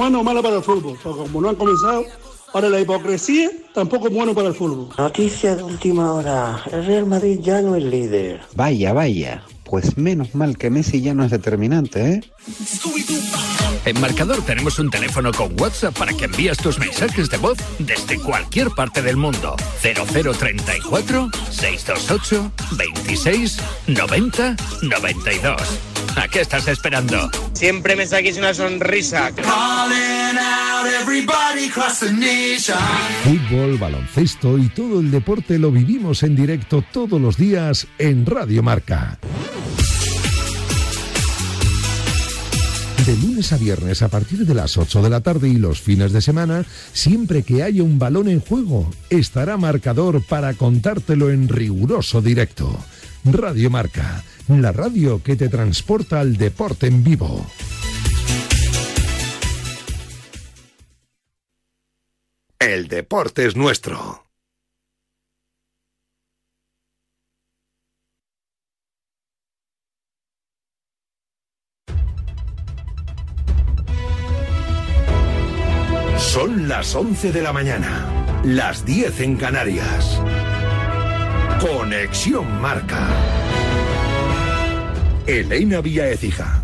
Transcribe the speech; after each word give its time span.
bueno 0.00 0.20
o 0.20 0.24
mala 0.24 0.40
para 0.40 0.56
el 0.56 0.62
fútbol, 0.62 0.98
porque 1.02 1.20
como 1.20 1.42
no 1.42 1.50
han 1.50 1.56
comenzado, 1.56 2.06
ahora 2.54 2.70
la 2.70 2.80
hipocresía 2.80 3.50
tampoco 3.74 4.08
es 4.08 4.14
bueno 4.14 4.34
para 4.34 4.48
el 4.48 4.54
fútbol. 4.54 4.88
Noticia 4.96 5.54
de 5.54 5.62
última 5.62 6.14
hora, 6.14 6.62
el 6.72 6.86
Real 6.86 7.04
Madrid 7.04 7.38
ya 7.42 7.60
no 7.60 7.76
es 7.76 7.84
líder. 7.84 8.40
Vaya, 8.54 8.94
vaya, 8.94 9.42
pues 9.62 9.98
menos 9.98 10.34
mal 10.34 10.56
que 10.56 10.70
Messi 10.70 11.02
ya 11.02 11.12
no 11.12 11.22
es 11.22 11.30
determinante, 11.30 12.12
¿eh? 12.12 12.20
En 13.84 14.00
Marcador 14.00 14.42
tenemos 14.46 14.78
un 14.78 14.88
teléfono 14.88 15.32
con 15.32 15.60
WhatsApp 15.60 15.98
para 15.98 16.14
que 16.14 16.24
envíes 16.24 16.56
tus 16.56 16.78
mensajes 16.78 17.28
de 17.28 17.36
voz 17.36 17.58
desde 17.78 18.18
cualquier 18.18 18.70
parte 18.70 19.02
del 19.02 19.18
mundo. 19.18 19.54
0034 19.82 21.28
628 21.50 22.52
26 22.78 23.58
90 23.86 24.56
92. 24.80 25.89
¿A 26.16 26.28
qué 26.30 26.40
estás 26.40 26.68
esperando? 26.68 27.30
Siempre 27.52 27.96
me 27.96 28.06
saquéis 28.06 28.38
una 28.38 28.54
sonrisa. 28.54 29.30
Fútbol, 33.24 33.78
baloncesto 33.78 34.58
y 34.58 34.68
todo 34.68 35.00
el 35.00 35.10
deporte 35.10 35.58
lo 35.58 35.70
vivimos 35.70 36.22
en 36.22 36.36
directo 36.36 36.84
todos 36.92 37.20
los 37.20 37.36
días 37.36 37.86
en 37.98 38.26
Radio 38.26 38.62
Marca. 38.62 39.18
De 43.06 43.16
lunes 43.16 43.52
a 43.52 43.56
viernes 43.56 44.02
a 44.02 44.08
partir 44.08 44.46
de 44.46 44.54
las 44.54 44.76
8 44.76 45.02
de 45.02 45.10
la 45.10 45.20
tarde 45.20 45.48
y 45.48 45.54
los 45.54 45.80
fines 45.80 46.12
de 46.12 46.20
semana, 46.20 46.64
siempre 46.92 47.42
que 47.42 47.62
haya 47.62 47.82
un 47.82 47.98
balón 47.98 48.28
en 48.28 48.40
juego, 48.40 48.90
estará 49.08 49.56
marcador 49.56 50.22
para 50.22 50.52
contártelo 50.54 51.30
en 51.30 51.48
riguroso 51.48 52.20
directo. 52.20 52.78
Radio 53.24 53.70
Marca, 53.70 54.22
la 54.58 54.72
radio 54.72 55.22
que 55.22 55.36
te 55.36 55.48
transporta 55.48 56.18
al 56.18 56.36
deporte 56.36 56.88
en 56.88 57.04
vivo. 57.04 57.46
El 62.58 62.88
deporte 62.88 63.46
es 63.46 63.56
nuestro. 63.56 64.24
Son 76.18 76.68
las 76.68 76.94
11 76.94 77.32
de 77.32 77.42
la 77.42 77.52
mañana, 77.52 78.42
las 78.44 78.84
10 78.84 79.20
en 79.20 79.36
Canarias. 79.36 80.20
Conexión 81.60 82.60
Marca. 82.60 83.49
Elena 85.26 85.80
Vía 85.80 86.08
Ecija. 86.08 86.62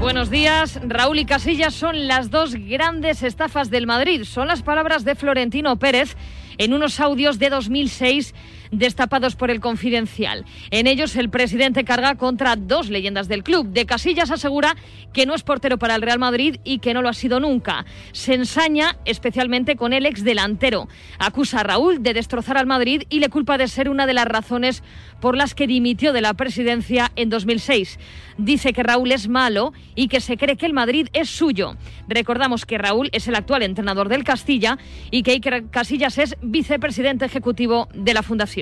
Buenos 0.00 0.30
días. 0.30 0.78
Raúl 0.86 1.18
y 1.18 1.24
Casillas 1.24 1.74
son 1.74 2.06
las 2.06 2.30
dos 2.30 2.54
grandes 2.54 3.22
estafas 3.22 3.68
del 3.68 3.86
Madrid. 3.86 4.24
Son 4.24 4.46
las 4.46 4.62
palabras 4.62 5.04
de 5.04 5.14
Florentino 5.14 5.78
Pérez 5.78 6.16
en 6.56 6.72
unos 6.72 7.00
audios 7.00 7.38
de 7.38 7.50
2006 7.50 8.34
destapados 8.70 9.36
por 9.36 9.50
el 9.50 9.60
Confidencial. 9.60 10.44
En 10.70 10.86
ellos 10.86 11.16
el 11.16 11.30
presidente 11.30 11.84
carga 11.84 12.16
contra 12.16 12.56
dos 12.56 12.90
leyendas 12.90 13.28
del 13.28 13.42
club. 13.42 13.68
De 13.68 13.86
Casillas 13.86 14.30
asegura 14.30 14.76
que 15.12 15.26
no 15.26 15.34
es 15.34 15.42
portero 15.42 15.78
para 15.78 15.94
el 15.94 16.02
Real 16.02 16.18
Madrid 16.18 16.56
y 16.64 16.78
que 16.78 16.94
no 16.94 17.02
lo 17.02 17.08
ha 17.08 17.14
sido 17.14 17.40
nunca. 17.40 17.84
Se 18.12 18.34
ensaña 18.34 18.96
especialmente 19.04 19.76
con 19.76 19.92
el 19.92 20.06
ex 20.06 20.24
delantero. 20.24 20.88
Acusa 21.18 21.60
a 21.60 21.64
Raúl 21.64 22.02
de 22.02 22.14
destrozar 22.14 22.58
al 22.58 22.66
Madrid 22.66 23.02
y 23.08 23.20
le 23.20 23.28
culpa 23.28 23.58
de 23.58 23.68
ser 23.68 23.88
una 23.88 24.06
de 24.06 24.14
las 24.14 24.26
razones 24.26 24.82
por 25.20 25.36
las 25.36 25.54
que 25.54 25.66
dimitió 25.66 26.12
de 26.12 26.20
la 26.20 26.34
presidencia 26.34 27.10
en 27.16 27.30
2006. 27.30 27.98
Dice 28.36 28.72
que 28.72 28.82
Raúl 28.82 29.10
es 29.12 29.28
malo 29.28 29.72
y 29.94 30.08
que 30.08 30.20
se 30.20 30.36
cree 30.36 30.56
que 30.56 30.66
el 30.66 30.72
Madrid 30.72 31.08
es 31.12 31.28
suyo. 31.28 31.76
Recordamos 32.06 32.66
que 32.66 32.78
Raúl 32.78 33.08
es 33.12 33.26
el 33.26 33.34
actual 33.34 33.62
entrenador 33.62 34.08
del 34.08 34.24
Castilla 34.24 34.78
y 35.10 35.22
que 35.22 35.32
Iker 35.32 35.70
Casillas 35.70 36.18
es 36.18 36.36
vicepresidente 36.40 37.24
ejecutivo 37.24 37.88
de 37.94 38.14
la 38.14 38.22
Fundación. 38.22 38.57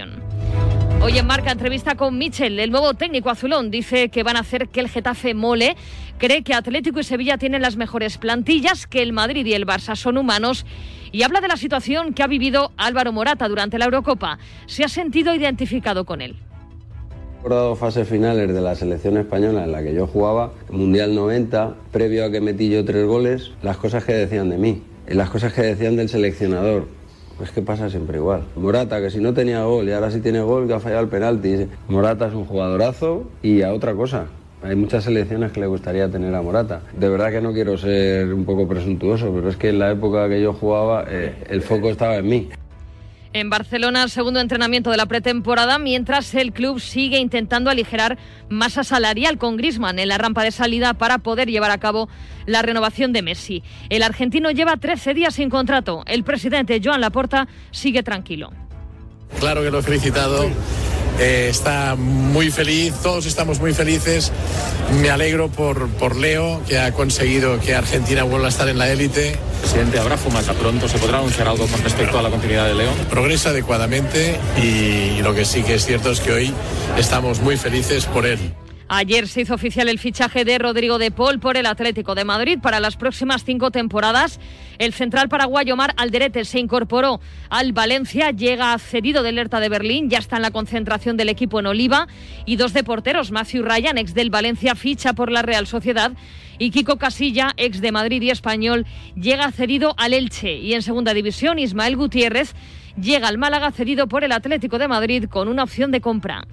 Hoy 1.01 1.17
en 1.17 1.27
Marca 1.27 1.53
entrevista 1.53 1.95
con 1.95 2.19
Michel, 2.19 2.59
el 2.59 2.71
nuevo 2.71 2.93
técnico 2.95 3.31
azulón. 3.31 3.71
Dice 3.71 4.11
que 4.11 4.23
van 4.23 4.37
a 4.37 4.41
hacer 4.41 4.69
que 4.69 4.81
el 4.81 4.89
Getafe 4.89 5.33
mole. 5.33 5.75
Cree 6.19 6.43
que 6.43 6.53
Atlético 6.53 7.01
y 7.01 7.05
Sevilla 7.05 7.39
tienen 7.39 7.63
las 7.63 7.77
mejores 7.77 8.19
plantillas, 8.19 8.87
que 8.87 9.01
el 9.01 9.15
Madrid 9.15 9.47
y 9.47 9.55
el 9.55 9.67
Barça 9.67 9.97
son 9.97 10.19
humanos. 10.19 10.67
Y 11.13 11.23
habla 11.23 11.41
de 11.41 11.49
la 11.49 11.57
situación 11.57 12.13
que 12.13 12.23
ha 12.23 12.27
vivido 12.27 12.73
Álvaro 12.77 13.13
Morata 13.13 13.49
durante 13.49 13.79
la 13.79 13.87
Eurocopa. 13.87 14.39
Se 14.67 14.85
ha 14.85 14.89
sentido 14.89 15.35
identificado 15.35 16.05
con 16.05 16.21
él. 16.21 16.37
Recordado 17.37 17.77
fases 17.77 18.07
finales 18.07 18.53
de 18.53 18.61
la 18.61 18.75
selección 18.75 19.17
española 19.17 19.65
en 19.65 19.73
la 19.73 19.83
que 19.83 19.95
yo 19.95 20.07
jugaba, 20.07 20.53
Mundial 20.69 21.15
90, 21.15 21.75
previo 21.91 22.27
a 22.27 22.31
que 22.31 22.41
metí 22.41 22.69
yo 22.69 22.85
tres 22.85 23.07
goles, 23.07 23.53
las 23.63 23.79
cosas 23.79 24.05
que 24.05 24.13
decían 24.13 24.51
de 24.51 24.59
mí, 24.59 24.83
las 25.07 25.31
cosas 25.31 25.55
que 25.55 25.63
decían 25.63 25.97
del 25.97 26.09
seleccionador. 26.09 26.89
Pues 27.37 27.51
que 27.51 27.61
pasa 27.61 27.91
siempre 27.91 28.17
igual. 28.17 28.43
Morata, 28.57 29.01
que 29.01 29.11
si 29.11 29.21
no 29.21 29.35
tenía 29.35 29.63
gol 29.65 29.89
y 29.89 29.93
ahora 29.93 30.11
sí 30.11 30.21
tiene 30.21 30.41
gol, 30.41 30.67
que 30.67 30.75
ha 30.75 30.81
fallado 30.81 31.03
el 31.03 31.09
penalti. 31.09 31.69
Morata 31.89 32.29
es 32.29 32.35
un 32.35 32.47
jugadorazo 32.47 33.25
y 33.43 33.63
a 33.63 33.75
otra 33.75 33.95
cosa. 33.95 34.27
Hay 34.63 34.75
muchas 34.75 35.05
selecciones 35.05 35.53
que 35.53 35.61
le 35.61 35.67
gustaría 35.67 36.11
tener 36.11 36.35
a 36.35 36.41
Morata. 36.41 36.81
De 36.97 37.09
verdad 37.09 37.31
que 37.31 37.43
no 37.43 37.53
quiero 37.53 37.77
ser 37.77 38.33
un 38.33 38.45
poco 38.45 38.67
presuntuoso, 38.67 39.31
pero 39.35 39.51
es 39.51 39.57
que 39.57 39.69
en 39.69 39.79
la 39.79 39.91
época 39.91 40.29
que 40.29 40.41
yo 40.41 40.55
jugaba 40.55 41.05
eh, 41.09 41.35
el 41.51 41.61
foco 41.61 41.91
estaba 41.91 42.17
en 42.17 42.27
mí. 42.27 42.49
En 43.37 43.51
Barcelona, 43.51 44.09
segundo 44.09 44.41
entrenamiento 44.41 44.91
de 44.91 44.97
la 44.97 45.05
pretemporada, 45.05 45.79
mientras 45.79 46.35
el 46.35 46.55
club 46.55 46.81
sigue 46.81 47.19
intentando 47.19 47.69
aligerar 47.69 48.17
masa 48.49 48.83
salarial 48.83 49.37
con 49.37 49.59
Grisman 49.59 49.99
en 49.99 50.09
la 50.09 50.17
rampa 50.17 50.43
de 50.43 50.51
salida 50.51 50.95
para 50.95 51.19
poder 51.19 51.51
llevar 51.51 51.71
a 51.71 51.77
cabo 51.77 52.09
la 52.47 52.63
renovación 52.63 53.13
de 53.13 53.21
Messi. 53.21 53.63
El 53.91 54.05
argentino 54.05 54.51
lleva 54.53 54.79
13 54.79 55.13
días 55.13 55.35
sin 55.35 55.51
contrato. 55.51 56.03
El 56.07 56.25
presidente 56.25 56.81
Joan 56.83 57.03
Laporta 57.03 57.47
sigue 57.73 58.03
tranquilo. 58.03 58.55
Claro 59.39 59.61
que 59.63 59.71
lo 59.71 59.81
he 59.81 59.83
felicitado 59.83 60.49
eh, 61.19 61.49
está 61.51 61.97
muy 61.97 62.51
feliz, 62.51 62.95
todos 63.03 63.27
estamos 63.27 63.59
muy 63.59 63.73
felices. 63.73 64.33
Me 65.01 65.11
alegro 65.11 65.49
por, 65.49 65.89
por 65.89 66.17
Leo, 66.17 66.63
que 66.69 66.79
ha 66.79 66.93
conseguido 66.93 67.59
que 67.61 67.75
Argentina 67.75 68.23
vuelva 68.23 68.47
a 68.47 68.51
estar 68.51 68.69
en 68.69 68.79
la 68.79 68.91
élite. 68.91 69.37
Presidente, 69.61 69.99
¿habrá 69.99 70.17
fumata 70.17 70.53
pronto? 70.53 70.89
¿Se 70.89 70.99
podrá 70.99 71.19
anunciar 71.19 71.49
algo 71.49 71.67
con 71.67 71.83
respecto 71.83 72.19
a 72.19 72.23
la 72.23 72.31
continuidad 72.31 72.67
de 72.67 72.75
Leo? 72.75 72.93
Progresa 73.11 73.51
adecuadamente 73.51 74.39
y 74.63 75.23
lo 75.23 75.35
que 75.35 75.45
sí 75.45 75.63
que 75.63 75.75
es 75.75 75.85
cierto 75.85 76.11
es 76.11 76.21
que 76.21 76.33
hoy 76.33 76.55
estamos 76.97 77.41
muy 77.41 77.57
felices 77.57 78.07
por 78.07 78.27
él. 78.27 78.39
Ayer 78.89 79.27
se 79.27 79.41
hizo 79.41 79.55
oficial 79.55 79.89
el 79.89 79.99
fichaje 79.99 80.45
de 80.45 80.59
Rodrigo 80.59 80.99
de 80.99 81.11
Paul 81.11 81.41
por 81.41 81.57
el 81.57 81.67
Atlético 81.67 82.15
de 82.15 82.25
Madrid 82.25 82.61
para 82.63 82.79
las 82.79 82.97
próximas 82.97 83.45
cinco 83.45 83.73
temporadas. 83.73 84.39
El 84.79 84.93
central 84.93 85.29
paraguayo 85.29 85.75
Mar 85.75 85.93
Alderete 85.97 86.45
se 86.45 86.61
incorporó 86.61 87.21
al 87.51 87.73
Valencia, 87.73 88.31
llega 88.31 88.79
cedido 88.79 89.25
del 89.25 89.39
Hertha 89.39 89.59
de 89.59 89.69
Berlín, 89.69 90.09
ya 90.09 90.19
está 90.19 90.37
en 90.37 90.43
la 90.43 90.53
concentración 90.53 91.17
del 91.17 91.31
equipo 91.31 91.59
en 91.59 91.67
Oliva. 91.67 92.07
Y 92.45 92.55
dos 92.57 92.73
de 92.75 92.85
porteros, 92.85 93.33
Matthew 93.33 93.65
Ryan, 93.65 93.99
ex 93.99 94.15
del 94.15 94.31
Valencia, 94.31 94.77
ficha 94.77 95.15
por 95.15 95.33
la 95.33 95.43
Real 95.43 95.67
Sociedad. 95.67 96.13
Y 96.59 96.71
Kiko 96.71 96.97
Casilla, 96.97 97.53
ex 97.57 97.81
de 97.81 97.93
Madrid 97.93 98.23
y 98.23 98.31
Español, 98.31 98.87
llega 99.15 99.51
cedido 99.53 99.95
al 99.99 100.15
Elche. 100.15 100.55
Y 100.57 100.75
en 100.75 100.83
segunda 100.83 101.15
división, 101.15 101.59
Ismael 101.59 101.97
Gutiérrez 101.97 102.55
llega 103.01 103.29
al 103.29 103.39
Málaga 103.39 103.71
cedido 103.73 104.07
por 104.07 104.25
el 104.25 104.33
Atlético 104.33 104.79
de 104.79 104.89
Madrid 104.89 105.25
con 105.29 105.49
una 105.49 105.63
opción 105.63 105.91
de 105.91 106.01
compra. 106.01 106.47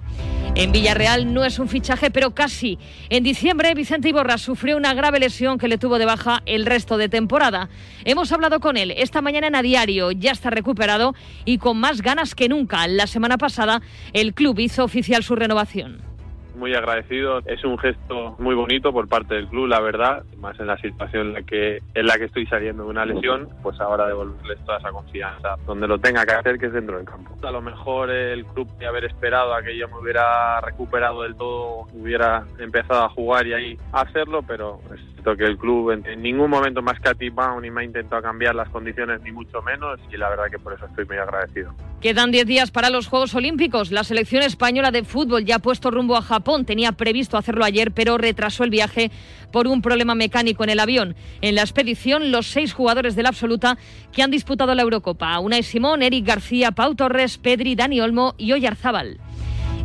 En 0.56 0.70
Villarreal 0.70 1.34
no 1.34 1.44
es 1.44 1.58
un 1.58 1.68
fichaje, 1.68 2.12
pero 2.12 2.32
casi. 2.32 2.78
En 3.08 3.24
diciembre, 3.24 3.74
Vicente 3.74 4.08
Iborra 4.08 4.38
sufrió 4.38 4.76
una 4.76 4.94
grave 4.94 5.18
lesión 5.18 5.58
que 5.58 5.66
le 5.66 5.78
tuvo 5.78 5.98
de 5.98 6.04
baja 6.04 6.42
el 6.46 6.64
resto 6.64 6.96
de 6.96 7.08
temporada. 7.08 7.68
Hemos 8.04 8.30
hablado 8.30 8.60
con 8.60 8.76
él 8.76 8.92
esta 8.96 9.20
mañana 9.20 9.48
en 9.48 9.56
A 9.56 9.62
Diario, 9.62 10.12
ya 10.12 10.30
está 10.30 10.50
recuperado 10.50 11.14
y 11.44 11.58
con 11.58 11.78
más 11.78 12.02
ganas 12.02 12.36
que 12.36 12.48
nunca. 12.48 12.86
La 12.86 13.08
semana 13.08 13.36
pasada, 13.36 13.82
el 14.12 14.32
club 14.32 14.60
hizo 14.60 14.84
oficial 14.84 15.24
su 15.24 15.34
renovación 15.34 16.13
muy 16.54 16.74
agradecido. 16.74 17.40
Es 17.46 17.64
un 17.64 17.78
gesto 17.78 18.36
muy 18.38 18.54
bonito 18.54 18.92
por 18.92 19.08
parte 19.08 19.34
del 19.34 19.48
club, 19.48 19.66
la 19.68 19.80
verdad, 19.80 20.24
más 20.38 20.58
en 20.60 20.66
la 20.66 20.76
situación 20.78 21.28
en 21.28 21.32
la 21.34 21.42
que, 21.42 21.82
en 21.94 22.06
la 22.06 22.18
que 22.18 22.24
estoy 22.24 22.46
saliendo 22.46 22.84
de 22.84 22.90
una 22.90 23.04
lesión, 23.04 23.48
pues 23.62 23.80
ahora 23.80 24.06
devolverles 24.06 24.58
toda 24.64 24.78
esa 24.78 24.90
confianza 24.90 25.56
donde 25.66 25.88
lo 25.88 25.98
tenga 25.98 26.24
que 26.24 26.34
hacer, 26.34 26.58
que 26.58 26.66
es 26.66 26.72
dentro 26.72 26.96
del 26.96 27.06
campo. 27.06 27.34
A 27.42 27.50
lo 27.50 27.60
mejor 27.60 28.10
el 28.10 28.44
club 28.46 28.68
de 28.78 28.86
haber 28.86 29.04
esperado 29.04 29.54
a 29.54 29.62
que 29.62 29.76
yo 29.76 29.88
me 29.88 29.98
hubiera 29.98 30.60
recuperado 30.60 31.22
del 31.22 31.36
todo, 31.36 31.86
hubiera 31.92 32.44
empezado 32.58 33.04
a 33.04 33.08
jugar 33.08 33.46
y 33.46 33.54
ahí 33.54 33.78
hacerlo, 33.92 34.42
pero 34.46 34.80
es 34.94 35.13
que 35.32 35.44
el 35.44 35.56
club 35.56 35.90
en, 35.90 36.22
ningún 36.22 36.50
momento 36.50 36.82
más 36.82 37.00
que 37.00 37.08
a 37.08 37.14
ti 37.14 37.30
ni 37.62 37.70
me 37.70 37.80
ha 37.80 37.84
intentado 37.84 38.20
cambiar 38.20 38.54
las 38.54 38.68
condiciones, 38.68 39.22
ni 39.22 39.32
mucho 39.32 39.62
menos, 39.62 39.98
y 40.12 40.16
la 40.16 40.28
verdad 40.28 40.44
que 40.50 40.58
por 40.58 40.74
eso 40.74 40.84
estoy 40.86 41.06
muy 41.06 41.16
agradecido. 41.16 41.72
Quedan 42.00 42.30
10 42.30 42.46
días 42.46 42.70
para 42.70 42.90
los 42.90 43.06
Juegos 43.06 43.34
Olímpicos. 43.34 43.90
La 43.90 44.04
selección 44.04 44.42
española 44.42 44.90
de 44.90 45.04
fútbol 45.04 45.44
ya 45.44 45.56
ha 45.56 45.58
puesto 45.60 45.90
rumbo 45.90 46.16
a 46.16 46.22
Japón. 46.22 46.66
Tenía 46.66 46.92
previsto 46.92 47.38
hacerlo 47.38 47.64
ayer, 47.64 47.92
pero 47.92 48.18
retrasó 48.18 48.62
el 48.64 48.70
viaje 48.70 49.10
por 49.50 49.66
un 49.66 49.80
problema 49.80 50.14
mecánico 50.14 50.64
en 50.64 50.70
el 50.70 50.80
avión. 50.80 51.16
En 51.40 51.54
la 51.54 51.62
expedición, 51.62 52.30
los 52.30 52.48
seis 52.48 52.74
jugadores 52.74 53.16
de 53.16 53.22
la 53.22 53.30
absoluta 53.30 53.78
que 54.12 54.22
han 54.22 54.30
disputado 54.30 54.74
la 54.74 54.82
Eurocopa. 54.82 55.38
Unai 55.38 55.62
Simón, 55.62 56.02
Eric 56.02 56.26
García, 56.26 56.72
Pau 56.72 56.94
Torres, 56.94 57.38
Pedri, 57.38 57.74
Dani 57.74 58.02
Olmo 58.02 58.34
y 58.36 58.52
Oyarzábal. 58.52 59.18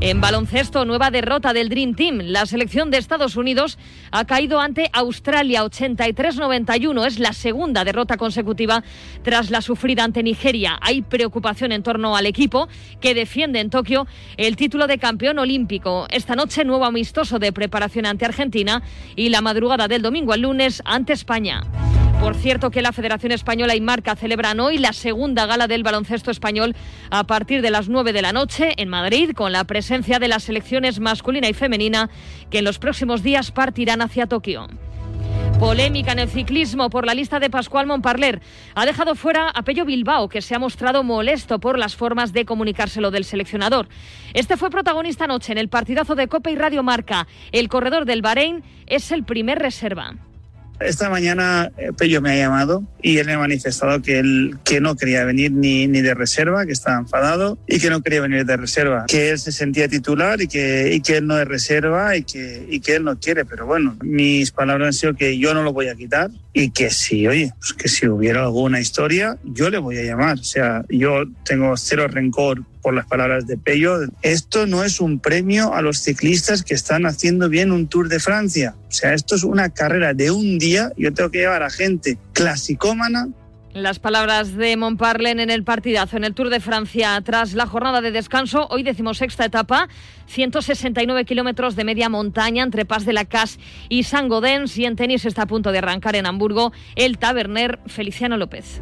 En 0.01 0.21
baloncesto, 0.21 0.85
nueva 0.85 1.11
derrota 1.11 1.51
del 1.51 1.67
Dream 1.67 1.93
Team. 1.93 2.19
La 2.23 2.45
selección 2.45 2.89
de 2.89 2.97
Estados 2.97 3.35
Unidos 3.35 3.77
ha 4.11 4.23
caído 4.23 4.61
ante 4.61 4.89
Australia 4.93 5.61
83-91. 5.65 7.05
Es 7.05 7.19
la 7.19 7.33
segunda 7.33 7.83
derrota 7.83 8.15
consecutiva 8.15 8.81
tras 9.23 9.51
la 9.51 9.61
sufrida 9.61 10.05
ante 10.05 10.23
Nigeria. 10.23 10.79
Hay 10.81 11.01
preocupación 11.01 11.73
en 11.73 11.83
torno 11.83 12.15
al 12.15 12.27
equipo 12.27 12.69
que 13.01 13.13
defiende 13.13 13.59
en 13.59 13.69
Tokio 13.69 14.07
el 14.37 14.55
título 14.55 14.87
de 14.87 14.99
campeón 14.99 15.37
olímpico. 15.37 16.07
Esta 16.11 16.33
noche 16.33 16.63
nuevo 16.63 16.85
amistoso 16.85 17.37
de 17.37 17.51
preparación 17.51 18.05
ante 18.05 18.23
Argentina 18.23 18.81
y 19.17 19.27
la 19.27 19.41
madrugada 19.41 19.89
del 19.89 20.01
domingo 20.01 20.31
al 20.31 20.41
lunes 20.41 20.81
ante 20.85 21.11
España. 21.11 21.61
Por 22.19 22.35
cierto 22.35 22.69
que 22.69 22.81
la 22.81 22.91
Federación 22.91 23.31
Española 23.31 23.75
y 23.75 23.81
Marca 23.81 24.15
celebran 24.15 24.59
hoy 24.59 24.77
la 24.77 24.91
segunda 24.93 25.45
gala 25.45 25.67
del 25.67 25.83
baloncesto 25.83 26.31
español 26.31 26.75
a 27.09 27.23
partir 27.23 27.61
de 27.61 27.71
las 27.71 27.87
9 27.87 28.11
de 28.11 28.21
la 28.21 28.33
noche 28.33 28.73
en 28.77 28.89
Madrid 28.89 29.31
con 29.33 29.53
la 29.53 29.63
presencia 29.63 30.19
de 30.19 30.27
las 30.27 30.43
selecciones 30.43 30.99
masculina 30.99 31.47
y 31.47 31.53
femenina 31.53 32.09
que 32.51 32.59
en 32.59 32.65
los 32.65 32.77
próximos 32.77 33.23
días 33.23 33.51
partirán 33.51 34.01
hacia 34.01 34.27
Tokio. 34.27 34.67
Polémica 35.59 36.11
en 36.11 36.19
el 36.19 36.29
ciclismo 36.29 36.89
por 36.89 37.05
la 37.05 37.13
lista 37.13 37.39
de 37.39 37.49
Pascual 37.49 37.87
Montparler. 37.87 38.41
Ha 38.75 38.85
dejado 38.85 39.15
fuera 39.15 39.49
a 39.49 39.63
Pello 39.63 39.83
Bilbao, 39.83 40.29
que 40.29 40.41
se 40.41 40.55
ha 40.55 40.59
mostrado 40.59 41.03
molesto 41.03 41.59
por 41.59 41.77
las 41.77 41.95
formas 41.95 42.31
de 42.31 42.45
comunicárselo 42.45 43.11
del 43.11 43.25
seleccionador. 43.25 43.89
Este 44.33 44.55
fue 44.55 44.69
protagonista 44.69 45.25
anoche 45.25 45.51
en 45.51 45.57
el 45.57 45.67
partidazo 45.67 46.15
de 46.15 46.27
Copa 46.27 46.49
y 46.51 46.55
Radio 46.55 46.83
Marca. 46.83 47.27
El 47.51 47.67
corredor 47.67 48.05
del 48.05 48.21
Bahrein 48.21 48.63
es 48.87 49.11
el 49.11 49.25
primer 49.25 49.59
reserva. 49.59 50.15
Esta 50.79 51.09
mañana 51.09 51.71
eh, 51.77 51.91
Pello 51.97 52.21
me 52.21 52.31
ha 52.31 52.35
llamado 52.37 52.83
y 53.01 53.17
él 53.17 53.27
me 53.27 53.33
ha 53.33 53.39
manifestado 53.39 54.01
que 54.01 54.19
él 54.19 54.57
que 54.63 54.79
no 54.79 54.95
quería 54.95 55.25
venir 55.25 55.51
ni, 55.51 55.87
ni 55.87 56.01
de 56.01 56.13
reserva, 56.13 56.65
que 56.65 56.71
estaba 56.71 56.99
enfadado 56.99 57.57
y 57.67 57.79
que 57.79 57.89
no 57.89 58.01
quería 58.01 58.21
venir 58.21 58.45
de 58.45 58.57
reserva, 58.57 59.05
que 59.07 59.29
él 59.31 59.39
se 59.39 59.51
sentía 59.51 59.87
titular 59.87 60.41
y 60.41 60.47
que, 60.47 60.93
y 60.93 61.01
que 61.01 61.17
él 61.17 61.27
no 61.27 61.37
es 61.39 61.47
reserva 61.47 62.15
y 62.15 62.23
que, 62.23 62.65
y 62.69 62.79
que 62.79 62.95
él 62.95 63.03
no 63.03 63.19
quiere. 63.19 63.45
Pero 63.45 63.65
bueno, 63.65 63.97
mis 64.01 64.51
palabras 64.51 64.87
han 64.87 64.93
sido 64.93 65.15
que 65.15 65.37
yo 65.37 65.53
no 65.53 65.63
lo 65.63 65.73
voy 65.73 65.87
a 65.87 65.95
quitar 65.95 66.29
y 66.53 66.71
que 66.71 66.89
si, 66.89 67.27
oye, 67.27 67.53
pues 67.59 67.73
que 67.73 67.87
si 67.89 68.07
hubiera 68.07 68.43
alguna 68.43 68.79
historia, 68.79 69.37
yo 69.43 69.69
le 69.69 69.77
voy 69.77 69.97
a 69.97 70.03
llamar. 70.03 70.39
O 70.39 70.43
sea, 70.43 70.85
yo 70.89 71.23
tengo 71.43 71.75
cero 71.77 72.07
rencor 72.07 72.63
por 72.81 72.93
las 72.93 73.05
palabras 73.05 73.47
de 73.47 73.57
Pello. 73.57 73.99
Esto 74.21 74.67
no 74.67 74.83
es 74.83 74.99
un 74.99 75.19
premio 75.19 75.73
a 75.73 75.81
los 75.81 75.99
ciclistas 75.99 76.63
que 76.63 76.73
están 76.73 77.05
haciendo 77.05 77.49
bien 77.49 77.71
un 77.71 77.87
Tour 77.87 78.09
de 78.09 78.19
Francia. 78.19 78.75
O 78.87 78.91
sea, 78.91 79.13
esto 79.13 79.35
es 79.35 79.43
una 79.43 79.69
carrera 79.69 80.13
de 80.13 80.31
un 80.31 80.57
día. 80.57 80.91
Yo 80.97 81.13
tengo 81.13 81.31
que 81.31 81.39
llevar 81.39 81.63
a 81.63 81.69
gente 81.69 82.17
clasicómana 82.33 83.27
las 83.73 83.99
palabras 83.99 84.55
de 84.55 84.75
Montparlen 84.77 85.39
en 85.39 85.49
el 85.49 85.63
partidazo 85.63 86.17
en 86.17 86.23
el 86.23 86.33
Tour 86.33 86.49
de 86.49 86.59
Francia 86.59 87.21
tras 87.23 87.53
la 87.53 87.67
jornada 87.67 88.01
de 88.01 88.11
descanso. 88.11 88.67
Hoy 88.69 88.83
decimosexta 88.83 89.45
etapa, 89.45 89.87
169 90.27 91.25
kilómetros 91.25 91.75
de 91.75 91.83
media 91.83 92.09
montaña 92.09 92.63
entre 92.63 92.85
Paz 92.85 93.05
de 93.05 93.13
la 93.13 93.25
Cas 93.25 93.59
y 93.87 94.03
San 94.03 94.27
Gaudens. 94.27 94.77
Y 94.77 94.85
en 94.85 94.95
tenis 94.95 95.25
está 95.25 95.43
a 95.43 95.47
punto 95.47 95.71
de 95.71 95.77
arrancar 95.77 96.15
en 96.15 96.25
Hamburgo 96.25 96.71
el 96.95 97.17
taberner 97.17 97.79
Feliciano 97.85 98.37
López. 98.37 98.81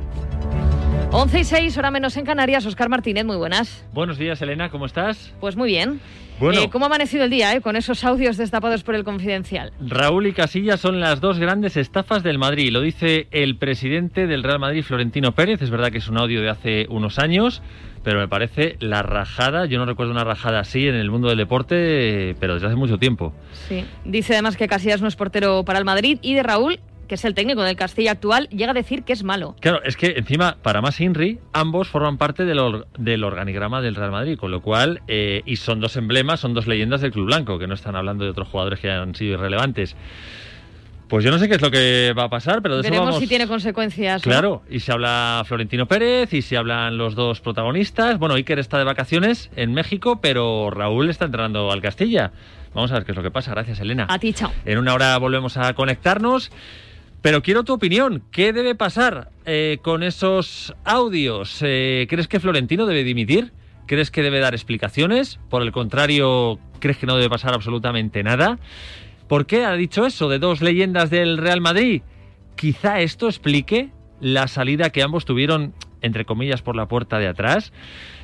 11 1.12 1.40
y 1.40 1.44
6, 1.46 1.78
hora 1.78 1.90
menos 1.90 2.18
en 2.18 2.26
Canarias. 2.26 2.66
Oscar 2.66 2.90
Martínez, 2.90 3.26
muy 3.26 3.38
buenas. 3.38 3.86
Buenos 3.94 4.18
días, 4.18 4.42
Elena, 4.42 4.70
¿cómo 4.70 4.86
estás? 4.86 5.34
Pues 5.40 5.56
muy 5.56 5.70
bien. 5.70 6.02
Bueno. 6.40 6.62
Eh, 6.62 6.70
¿Cómo 6.70 6.86
ha 6.86 6.88
amanecido 6.88 7.24
el 7.24 7.30
día 7.30 7.54
eh, 7.54 7.62
con 7.62 7.76
esos 7.76 8.04
audios 8.04 8.38
destapados 8.38 8.84
por 8.84 8.94
el 8.94 9.04
Confidencial? 9.04 9.72
Raúl 9.80 10.28
y 10.28 10.34
Casillas 10.34 10.80
son 10.80 11.00
las 11.00 11.20
dos 11.20 11.40
grandes 11.40 11.78
estafas 11.78 12.24
del 12.24 12.38
Madrid. 12.38 12.72
Lo 12.72 12.82
dice 12.82 13.28
el 13.32 13.58
presidente 13.58 14.28
del 14.28 14.44
Real 14.44 14.60
Madrid, 14.60 14.84
Florentino 14.84 15.32
Pérez. 15.32 15.62
Es 15.62 15.72
verdad 15.72 15.92
que 15.92 15.98
es 15.98 16.10
un 16.10 16.20
audio 16.20 16.42
de 16.42 16.50
hace 16.50 16.86
unos 16.90 17.18
años, 17.18 17.64
pero 18.04 18.20
me 18.20 18.28
parece 18.28 18.76
la 18.80 19.02
rajada. 19.02 19.66
Yo 19.66 19.80
no 19.80 19.86
recuerdo 19.86 20.12
una 20.12 20.26
rajada 20.26 20.60
así 20.60 20.88
en 20.88 20.96
el 20.96 21.10
mundo 21.10 21.30
del 21.30 21.38
deporte, 21.38 22.36
pero 22.40 22.56
desde 22.56 22.68
hace 22.68 22.76
mucho 22.76 22.98
tiempo. 22.98 23.34
Sí. 23.68 23.86
Dice 24.06 24.34
además 24.34 24.58
que 24.58 24.68
Casillas 24.68 25.02
no 25.02 25.08
es 25.08 25.16
portero 25.16 25.64
para 25.64 25.80
el 25.80 25.86
Madrid 25.86 26.20
y 26.22 26.36
de 26.36 26.44
Raúl 26.44 26.80
que 27.08 27.16
es 27.16 27.26
el 27.26 27.34
técnico 27.34 27.64
del 27.64 27.76
Castilla 27.76 28.12
actual, 28.12 28.48
llega 28.50 28.72
a 28.72 28.74
decir 28.74 29.04
que 29.04 29.14
es 29.14 29.24
malo. 29.24 29.56
Claro, 29.60 29.82
es 29.84 29.98
que 29.98 30.16
encima, 30.18 30.58
para 30.62 30.82
más 30.82 31.00
Inri, 31.00 31.40
ambos 31.54 31.88
forman 31.88 32.18
parte 32.18 32.46
del, 32.46 32.86
del 32.98 33.24
organigrama 33.24 33.82
del 33.82 33.96
Real 33.96 34.12
Madrid, 34.12 34.38
con 34.38 34.52
lo 34.52 34.62
cual, 34.62 35.02
eh, 35.08 35.42
y 35.46 35.56
son 35.56 35.80
dos 35.80 35.96
emblemas, 35.98 36.40
son 36.40 36.54
dos 36.54 36.68
leyendas 36.68 37.02
del 37.02 37.12
Club 37.12 37.28
Blanco, 37.28 37.58
que 37.60 37.68
no 37.68 37.74
están 37.74 37.96
hablando 37.96 38.24
de 38.24 38.32
otros 38.32 38.48
jugadores 38.48 38.80
que 38.80 38.92
han 38.92 39.16
sido 39.16 39.34
irrelevantes. 39.34 39.96
Pues 41.08 41.24
yo 41.24 41.32
no 41.32 41.40
sé 41.40 41.48
qué 41.48 41.56
es 41.56 41.62
lo 41.62 41.72
que 41.72 42.14
va 42.18 42.26
a 42.26 42.30
pasar, 42.30 42.62
pero 42.62 42.76
de 42.76 42.82
Veremos 42.82 42.98
eso 42.98 43.06
vamos... 43.06 43.20
si 43.20 43.28
tiene 43.28 43.48
consecuencias. 43.48 44.26
¿no? 44.26 44.30
Claro, 44.30 44.64
y 44.70 44.82
se 44.82 44.92
habla 44.92 45.42
Florentino 45.46 45.88
Pérez 45.88 46.34
y 46.34 46.42
se 46.42 46.58
hablan 46.58 46.98
los 46.98 47.16
dos 47.16 47.40
protagonistas. 47.40 48.20
Bueno, 48.20 48.36
Iker 48.36 48.60
está 48.60 48.78
de 48.78 48.84
vacaciones 48.84 49.50
en 49.56 49.74
México, 49.74 50.20
pero 50.22 50.70
Raúl 50.70 51.10
está 51.10 51.24
entrenando 51.24 51.72
al 51.72 51.82
Castilla. 51.82 52.34
Vamos 52.74 52.92
a 52.92 52.96
ver 52.96 53.06
qué 53.06 53.14
es 53.14 53.16
lo 53.16 53.24
que 53.24 53.32
pasa. 53.32 53.52
Gracias, 53.52 53.80
Elena. 53.80 54.06
A 54.10 54.20
ti, 54.20 54.34
chao. 54.34 54.52
En 54.66 54.78
una 54.78 54.94
hora 54.94 55.18
volvemos 55.18 55.56
a 55.56 55.74
conectarnos. 55.74 56.52
Pero 57.28 57.44
quiero 57.44 57.66
tu 57.66 57.74
opinión. 57.74 58.24
¿Qué 58.32 58.54
debe 58.54 58.74
pasar 58.74 59.32
eh, 59.46 59.80
con 59.82 60.02
esos 60.02 60.74
audios? 60.86 61.60
Eh, 61.62 62.08
¿Crees 62.10 62.30
que 62.30 62.40
Florentino 62.40 62.86
debe 62.86 63.04
dimitir? 63.04 63.52
¿Crees 63.86 64.12
que 64.12 64.22
debe 64.24 64.40
dar 64.40 64.54
explicaciones? 64.54 65.38
Por 65.50 65.62
el 65.62 65.74
contrario, 65.74 66.58
¿crees 66.80 66.96
que 66.96 67.06
no 67.06 67.18
debe 67.18 67.30
pasar 67.30 67.54
absolutamente 67.54 68.24
nada? 68.24 68.60
¿Por 69.28 69.46
qué 69.46 69.66
ha 69.66 69.74
dicho 69.74 70.06
eso 70.06 70.30
de 70.30 70.40
dos 70.40 70.62
leyendas 70.62 71.10
del 71.10 71.38
Real 71.38 71.60
Madrid? 71.60 72.02
Quizá 72.56 73.02
esto 73.02 73.28
explique 73.28 73.92
la 74.22 74.48
salida 74.48 74.92
que 74.92 75.04
ambos 75.04 75.26
tuvieron, 75.26 75.74
entre 76.02 76.24
comillas, 76.24 76.62
por 76.62 76.78
la 76.78 76.88
puerta 76.88 77.20
de 77.20 77.28
atrás. 77.28 77.74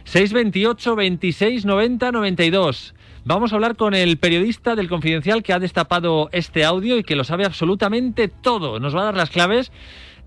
628 0.05 0.95
26 0.95 1.65
90 1.65 2.09
92. 2.13 2.95
Vamos 3.25 3.53
a 3.53 3.55
hablar 3.55 3.77
con 3.77 3.93
el 3.93 4.17
periodista 4.17 4.75
del 4.75 4.89
Confidencial 4.89 5.43
que 5.43 5.53
ha 5.53 5.59
destapado 5.59 6.27
este 6.33 6.65
audio 6.65 6.97
y 6.97 7.03
que 7.03 7.15
lo 7.15 7.23
sabe 7.23 7.45
absolutamente 7.45 8.27
todo. 8.27 8.81
Nos 8.81 8.93
va 8.93 9.01
a 9.01 9.05
dar 9.05 9.15
las 9.15 9.29
claves. 9.29 9.71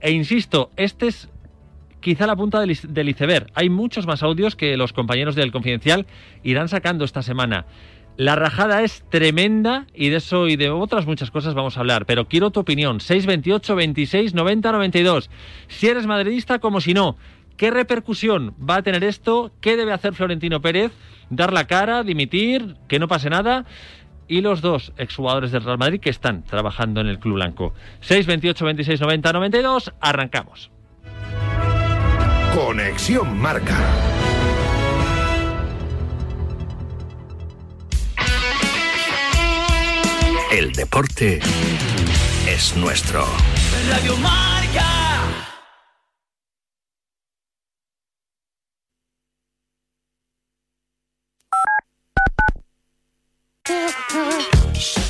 E 0.01 0.13
insisto, 0.13 0.71
este 0.77 1.09
es 1.09 1.29
quizá 2.01 2.27
la 2.27 2.37
punta 2.37 2.59
del, 2.59 2.75
del 2.89 3.09
iceberg. 3.11 3.49
Hay 3.55 3.69
muchos 3.69 4.07
más 4.07 4.23
audios 4.23 4.57
que 4.57 4.79
los 4.79 4.95
compañeros 4.95 5.35
del 5.35 5.53
Confidencial 5.53 6.07
irán 6.43 6.71
sacando 6.71 7.05
esta 7.05 7.23
semana. 7.23 7.67
La 8.17 8.35
rajada 8.35 8.83
es 8.83 9.05
tremenda 9.11 9.87
y 9.95 10.09
de 10.09 10.17
eso 10.17 10.49
y 10.49 10.57
de 10.57 10.71
otras 10.71 11.05
muchas 11.05 11.31
cosas 11.31 11.53
vamos 11.53 11.77
a 11.77 11.81
hablar. 11.81 12.07
Pero 12.07 12.29
quiero 12.29 12.51
tu 12.51 12.61
opinión. 12.61 13.01
628 13.01 13.77
26 13.77 14.33
90 14.33 14.73
92. 14.73 15.31
Si 15.69 15.87
eres 15.87 16.07
madridista 16.07 16.61
como 16.61 16.81
si 16.81 16.95
no. 16.95 17.19
¿Qué 17.57 17.71
repercusión 17.71 18.55
va 18.59 18.77
a 18.77 18.83
tener 18.83 19.03
esto? 19.03 19.51
¿Qué 19.61 19.77
debe 19.77 19.93
hacer 19.93 20.15
Florentino 20.15 20.61
Pérez? 20.61 20.93
¿Dar 21.31 21.53
la 21.53 21.67
cara? 21.67 22.03
¿Dimitir? 22.03 22.77
¿Que 22.89 22.99
no 22.99 23.09
pase 23.09 23.31
nada? 23.31 23.65
Y 24.29 24.41
los 24.41 24.61
dos 24.61 24.93
exjugadores 24.99 25.53
del 25.53 25.63
Real 25.63 25.79
Madrid 25.79 26.01
que 26.01 26.11
están 26.11 26.43
trabajando 26.43 27.01
en 27.01 27.07
el 27.07 27.19
Club 27.19 27.37
Blanco. 27.37 27.73
628 28.01 28.65
26 28.65 29.01
90 29.01 29.33
92. 29.33 29.93
Arrancamos. 30.01 30.71
Conexión 32.55 33.39
Marca. 33.39 33.77
El 40.53 40.73
deporte 40.73 41.41
es 42.49 42.77
nuestro. 42.77 43.25
Radio 43.91 44.17
Marca. 44.17 45.56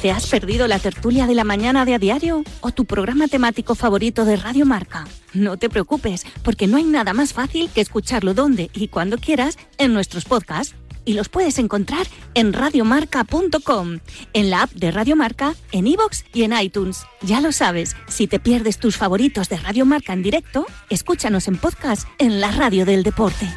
¿Te 0.00 0.10
has 0.10 0.26
perdido 0.28 0.68
la 0.68 0.78
tertulia 0.78 1.26
de 1.26 1.34
la 1.34 1.44
mañana 1.44 1.84
de 1.84 1.94
a 1.94 1.98
diario 1.98 2.44
o 2.60 2.70
tu 2.70 2.84
programa 2.84 3.28
temático 3.28 3.74
favorito 3.74 4.24
de 4.24 4.36
Radio 4.36 4.64
Marca? 4.64 5.06
No 5.34 5.56
te 5.56 5.68
preocupes, 5.68 6.24
porque 6.42 6.66
no 6.66 6.76
hay 6.76 6.84
nada 6.84 7.12
más 7.12 7.32
fácil 7.32 7.70
que 7.70 7.80
escucharlo 7.80 8.32
donde 8.32 8.70
y 8.72 8.88
cuando 8.88 9.18
quieras 9.18 9.58
en 9.78 9.92
nuestros 9.92 10.24
podcasts. 10.24 10.74
Y 11.04 11.14
los 11.14 11.28
puedes 11.28 11.58
encontrar 11.60 12.06
en 12.34 12.52
radiomarca.com, 12.52 13.98
en 14.32 14.50
la 14.50 14.62
app 14.62 14.72
de 14.72 14.90
Radio 14.90 15.14
Marca, 15.14 15.54
en 15.70 15.86
iVoox 15.86 16.24
y 16.34 16.42
en 16.42 16.52
iTunes. 16.52 17.04
Ya 17.22 17.40
lo 17.40 17.52
sabes, 17.52 17.94
si 18.08 18.26
te 18.26 18.40
pierdes 18.40 18.78
tus 18.78 18.96
favoritos 18.96 19.48
de 19.48 19.56
Radio 19.56 19.86
Marca 19.86 20.12
en 20.12 20.22
directo, 20.24 20.66
escúchanos 20.90 21.46
en 21.46 21.58
podcast 21.58 22.08
en 22.18 22.40
la 22.40 22.50
radio 22.50 22.84
del 22.84 23.04
deporte. 23.04 23.48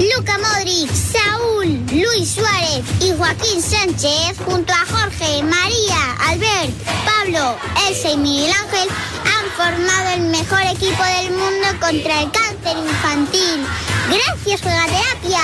Luca 0.00 0.38
Modric, 0.38 0.90
Saúl, 0.94 1.84
Luis 1.92 2.30
Suárez 2.30 2.82
y 3.00 3.12
Joaquín 3.18 3.60
Sánchez, 3.60 4.38
junto 4.46 4.72
a 4.72 4.86
Jorge, 4.86 5.42
María, 5.42 6.16
Albert, 6.26 6.72
Pablo, 7.04 7.58
Elsa 7.86 8.10
y 8.12 8.16
Miguel 8.16 8.50
Ángel, 8.50 8.88
han 9.26 9.50
formado 9.54 10.10
el 10.14 10.22
mejor 10.30 10.62
equipo 10.62 11.02
del 11.04 11.32
mundo 11.32 11.68
contra 11.78 12.22
el 12.22 12.30
cáncer 12.30 12.78
infantil. 12.78 13.66
Gracias, 14.08 14.62
Juegaterapia. 14.62 15.42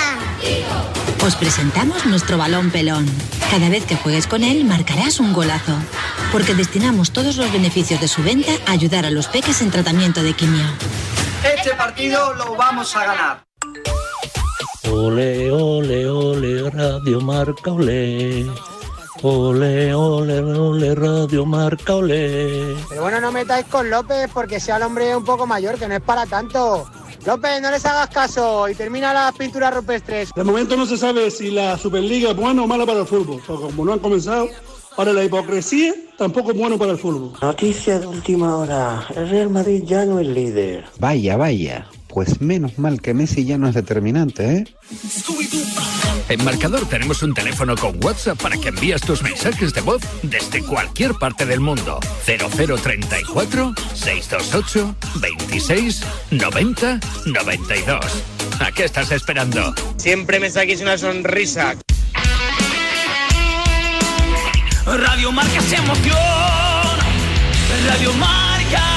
Os 1.23 1.35
presentamos 1.35 2.07
nuestro 2.07 2.39
balón 2.39 2.71
pelón. 2.71 3.05
Cada 3.51 3.69
vez 3.69 3.85
que 3.85 3.95
juegues 3.95 4.25
con 4.25 4.43
él 4.43 4.65
marcarás 4.65 5.19
un 5.19 5.33
golazo. 5.33 5.77
Porque 6.31 6.55
destinamos 6.55 7.11
todos 7.11 7.37
los 7.37 7.51
beneficios 7.53 8.01
de 8.01 8.07
su 8.07 8.23
venta 8.23 8.53
a 8.65 8.71
ayudar 8.71 9.05
a 9.05 9.11
los 9.11 9.27
peques 9.27 9.61
en 9.61 9.69
tratamiento 9.69 10.23
de 10.23 10.33
quimio. 10.33 10.65
Este 11.43 11.75
partido 11.75 12.33
lo 12.33 12.55
vamos 12.55 12.95
a 12.95 13.05
ganar. 13.05 13.46
Ole, 14.91 15.51
ole, 15.51 16.09
ole, 16.09 16.69
Radio 16.69 17.19
Marca, 17.19 17.71
ole. 17.71 18.47
Ole, 19.21 19.93
ole, 19.93 20.39
ole, 20.39 20.95
Radio 20.95 21.45
Marca, 21.45 21.95
ole. 21.95 22.75
Pero 22.87 23.01
bueno, 23.01 23.19
no 23.19 23.31
metáis 23.31 23.65
con 23.65 23.89
López 23.89 24.29
porque 24.33 24.59
sea 24.59 24.77
el 24.77 24.83
hombre 24.83 25.15
un 25.15 25.25
poco 25.25 25.45
mayor, 25.45 25.77
que 25.77 25.87
no 25.87 25.95
es 25.95 26.01
para 26.01 26.25
tanto. 26.25 26.89
López, 27.25 27.61
no 27.61 27.71
les 27.71 27.85
hagas 27.85 28.09
caso 28.09 28.69
y 28.69 28.75
termina 28.75 29.13
las 29.13 29.35
pinturas 29.35 29.73
rupestres. 29.73 30.29
De 30.33 30.43
momento 30.43 30.77
no 30.77 30.85
se 30.85 30.97
sabe 30.97 31.29
si 31.31 31.51
la 31.51 31.77
Superliga 31.77 32.31
es 32.31 32.37
buena 32.37 32.63
o 32.63 32.67
mala 32.67 32.85
para 32.85 33.01
el 33.01 33.07
fútbol, 33.07 33.41
porque 33.45 33.63
como 33.65 33.83
no 33.83 33.93
han 33.93 33.99
comenzado, 33.99 34.47
ahora 34.95 35.11
la 35.11 35.23
hipocresía 35.25 35.93
tampoco 36.17 36.51
es 36.51 36.57
bueno 36.57 36.77
para 36.77 36.93
el 36.93 36.97
fútbol. 36.97 37.33
Noticia 37.41 37.99
de 37.99 38.07
última 38.07 38.55
hora. 38.55 39.05
El 39.15 39.29
Real 39.29 39.49
Madrid 39.49 39.83
ya 39.85 40.05
no 40.05 40.19
es 40.19 40.27
líder. 40.27 40.85
Vaya, 40.99 41.35
vaya. 41.35 41.87
Pues 42.17 42.41
menos 42.41 42.79
mal 42.79 42.99
que 42.99 43.13
Messi 43.13 43.45
ya 43.45 43.59
no 43.59 43.69
es 43.69 43.75
determinante, 43.75 44.51
¿eh? 44.51 44.63
En 46.29 46.43
Marcador 46.43 46.89
tenemos 46.89 47.21
un 47.21 47.35
teléfono 47.35 47.75
con 47.75 48.03
WhatsApp 48.03 48.41
para 48.41 48.57
que 48.57 48.69
envíes 48.69 49.01
tus 49.01 49.21
mensajes 49.21 49.71
de 49.71 49.81
voz 49.81 50.01
desde 50.23 50.63
cualquier 50.63 51.13
parte 51.13 51.45
del 51.45 51.59
mundo. 51.59 51.99
0034 52.25 53.75
628 53.93 54.95
26 55.21 56.01
90 56.31 56.99
92. 57.27 58.23
¿A 58.61 58.71
qué 58.71 58.85
estás 58.85 59.11
esperando? 59.11 59.75
Siempre 59.97 60.39
me 60.39 60.49
saquéis 60.49 60.81
una 60.81 60.97
sonrisa. 60.97 61.75
Radio 64.87 65.31
Marca 65.31 65.61
se 65.61 65.75
emoción. 65.75 66.17
Radio 67.87 68.11
Marca. 68.13 68.96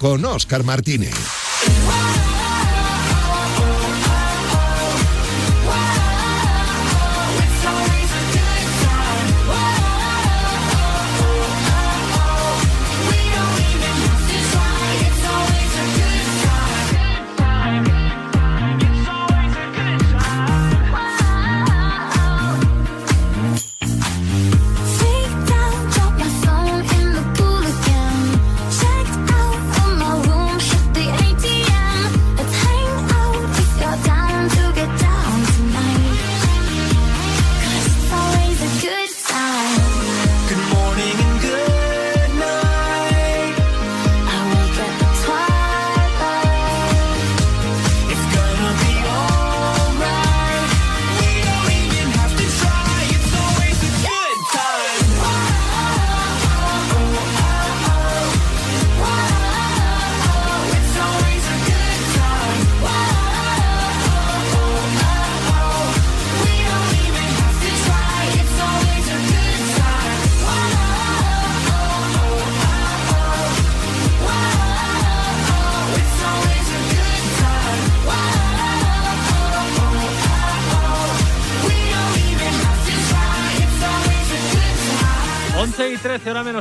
Con 0.00 0.24
Oscar 0.24 0.64
Martínez. 0.64 1.45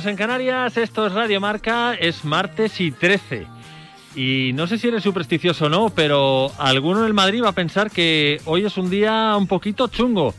En 0.04 0.18
Canarias, 0.18 0.76
esto 0.76 1.08
es 1.08 1.14
Radio 1.14 1.40
Marca, 1.40 1.94
es 1.94 2.26
martes 2.26 2.82
y 2.82 2.92
13. 2.92 3.48
Y 4.14 4.52
no 4.54 4.68
sé 4.68 4.78
si 4.78 4.90
eres 4.90 5.04
supersticioso 5.04 5.68
o 5.68 5.70
no, 5.70 5.90
pero 5.90 6.52
alguno 6.58 7.00
en 7.00 7.06
el 7.06 7.14
Madrid 7.14 7.42
va 7.42 7.50
a 7.50 7.54
pensar 7.54 7.90
que 7.90 8.42
hoy 8.44 8.66
es 8.66 8.76
un 8.76 8.90
día 8.90 9.36
un 9.38 9.48
poquito 9.48 9.88
chungo. 9.88 10.36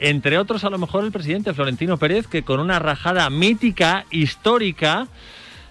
Entre 0.00 0.36
otros, 0.36 0.64
a 0.64 0.70
lo 0.70 0.76
mejor 0.76 1.02
el 1.02 1.12
presidente 1.12 1.54
Florentino 1.54 1.96
Pérez, 1.96 2.26
que 2.26 2.42
con 2.42 2.60
una 2.60 2.78
rajada 2.78 3.30
mítica, 3.30 4.04
histórica, 4.10 5.08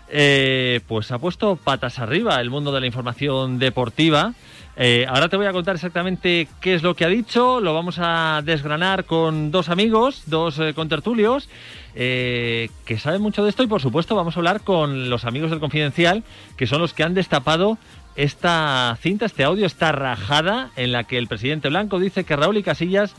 eh, 0.09 0.81
pues 0.87 1.11
ha 1.11 1.19
puesto 1.19 1.55
patas 1.55 1.99
arriba 1.99 2.41
el 2.41 2.49
mundo 2.49 2.71
de 2.71 2.79
la 2.79 2.87
información 2.87 3.59
deportiva. 3.59 4.33
Eh, 4.81 5.05
ahora 5.09 5.27
te 5.27 5.35
voy 5.35 5.45
a 5.45 5.51
contar 5.51 5.75
exactamente 5.75 6.47
qué 6.61 6.73
es 6.73 6.83
lo 6.83 6.95
que 6.95 7.03
ha 7.03 7.09
dicho. 7.09 7.59
Lo 7.59 7.73
vamos 7.73 7.97
a 7.99 8.41
desgranar 8.45 9.03
con 9.03 9.51
dos 9.51 9.67
amigos, 9.67 10.23
dos 10.25 10.57
eh, 10.57 10.73
contertulios, 10.73 11.49
eh, 12.01 12.69
que 12.85 12.97
saben 12.97 13.21
mucho 13.21 13.43
de 13.43 13.49
esto. 13.49 13.61
Y 13.61 13.67
por 13.67 13.81
supuesto, 13.81 14.15
vamos 14.15 14.37
a 14.37 14.39
hablar 14.39 14.61
con 14.61 15.09
los 15.09 15.25
amigos 15.25 15.51
del 15.51 15.59
Confidencial, 15.59 16.23
que 16.55 16.65
son 16.65 16.79
los 16.79 16.93
que 16.93 17.03
han 17.03 17.13
destapado 17.13 17.77
esta 18.15 18.97
cinta, 19.01 19.25
este 19.25 19.43
audio, 19.43 19.65
esta 19.65 19.91
rajada 19.91 20.71
en 20.77 20.93
la 20.93 21.03
que 21.03 21.17
el 21.17 21.27
presidente 21.27 21.67
Blanco 21.67 21.99
dice 21.99 22.23
que 22.23 22.37
Raúl 22.37 22.55
y 22.55 22.63
Casillas 22.63 23.15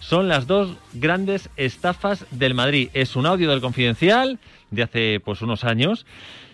son 0.00 0.28
las 0.28 0.46
dos 0.46 0.78
grandes 0.94 1.50
estafas 1.58 2.24
del 2.30 2.54
Madrid. 2.54 2.88
Es 2.94 3.16
un 3.16 3.26
audio 3.26 3.50
del 3.50 3.60
Confidencial 3.60 4.38
de 4.70 4.82
hace 4.82 5.20
pues 5.22 5.42
unos 5.42 5.64
años. 5.64 6.06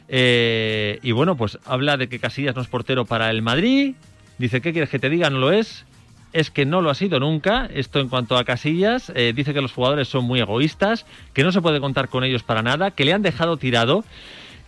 Eh, 0.08 0.98
y 1.04 1.12
bueno, 1.12 1.36
pues 1.36 1.60
habla 1.64 1.96
de 1.96 2.08
que 2.08 2.18
Casillas 2.18 2.56
no 2.56 2.62
es 2.62 2.68
portero 2.68 3.04
para 3.04 3.30
el 3.30 3.40
Madrid. 3.40 3.94
Dice, 4.38 4.60
¿qué 4.60 4.72
quieres 4.72 4.90
que 4.90 4.98
te 4.98 5.10
diga? 5.10 5.30
No 5.30 5.38
lo 5.38 5.52
es. 5.52 5.84
Es 6.32 6.50
que 6.50 6.66
no 6.66 6.82
lo 6.82 6.90
ha 6.90 6.94
sido 6.94 7.20
nunca. 7.20 7.68
Esto 7.72 8.00
en 8.00 8.08
cuanto 8.08 8.36
a 8.36 8.44
Casillas. 8.44 9.10
Eh, 9.14 9.32
dice 9.34 9.54
que 9.54 9.62
los 9.62 9.72
jugadores 9.72 10.08
son 10.08 10.24
muy 10.24 10.40
egoístas, 10.40 11.06
que 11.32 11.42
no 11.42 11.52
se 11.52 11.62
puede 11.62 11.80
contar 11.80 12.08
con 12.08 12.24
ellos 12.24 12.42
para 12.42 12.62
nada, 12.62 12.90
que 12.90 13.04
le 13.04 13.12
han 13.12 13.22
dejado 13.22 13.56
tirado. 13.56 14.04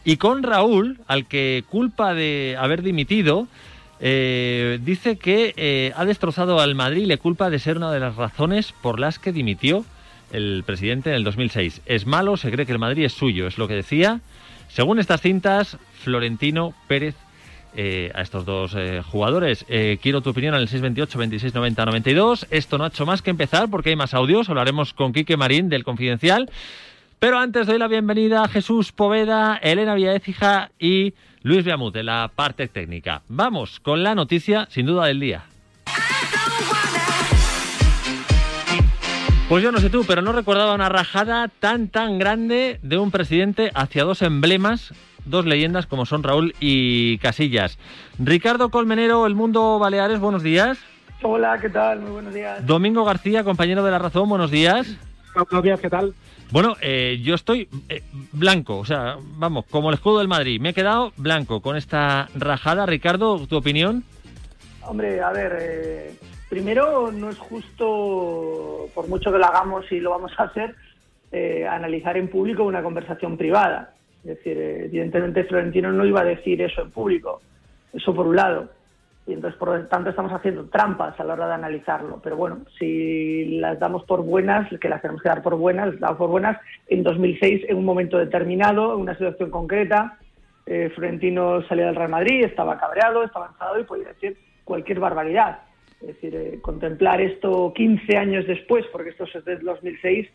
Y 0.04 0.16
con 0.16 0.42
Raúl, 0.42 0.98
al 1.06 1.26
que 1.26 1.64
culpa 1.68 2.14
de 2.14 2.56
haber 2.58 2.82
dimitido, 2.82 3.46
eh, 4.00 4.78
dice 4.82 5.16
que 5.16 5.52
eh, 5.56 5.92
ha 5.94 6.06
destrozado 6.06 6.60
al 6.60 6.74
Madrid 6.74 7.02
y 7.02 7.06
le 7.06 7.18
culpa 7.18 7.50
de 7.50 7.58
ser 7.58 7.76
una 7.76 7.92
de 7.92 8.00
las 8.00 8.16
razones 8.16 8.72
por 8.80 8.98
las 8.98 9.18
que 9.18 9.32
dimitió 9.32 9.84
el 10.32 10.62
presidente 10.64 11.10
en 11.10 11.16
el 11.16 11.24
2006. 11.24 11.82
Es 11.84 12.06
malo, 12.06 12.38
se 12.38 12.50
cree 12.50 12.64
que 12.64 12.72
el 12.72 12.78
Madrid 12.78 13.04
es 13.04 13.12
suyo, 13.12 13.46
es 13.46 13.58
lo 13.58 13.68
que 13.68 13.74
decía. 13.74 14.20
Según 14.68 14.98
estas 14.98 15.20
cintas, 15.20 15.76
Florentino 16.02 16.72
Pérez 16.86 17.16
eh, 17.74 18.10
a 18.14 18.22
estos 18.22 18.44
dos 18.44 18.74
eh, 18.76 19.02
jugadores. 19.02 19.64
Eh, 19.68 19.98
quiero 20.02 20.20
tu 20.20 20.30
opinión 20.30 20.54
en 20.54 20.60
el 20.60 20.68
628 20.68 21.18
26 21.18 21.54
90 21.54 21.84
92. 21.86 22.46
Esto 22.50 22.78
no 22.78 22.84
ha 22.84 22.88
hecho 22.88 23.06
más 23.06 23.22
que 23.22 23.30
empezar 23.30 23.68
porque 23.70 23.90
hay 23.90 23.96
más 23.96 24.14
audios. 24.14 24.48
Hablaremos 24.48 24.94
con 24.94 25.12
Quique 25.12 25.36
Marín 25.36 25.68
del 25.68 25.84
Confidencial. 25.84 26.50
Pero 27.18 27.38
antes 27.38 27.66
doy 27.66 27.78
la 27.78 27.88
bienvenida 27.88 28.44
a 28.44 28.48
Jesús 28.48 28.92
Poveda, 28.92 29.58
Elena 29.62 29.94
Villaécija 29.94 30.70
y 30.78 31.12
Luis 31.42 31.64
Beamut 31.64 31.92
de 31.92 32.02
la 32.02 32.30
parte 32.34 32.66
técnica. 32.66 33.22
Vamos 33.28 33.78
con 33.80 34.02
la 34.02 34.14
noticia 34.14 34.66
sin 34.70 34.86
duda 34.86 35.06
del 35.06 35.20
día. 35.20 35.44
Pues 39.50 39.64
yo 39.64 39.72
no 39.72 39.78
sé 39.78 39.90
tú, 39.90 40.04
pero 40.06 40.22
no 40.22 40.32
recordaba 40.32 40.74
una 40.74 40.88
rajada 40.88 41.48
tan 41.48 41.88
tan 41.88 42.20
grande 42.20 42.78
de 42.82 42.98
un 42.98 43.10
presidente 43.10 43.72
hacia 43.74 44.04
dos 44.04 44.22
emblemas 44.22 44.94
dos 45.24 45.46
leyendas 45.46 45.86
como 45.86 46.06
son 46.06 46.22
Raúl 46.22 46.54
y 46.60 47.18
Casillas. 47.18 47.78
Ricardo 48.18 48.70
Colmenero, 48.70 49.26
El 49.26 49.34
Mundo 49.34 49.78
Baleares, 49.78 50.20
buenos 50.20 50.42
días. 50.42 50.78
Hola, 51.22 51.58
¿qué 51.60 51.68
tal? 51.68 52.00
Muy 52.00 52.12
buenos 52.12 52.34
días. 52.34 52.66
Domingo 52.66 53.04
García, 53.04 53.44
compañero 53.44 53.84
de 53.84 53.90
La 53.90 53.98
Razón, 53.98 54.28
buenos 54.28 54.50
días. 54.50 54.96
Buenos 55.34 55.62
días, 55.62 55.80
¿qué 55.80 55.90
tal? 55.90 56.14
Bueno, 56.50 56.74
eh, 56.80 57.20
yo 57.22 57.34
estoy 57.34 57.68
eh, 57.88 58.02
blanco, 58.32 58.78
o 58.78 58.84
sea, 58.84 59.16
vamos, 59.36 59.66
como 59.70 59.90
el 59.90 59.94
escudo 59.94 60.18
del 60.18 60.28
Madrid. 60.28 60.60
Me 60.60 60.70
he 60.70 60.74
quedado 60.74 61.12
blanco 61.16 61.60
con 61.60 61.76
esta 61.76 62.28
rajada. 62.34 62.86
Ricardo, 62.86 63.46
¿tu 63.46 63.56
opinión? 63.56 64.02
Hombre, 64.82 65.20
a 65.20 65.30
ver, 65.30 65.56
eh, 65.60 66.14
primero 66.48 67.12
no 67.12 67.30
es 67.30 67.38
justo, 67.38 68.88
por 68.94 69.08
mucho 69.08 69.30
que 69.30 69.38
lo 69.38 69.46
hagamos 69.46 69.90
y 69.92 70.00
lo 70.00 70.10
vamos 70.10 70.32
a 70.36 70.44
hacer, 70.44 70.74
eh, 71.30 71.66
analizar 71.66 72.16
en 72.16 72.28
público 72.28 72.64
una 72.64 72.82
conversación 72.82 73.36
privada. 73.36 73.94
Es 74.24 74.36
decir, 74.36 74.58
evidentemente 74.58 75.44
Florentino 75.44 75.92
no 75.92 76.04
iba 76.04 76.20
a 76.20 76.24
decir 76.24 76.60
eso 76.62 76.82
en 76.82 76.90
público. 76.90 77.40
Eso 77.92 78.14
por 78.14 78.26
un 78.26 78.36
lado. 78.36 78.68
Y 79.26 79.32
entonces, 79.32 79.58
por 79.58 79.68
lo 79.68 79.86
tanto, 79.86 80.10
estamos 80.10 80.32
haciendo 80.32 80.64
trampas 80.66 81.18
a 81.18 81.24
la 81.24 81.34
hora 81.34 81.46
de 81.46 81.54
analizarlo. 81.54 82.20
Pero 82.22 82.36
bueno, 82.36 82.60
si 82.78 83.58
las 83.58 83.78
damos 83.78 84.04
por 84.04 84.22
buenas, 84.22 84.68
que 84.80 84.88
las 84.88 85.00
tenemos 85.02 85.22
que 85.22 85.28
dar 85.28 85.42
por 85.42 85.56
buenas, 85.56 85.88
las 85.88 86.00
damos 86.00 86.28
buenas, 86.28 86.58
en 86.88 87.02
2006, 87.02 87.66
en 87.68 87.76
un 87.76 87.84
momento 87.84 88.18
determinado, 88.18 88.94
en 88.94 89.00
una 89.00 89.16
situación 89.16 89.50
concreta, 89.50 90.18
eh, 90.66 90.90
Florentino 90.94 91.62
salía 91.68 91.86
del 91.86 91.96
Real 91.96 92.10
Madrid, 92.10 92.44
estaba 92.44 92.78
cabreado, 92.78 93.24
estaba 93.24 93.48
enfadado 93.48 93.80
y 93.80 93.84
podía 93.84 94.08
decir 94.08 94.36
cualquier 94.64 95.00
barbaridad. 95.00 95.60
Es 96.00 96.08
decir, 96.08 96.34
eh, 96.34 96.58
contemplar 96.62 97.20
esto 97.20 97.72
15 97.74 98.16
años 98.16 98.46
después, 98.46 98.86
porque 98.92 99.10
esto 99.10 99.24
es 99.24 99.44
desde 99.44 99.64
2006, 99.64 100.28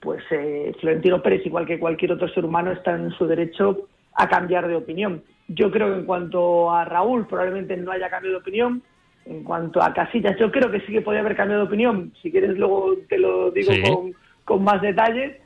pues 0.00 0.22
eh, 0.30 0.72
Florentino 0.80 1.22
Pérez, 1.22 1.44
igual 1.44 1.66
que 1.66 1.78
cualquier 1.78 2.12
otro 2.12 2.28
ser 2.28 2.44
humano, 2.44 2.72
está 2.72 2.92
en 2.96 3.10
su 3.12 3.26
derecho 3.26 3.88
a 4.14 4.28
cambiar 4.28 4.66
de 4.66 4.76
opinión. 4.76 5.22
Yo 5.48 5.70
creo 5.70 5.92
que 5.92 6.00
en 6.00 6.06
cuanto 6.06 6.70
a 6.70 6.84
Raúl, 6.84 7.26
probablemente 7.26 7.76
no 7.76 7.92
haya 7.92 8.08
cambiado 8.08 8.36
de 8.36 8.40
opinión. 8.42 8.82
En 9.26 9.44
cuanto 9.44 9.82
a 9.82 9.92
Casillas, 9.92 10.38
yo 10.38 10.50
creo 10.50 10.70
que 10.70 10.80
sí 10.80 10.92
que 10.92 11.02
podría 11.02 11.20
haber 11.20 11.36
cambiado 11.36 11.62
de 11.62 11.68
opinión. 11.68 12.12
Si 12.22 12.30
quieres, 12.30 12.56
luego 12.56 12.94
te 13.08 13.18
lo 13.18 13.50
digo 13.50 13.72
Sí. 13.72 13.82
con, 13.82 14.14
con 14.44 14.64
más 14.64 14.80
detalle. 14.80 15.40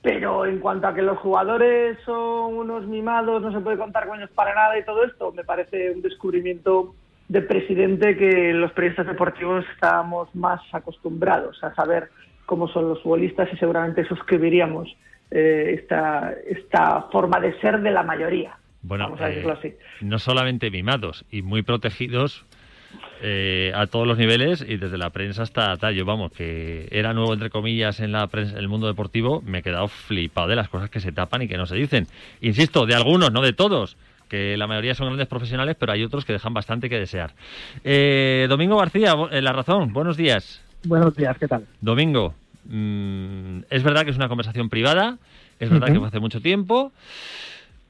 Pero 0.00 0.46
en 0.46 0.58
cuanto 0.58 0.88
a 0.88 0.94
que 0.94 1.02
los 1.02 1.18
jugadores 1.18 1.96
son 2.04 2.54
unos 2.56 2.86
mimados, 2.88 3.40
no 3.40 3.52
se 3.52 3.60
puede 3.60 3.78
contar 3.78 4.08
con 4.08 4.18
ellos 4.18 4.30
para 4.34 4.52
nada 4.54 4.76
y 4.76 4.84
todo 4.84 5.04
esto, 5.04 5.30
me 5.32 5.44
parece 5.44 5.92
un 5.92 6.02
descubrimiento 6.02 6.94
de 7.28 7.40
presidente 7.42 8.16
que 8.16 8.52
los 8.52 8.72
periodistas 8.72 9.06
deportivos 9.06 9.64
estamos 9.72 10.34
más 10.34 10.60
acostumbrados 10.72 11.62
a 11.62 11.72
saber 11.74 12.10
cómo 12.46 12.68
son 12.68 12.88
los 12.88 13.02
futbolistas 13.02 13.48
y 13.52 13.56
seguramente 13.56 14.04
suscribiríamos 14.06 14.88
eh, 15.30 15.76
esta, 15.80 16.32
esta 16.46 17.02
forma 17.12 17.40
de 17.40 17.58
ser 17.60 17.80
de 17.80 17.90
la 17.90 18.02
mayoría. 18.02 18.56
Bueno, 18.82 19.04
Vamos 19.04 19.20
a 19.20 19.26
eh, 19.28 19.34
decirlo 19.36 19.52
así. 19.52 19.72
no 20.00 20.18
solamente 20.18 20.70
mimados 20.70 21.24
y 21.30 21.42
muy 21.42 21.62
protegidos 21.62 22.44
eh, 23.22 23.72
a 23.74 23.86
todos 23.86 24.06
los 24.06 24.18
niveles 24.18 24.64
y 24.68 24.76
desde 24.76 24.98
la 24.98 25.10
prensa 25.10 25.44
hasta 25.44 25.76
tallo, 25.76 26.04
vamos, 26.04 26.32
que 26.32 26.88
era 26.90 27.14
nuevo 27.14 27.32
entre 27.32 27.48
comillas 27.48 28.00
en 28.00 28.12
la 28.12 28.26
prensa, 28.26 28.54
en 28.54 28.58
el 28.58 28.68
mundo 28.68 28.88
deportivo, 28.88 29.40
me 29.46 29.58
he 29.58 29.62
quedado 29.62 29.88
flipado 29.88 30.48
de 30.48 30.56
las 30.56 30.68
cosas 30.68 30.90
que 30.90 31.00
se 31.00 31.12
tapan 31.12 31.42
y 31.42 31.48
que 31.48 31.56
no 31.56 31.64
se 31.66 31.76
dicen. 31.76 32.06
Insisto, 32.40 32.84
de 32.84 32.94
algunos, 32.96 33.32
no 33.32 33.40
de 33.40 33.52
todos, 33.52 33.96
que 34.28 34.56
la 34.56 34.66
mayoría 34.66 34.94
son 34.94 35.06
grandes 35.06 35.28
profesionales, 35.28 35.76
pero 35.78 35.92
hay 35.92 36.02
otros 36.02 36.24
que 36.24 36.32
dejan 36.32 36.52
bastante 36.52 36.88
que 36.90 36.98
desear. 36.98 37.30
Eh, 37.84 38.46
Domingo 38.48 38.76
García, 38.76 39.14
eh, 39.30 39.40
La 39.40 39.52
Razón, 39.52 39.92
buenos 39.92 40.16
días. 40.16 40.62
Buenos 40.84 41.14
días, 41.14 41.36
¿qué 41.38 41.48
tal? 41.48 41.66
Domingo, 41.80 42.34
mm, 42.64 43.60
es 43.70 43.82
verdad 43.82 44.04
que 44.04 44.10
es 44.10 44.16
una 44.16 44.28
conversación 44.28 44.68
privada, 44.68 45.18
es 45.60 45.70
verdad 45.70 45.88
que 45.88 45.98
fue 45.98 46.08
hace 46.08 46.20
mucho 46.20 46.40
tiempo, 46.40 46.92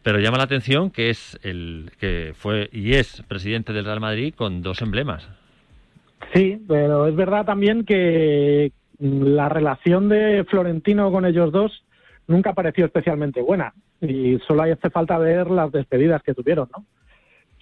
pero 0.02 0.18
llama 0.18 0.38
la 0.38 0.44
atención 0.44 0.90
que 0.90 1.10
es 1.10 1.38
el 1.42 1.90
que 1.98 2.34
fue 2.36 2.68
y 2.72 2.94
es 2.94 3.22
presidente 3.28 3.72
del 3.72 3.84
Real 3.84 4.00
Madrid 4.00 4.34
con 4.36 4.62
dos 4.62 4.82
emblemas. 4.82 5.28
Sí, 6.34 6.62
pero 6.68 7.06
es 7.06 7.16
verdad 7.16 7.44
también 7.44 7.84
que 7.84 8.72
la 8.98 9.48
relación 9.48 10.08
de 10.08 10.44
Florentino 10.48 11.10
con 11.10 11.24
ellos 11.24 11.50
dos 11.50 11.84
nunca 12.26 12.52
pareció 12.52 12.84
especialmente 12.84 13.42
buena 13.42 13.72
y 14.00 14.38
solo 14.46 14.62
hace 14.62 14.90
falta 14.90 15.18
ver 15.18 15.50
las 15.50 15.72
despedidas 15.72 16.22
que 16.22 16.34
tuvieron, 16.34 16.68
¿no? 16.76 16.84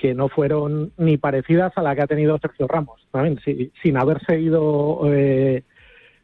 Que 0.01 0.15
no 0.15 0.29
fueron 0.29 0.93
ni 0.97 1.19
parecidas 1.19 1.73
a 1.77 1.83
la 1.83 1.95
que 1.95 2.01
ha 2.03 2.07
tenido 2.07 2.39
Sergio 2.39 2.67
Ramos, 2.67 3.07
también 3.11 3.39
si- 3.45 3.71
sin 3.83 3.99
haber 3.99 4.25
seguido 4.25 5.03
eh, 5.13 5.63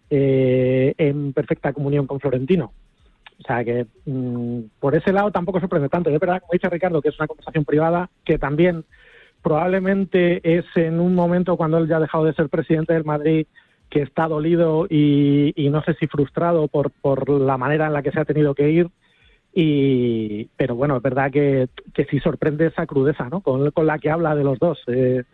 eh, 0.08 0.94
en 0.96 1.34
perfecta 1.34 1.74
comunión 1.74 2.06
con 2.06 2.18
Florentino. 2.20 2.72
O 3.38 3.42
sea 3.46 3.62
que 3.64 3.84
mm, 4.06 4.60
por 4.80 4.94
ese 4.96 5.12
lado 5.12 5.30
tampoco 5.30 5.60
sorprende 5.60 5.90
tanto. 5.90 6.08
Es 6.08 6.18
verdad, 6.18 6.40
como 6.40 6.52
dice 6.54 6.70
Ricardo, 6.70 7.02
que 7.02 7.10
es 7.10 7.18
una 7.18 7.26
conversación 7.28 7.66
privada 7.66 8.08
que 8.24 8.38
también 8.38 8.84
probablemente 9.42 10.40
es 10.58 10.64
en 10.74 10.98
un 10.98 11.14
momento 11.14 11.56
cuando 11.58 11.76
él 11.78 11.86
ya 11.86 11.98
ha 11.98 12.00
dejado 12.00 12.24
de 12.24 12.32
ser 12.32 12.48
presidente 12.48 12.94
del 12.94 13.04
Madrid 13.04 13.46
que 13.90 14.00
está 14.02 14.26
dolido 14.26 14.86
y, 14.88 15.52
y 15.54 15.68
no 15.68 15.82
sé 15.82 15.94
si 16.00 16.06
frustrado 16.06 16.66
por, 16.66 16.90
por 16.90 17.28
la 17.28 17.58
manera 17.58 17.86
en 17.86 17.92
la 17.92 18.02
que 18.02 18.10
se 18.10 18.18
ha 18.20 18.24
tenido 18.24 18.54
que 18.54 18.70
ir. 18.70 18.88
Y, 19.58 20.50
pero 20.54 20.74
bueno, 20.74 20.98
es 20.98 21.02
verdad 21.02 21.30
que, 21.30 21.68
que 21.94 22.04
sí 22.04 22.20
sorprende 22.20 22.66
esa 22.66 22.86
crudeza 22.86 23.26
¿no? 23.30 23.40
con, 23.40 23.70
con 23.70 23.86
la 23.86 23.98
que 23.98 24.10
habla 24.10 24.34
de 24.34 24.44
los 24.44 24.58
dos. 24.58 24.82
eh, 24.86 25.24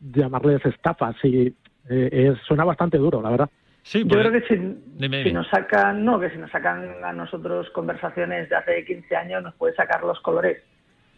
llamarles 0.00 0.62
estafas 0.66 1.14
y 1.22 1.46
eh, 1.88 2.08
es- 2.10 2.38
suena 2.46 2.64
bastante 2.64 2.98
duro, 2.98 3.22
la 3.22 3.30
verdad. 3.30 3.48
Sí, 3.82 4.02
Yo 4.04 4.18
creo 4.18 4.32
que 4.32 4.40
si, 4.48 4.56
Dime, 4.98 5.22
si 5.22 5.32
nos 5.32 5.46
sacan, 5.48 6.04
no, 6.04 6.18
que 6.18 6.30
si 6.30 6.36
nos 6.38 6.50
sacan 6.50 7.04
a 7.04 7.12
nosotros 7.12 7.70
conversaciones 7.70 8.48
de 8.50 8.56
hace 8.56 8.84
15 8.84 9.14
años, 9.14 9.42
nos 9.42 9.54
puede 9.54 9.74
sacar 9.76 10.02
los 10.02 10.18
colores, 10.20 10.62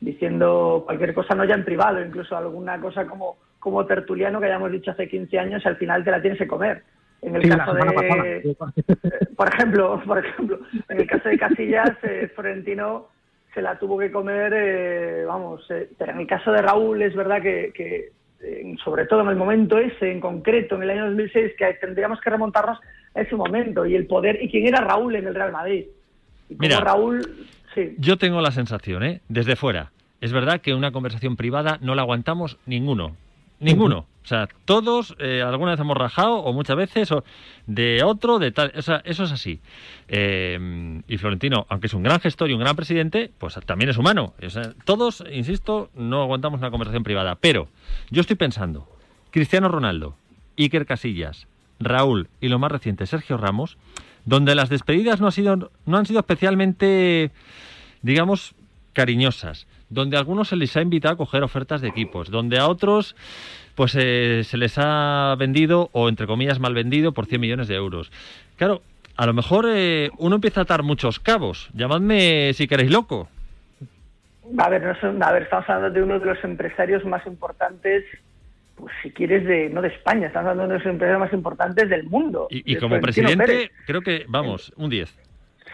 diciendo 0.00 0.82
cualquier 0.84 1.14
cosa, 1.14 1.34
no 1.34 1.44
ya 1.46 1.54
en 1.54 1.64
privado, 1.64 2.04
incluso 2.04 2.36
alguna 2.36 2.78
cosa 2.80 3.06
como, 3.06 3.38
como 3.58 3.86
tertuliano 3.86 4.40
que 4.40 4.46
hayamos 4.46 4.70
dicho 4.70 4.90
hace 4.90 5.08
15 5.08 5.38
años, 5.38 5.64
al 5.64 5.76
final 5.76 6.04
te 6.04 6.10
la 6.10 6.20
tienes 6.20 6.38
que 6.38 6.46
comer. 6.46 6.82
En 7.26 7.34
el 7.36 7.42
Sí, 7.42 7.48
caso 7.48 7.74
de, 7.74 8.56
por 9.36 9.48
ejemplo, 9.48 10.00
por 10.06 10.24
ejemplo, 10.24 10.60
en 10.88 11.00
el 11.00 11.06
caso 11.06 11.28
de 11.28 11.38
Casillas, 11.38 11.90
eh, 12.04 12.30
Florentino 12.34 13.08
se 13.52 13.62
la 13.62 13.76
tuvo 13.78 13.98
que 13.98 14.12
comer, 14.12 14.52
eh, 14.54 15.24
vamos, 15.26 15.62
eh, 15.70 15.90
pero 15.98 16.12
en 16.12 16.20
el 16.20 16.26
caso 16.26 16.52
de 16.52 16.62
Raúl 16.62 17.02
es 17.02 17.16
verdad 17.16 17.42
que, 17.42 17.72
que, 17.74 18.12
eh, 18.42 18.76
sobre 18.84 19.06
todo 19.06 19.22
en 19.22 19.28
el 19.28 19.36
momento 19.36 19.76
ese 19.78 20.12
en 20.12 20.20
concreto, 20.20 20.76
en 20.76 20.84
el 20.84 20.90
año 20.90 21.06
2006, 21.06 21.54
que 21.58 21.74
tendríamos 21.80 22.20
que 22.20 22.30
remontarnos 22.30 22.78
a 23.14 23.20
ese 23.20 23.34
momento 23.34 23.84
y 23.84 23.96
el 23.96 24.06
poder, 24.06 24.40
y 24.40 24.48
quién 24.48 24.68
era 24.68 24.82
Raúl 24.82 25.16
en 25.16 25.26
el 25.26 25.34
Real 25.34 25.50
Madrid. 25.50 25.86
Y 26.48 26.54
Mira. 26.56 26.78
Raúl, 26.78 27.22
sí, 27.74 27.96
Yo 27.98 28.18
tengo 28.18 28.40
la 28.40 28.52
sensación, 28.52 29.02
¿eh? 29.02 29.20
desde 29.28 29.56
fuera, 29.56 29.90
es 30.20 30.32
verdad 30.32 30.60
que 30.60 30.74
una 30.74 30.92
conversación 30.92 31.36
privada 31.36 31.78
no 31.80 31.96
la 31.96 32.02
aguantamos 32.02 32.58
ninguno. 32.66 33.16
Ninguno. 33.60 34.06
O 34.26 34.28
sea, 34.28 34.48
todos 34.64 35.14
eh, 35.20 35.40
alguna 35.40 35.70
vez 35.70 35.80
hemos 35.80 35.96
rajado, 35.96 36.38
o 36.38 36.52
muchas 36.52 36.76
veces, 36.76 37.12
o 37.12 37.22
de 37.68 38.02
otro, 38.02 38.40
de 38.40 38.50
tal. 38.50 38.72
O 38.76 38.82
sea, 38.82 39.00
eso 39.04 39.22
es 39.22 39.30
así. 39.30 39.60
Eh, 40.08 41.00
y 41.06 41.16
Florentino, 41.16 41.64
aunque 41.68 41.86
es 41.86 41.94
un 41.94 42.02
gran 42.02 42.18
gestor 42.18 42.50
y 42.50 42.54
un 42.54 42.58
gran 42.58 42.74
presidente, 42.74 43.30
pues 43.38 43.54
también 43.64 43.88
es 43.88 43.98
humano. 43.98 44.34
Todos, 44.84 45.22
insisto, 45.30 45.90
no 45.94 46.22
aguantamos 46.22 46.58
una 46.58 46.72
conversación 46.72 47.04
privada. 47.04 47.36
Pero 47.36 47.68
yo 48.10 48.20
estoy 48.20 48.34
pensando, 48.34 48.88
Cristiano 49.30 49.68
Ronaldo, 49.68 50.16
Iker 50.58 50.86
Casillas, 50.86 51.46
Raúl 51.78 52.28
y 52.40 52.48
lo 52.48 52.58
más 52.58 52.72
reciente, 52.72 53.06
Sergio 53.06 53.36
Ramos, 53.36 53.78
donde 54.24 54.56
las 54.56 54.68
despedidas 54.68 55.20
no, 55.20 55.28
ha 55.28 55.30
sido, 55.30 55.70
no 55.84 55.96
han 55.96 56.06
sido 56.06 56.18
especialmente, 56.18 57.30
digamos, 58.02 58.56
cariñosas, 58.92 59.68
donde 59.88 60.16
a 60.16 60.20
algunos 60.20 60.48
se 60.48 60.56
les 60.56 60.76
ha 60.76 60.82
invitado 60.82 61.14
a 61.14 61.18
coger 61.18 61.42
ofertas 61.42 61.80
de 61.80 61.88
equipos, 61.88 62.30
donde 62.30 62.58
a 62.58 62.68
otros 62.68 63.16
pues 63.74 63.94
eh, 63.94 64.42
se 64.44 64.56
les 64.56 64.78
ha 64.78 65.36
vendido 65.38 65.90
o 65.92 66.08
entre 66.08 66.26
comillas 66.26 66.58
mal 66.58 66.74
vendido 66.74 67.12
por 67.12 67.26
100 67.26 67.40
millones 67.40 67.68
de 67.68 67.74
euros. 67.74 68.10
Claro, 68.56 68.82
a 69.16 69.26
lo 69.26 69.34
mejor 69.34 69.66
eh, 69.68 70.10
uno 70.18 70.36
empieza 70.36 70.60
a 70.60 70.62
atar 70.64 70.82
muchos 70.82 71.20
cabos. 71.20 71.68
Llamadme 71.74 72.52
si 72.54 72.66
queréis 72.66 72.90
loco. 72.90 73.28
a 74.58 74.68
ver, 74.70 74.82
no 74.82 74.94
sé, 74.94 75.06
a 75.06 75.32
ver, 75.32 75.42
estamos 75.42 75.68
hablando 75.68 75.90
de 75.90 76.02
uno 76.02 76.18
de 76.18 76.26
los 76.26 76.42
empresarios 76.42 77.04
más 77.04 77.26
importantes, 77.26 78.04
pues 78.76 78.92
si 79.02 79.10
quieres, 79.10 79.44
de 79.44 79.68
no 79.68 79.82
de 79.82 79.88
España, 79.88 80.26
estamos 80.26 80.50
hablando 80.50 80.62
de 80.62 80.66
uno 80.68 80.78
de 80.78 80.84
los 80.84 80.92
empresarios 80.92 81.20
más 81.20 81.32
importantes 81.32 81.88
del 81.88 82.04
mundo. 82.04 82.46
Y, 82.50 82.76
como 82.76 82.98
presidente, 83.00 83.46
Pérez. 83.46 83.70
creo 83.86 84.00
que, 84.02 84.24
vamos, 84.28 84.72
un 84.76 84.88
10. 84.88 85.25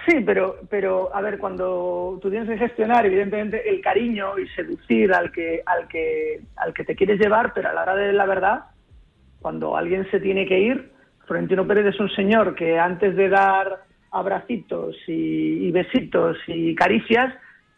Sí, 0.06 0.20
pero, 0.26 0.56
pero 0.68 1.14
a 1.14 1.20
ver, 1.20 1.38
cuando 1.38 2.18
tú 2.20 2.28
tienes 2.28 2.48
que 2.48 2.58
gestionar, 2.58 3.06
evidentemente, 3.06 3.68
el 3.68 3.80
cariño 3.80 4.38
y 4.38 4.48
seducir 4.48 5.12
al 5.14 5.30
que, 5.30 5.62
al 5.64 5.86
que, 5.86 6.40
al 6.56 6.74
que 6.74 6.84
te 6.84 6.96
quieres 6.96 7.20
llevar, 7.20 7.52
pero 7.54 7.68
a 7.68 7.72
la 7.72 7.82
hora 7.82 7.94
de 7.94 8.12
la 8.12 8.26
verdad, 8.26 8.64
cuando 9.40 9.76
alguien 9.76 10.10
se 10.10 10.18
tiene 10.18 10.46
que 10.46 10.58
ir, 10.58 10.90
Florentino 11.26 11.66
Pérez 11.66 11.86
es 11.86 12.00
un 12.00 12.10
señor 12.10 12.54
que 12.56 12.78
antes 12.78 13.14
de 13.14 13.28
dar 13.28 13.84
abracitos 14.10 14.96
y, 15.06 15.68
y 15.68 15.70
besitos 15.70 16.36
y 16.48 16.74
caricias, 16.74 17.32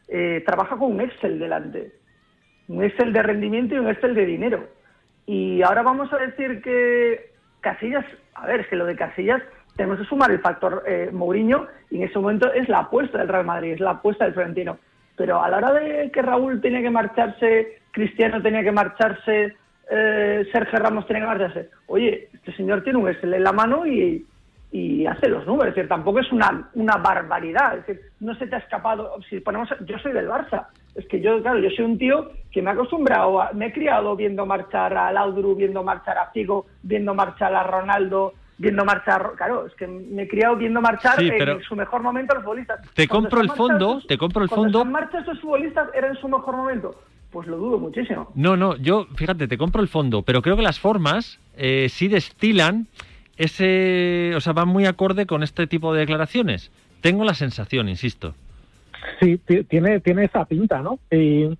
eh, 0.09 0.43
trabaja 0.47 0.77
con 0.77 0.93
un 0.93 1.01
Excel 1.03 1.39
delante. 1.39 1.93
Un 2.69 2.83
Excel 2.83 3.13
de 3.13 3.23
rendimiento 3.23 3.75
y 3.75 3.79
un 3.79 3.89
Excel 3.89 4.15
de 4.15 4.25
dinero. 4.25 4.69
Y 5.27 5.63
ahora 5.63 5.83
vamos 5.83 6.13
a 6.13 6.19
decir 6.19 6.63
que 6.63 7.33
Casillas, 7.61 8.05
a 8.35 8.47
ver, 8.47 8.61
es 8.61 8.67
que 8.69 8.77
lo 8.77 8.87
de 8.87 8.97
Casillas 8.97 9.43
tenemos 9.77 9.99
que 9.99 10.05
sumar 10.05 10.31
el 10.31 10.41
factor 10.41 10.83
eh, 10.87 11.11
Mourinho 11.13 11.67
y 11.91 11.97
en 11.99 12.05
ese 12.05 12.19
momento 12.19 12.53
es 12.53 12.69
la 12.69 12.81
apuesta 12.81 13.19
del 13.19 13.29
Real 13.29 13.45
Madrid, 13.45 13.73
es 13.73 13.81
la 13.81 13.91
apuesta 13.93 14.25
del 14.25 14.35
Florentino. 14.35 14.79
pero 15.17 15.43
a 15.43 15.49
la 15.49 15.59
hora 15.59 15.73
de 15.73 16.11
que 16.11 16.23
Raúl 16.23 16.61
tenía 16.61 16.83
que 16.83 16.91
marcharse, 16.91 17.79
Cristiano 17.93 18.43
tenía 18.43 18.63
que 18.65 18.73
marcharse, 18.73 19.55
eh, 19.91 20.47
Sergio 20.53 20.79
Ramos 20.81 21.07
tenía 21.07 21.23
que 21.23 21.29
marcharse, 21.29 21.71
oye, 21.87 22.29
este 22.33 22.53
señor 22.57 22.83
tiene 22.83 22.99
un 22.99 23.09
Excel 23.09 23.35
en 23.35 23.45
la 23.45 23.53
mano 23.53 23.87
y, 23.87 24.27
y 24.73 25.07
hace 25.07 25.29
los 25.29 25.47
números, 25.47 25.69
es 25.69 25.75
decir, 25.77 25.89
tampoco 25.89 26.19
es 26.19 26.33
una, 26.33 26.69
una 26.75 26.97
barbaridad, 26.97 27.79
es 27.79 27.87
decir, 27.87 28.03
no 28.21 28.35
se 28.35 28.47
te 28.49 28.57
ha 28.57 28.59
escapado, 28.59 29.15
si 29.29 29.39
ponemos, 29.39 29.69
yo 29.87 29.97
soy 30.01 30.13
del 30.13 30.29
Barça, 30.29 30.67
es 30.97 31.07
que 31.07 31.21
yo, 31.21 31.41
claro, 31.43 31.59
yo 31.61 31.71
soy 31.71 31.85
un 31.85 31.99
tío 31.99 32.31
que 32.51 32.61
me 32.63 32.71
ha 32.71 32.73
acostumbrado, 32.73 33.41
a- 33.41 33.53
me 33.53 33.67
he 33.67 33.73
criado 33.73 34.17
viendo 34.17 34.45
marchar 34.47 34.97
a 34.97 35.13
Laudru, 35.13 35.55
viendo 35.55 35.85
marchar 35.85 36.19
a 36.19 36.31
Figo, 36.33 36.67
viendo 36.83 37.15
marchar 37.15 37.55
a 37.55 37.63
Ronaldo, 37.63 38.33
viendo 38.59 38.85
marchar, 38.85 39.33
claro, 39.37 39.67
es 39.67 39.75
que 39.75 39.87
me 39.87 40.23
he 40.23 40.29
criado 40.29 40.57
viendo 40.57 40.81
marchar 40.81 41.19
Sí, 41.19 41.29
en 41.29 41.63
su 41.63 41.75
mejor 41.77 42.03
momento 42.03 42.33
a 42.33 42.37
los 42.37 42.45
futbolistas. 42.45 42.81
Te 42.95 43.09
compro 43.09 43.41
el 43.41 43.51
fondo, 43.51 44.01
te 44.07 44.17
compro 44.19 44.43
el 44.45 44.49
fondo. 44.49 44.79
están 44.81 44.93
marcha 44.93 45.19
estos 45.19 45.41
futbolistas 45.41 45.89
era 45.95 46.09
en 46.09 46.17
su 46.17 46.29
mejor 46.29 46.57
momento, 46.57 46.95
pues 47.31 47.49
lo 47.49 47.57
dudo 47.57 47.79
muchísimo. 47.79 48.31
No, 48.35 48.57
no, 48.57 48.77
yo, 48.77 49.07
fíjate, 49.17 49.49
te 49.49 49.59
compro 49.59 49.83
el 49.83 49.89
fondo, 49.89 50.23
pero 50.23 50.41
creo 50.43 50.57
que 50.57 50.63
las 50.63 50.79
formas 50.79 51.41
eh, 51.57 51.89
sí 51.91 52.09
destilan 52.09 52.87
ese. 53.37 54.33
O 54.37 54.41
sea, 54.41 54.53
van 54.53 54.69
muy 54.69 54.87
acorde 54.87 55.27
con 55.27 55.43
este 55.43 55.67
tipo 55.67 55.93
de 55.93 56.01
declaraciones. 56.01 56.71
Tengo 57.01 57.25
la 57.25 57.35
sensación, 57.35 57.89
insisto. 57.89 58.35
Sí, 59.21 59.37
ti- 59.39 59.65
tiene, 59.65 60.01
tiene 60.01 60.25
esa 60.25 60.45
pinta, 60.47 60.81
¿no? 60.81 60.99
Y 61.11 61.59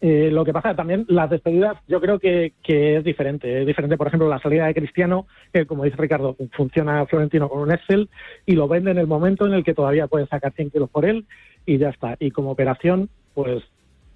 eh, 0.00 0.30
lo 0.30 0.44
que 0.44 0.52
pasa 0.52 0.74
también, 0.74 1.06
las 1.08 1.30
despedidas, 1.30 1.78
yo 1.88 2.00
creo 2.00 2.18
que, 2.18 2.52
es 2.62 3.04
diferente. 3.04 3.60
Es 3.60 3.66
diferente, 3.66 3.96
por 3.96 4.06
ejemplo, 4.06 4.28
la 4.28 4.40
salida 4.40 4.66
de 4.66 4.74
Cristiano, 4.74 5.26
que 5.52 5.66
como 5.66 5.84
dice 5.84 5.96
Ricardo, 5.96 6.36
funciona 6.52 7.06
Florentino 7.06 7.48
con 7.48 7.60
un 7.60 7.72
Excel 7.72 8.10
y 8.44 8.52
lo 8.52 8.68
vende 8.68 8.90
en 8.90 8.98
el 8.98 9.06
momento 9.06 9.46
en 9.46 9.54
el 9.54 9.64
que 9.64 9.74
todavía 9.74 10.06
puede 10.06 10.26
sacar 10.26 10.52
100 10.52 10.70
kilos 10.70 10.90
por 10.90 11.06
él 11.06 11.26
y 11.64 11.78
ya 11.78 11.88
está. 11.88 12.16
Y 12.20 12.30
como 12.30 12.50
operación, 12.50 13.08
pues 13.34 13.62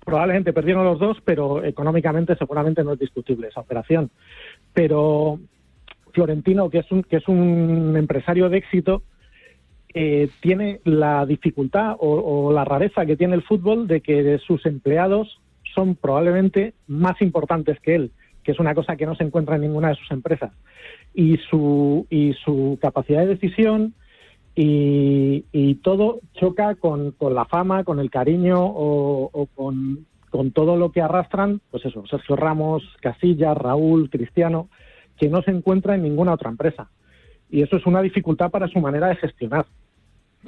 probablemente 0.05 0.53
perdieron 0.53 0.85
los 0.85 0.99
dos, 0.99 1.19
pero 1.25 1.64
económicamente 1.64 2.37
seguramente 2.37 2.85
no 2.85 2.93
es 2.93 2.99
discutible 2.99 3.49
esa 3.49 3.61
operación. 3.61 4.11
Pero 4.75 5.40
Florentino, 6.12 6.69
que 6.69 6.79
es 6.79 6.93
un, 6.93 7.03
que 7.03 7.16
es 7.16 7.29
un 7.29 7.97
empresario 7.97 8.51
de 8.51 8.59
éxito, 8.59 9.03
eh, 9.95 10.29
tiene 10.40 10.81
la 10.85 11.25
dificultad 11.25 11.97
o, 11.99 12.49
o 12.49 12.53
la 12.53 12.64
rareza 12.64 13.07
que 13.07 13.16
tiene 13.16 13.35
el 13.35 13.43
fútbol 13.43 13.88
de 13.88 14.03
que 14.03 14.38
sus 14.38 14.64
empleados 14.66 15.40
son 15.74 15.94
probablemente 15.94 16.74
más 16.87 17.20
importantes 17.22 17.78
que 17.80 17.94
él, 17.94 18.12
que 18.42 18.52
es 18.52 18.59
una 18.59 18.74
cosa 18.74 18.96
que 18.96 19.06
no 19.06 19.14
se 19.14 19.24
encuentra 19.24 19.56
en 19.56 19.62
ninguna 19.62 19.88
de 19.88 19.96
sus 19.96 20.11
empresas. 20.11 20.52
Y 21.14 21.37
su, 21.38 22.06
y 22.11 22.35
su 22.44 22.78
capacidad 22.80 23.20
de 23.20 23.35
decisión 23.35 23.94
y, 24.54 25.44
y 25.52 25.76
todo 25.76 26.20
choca 26.35 26.74
con, 26.74 27.12
con 27.12 27.35
la 27.35 27.44
fama, 27.44 27.85
con 27.85 27.98
el 27.98 28.11
cariño 28.11 28.59
o, 28.61 29.48
con, 29.54 30.06
con 30.30 30.52
todo 30.52 30.76
lo 30.76 30.92
que 30.92 31.00
arrastran, 31.00 31.61
pues 31.70 31.85
eso, 31.85 32.04
Sergio 32.06 32.37
Ramos, 32.37 32.83
Casillas, 33.00 33.56
Raúl, 33.56 34.11
Cristiano, 34.11 34.68
que 35.16 35.28
no 35.28 35.42
se 35.42 35.50
encuentra 35.50 35.94
en 35.94 36.02
ninguna 36.02 36.33
otra 36.35 36.50
empresa. 36.50 36.90
Y 37.50 37.62
eso 37.62 37.76
es 37.76 37.87
una 37.87 38.00
dificultad 38.00 38.50
para 38.50 38.68
su 38.68 38.80
manera 38.80 39.09
de 39.09 39.16
gestionar. 39.16 39.66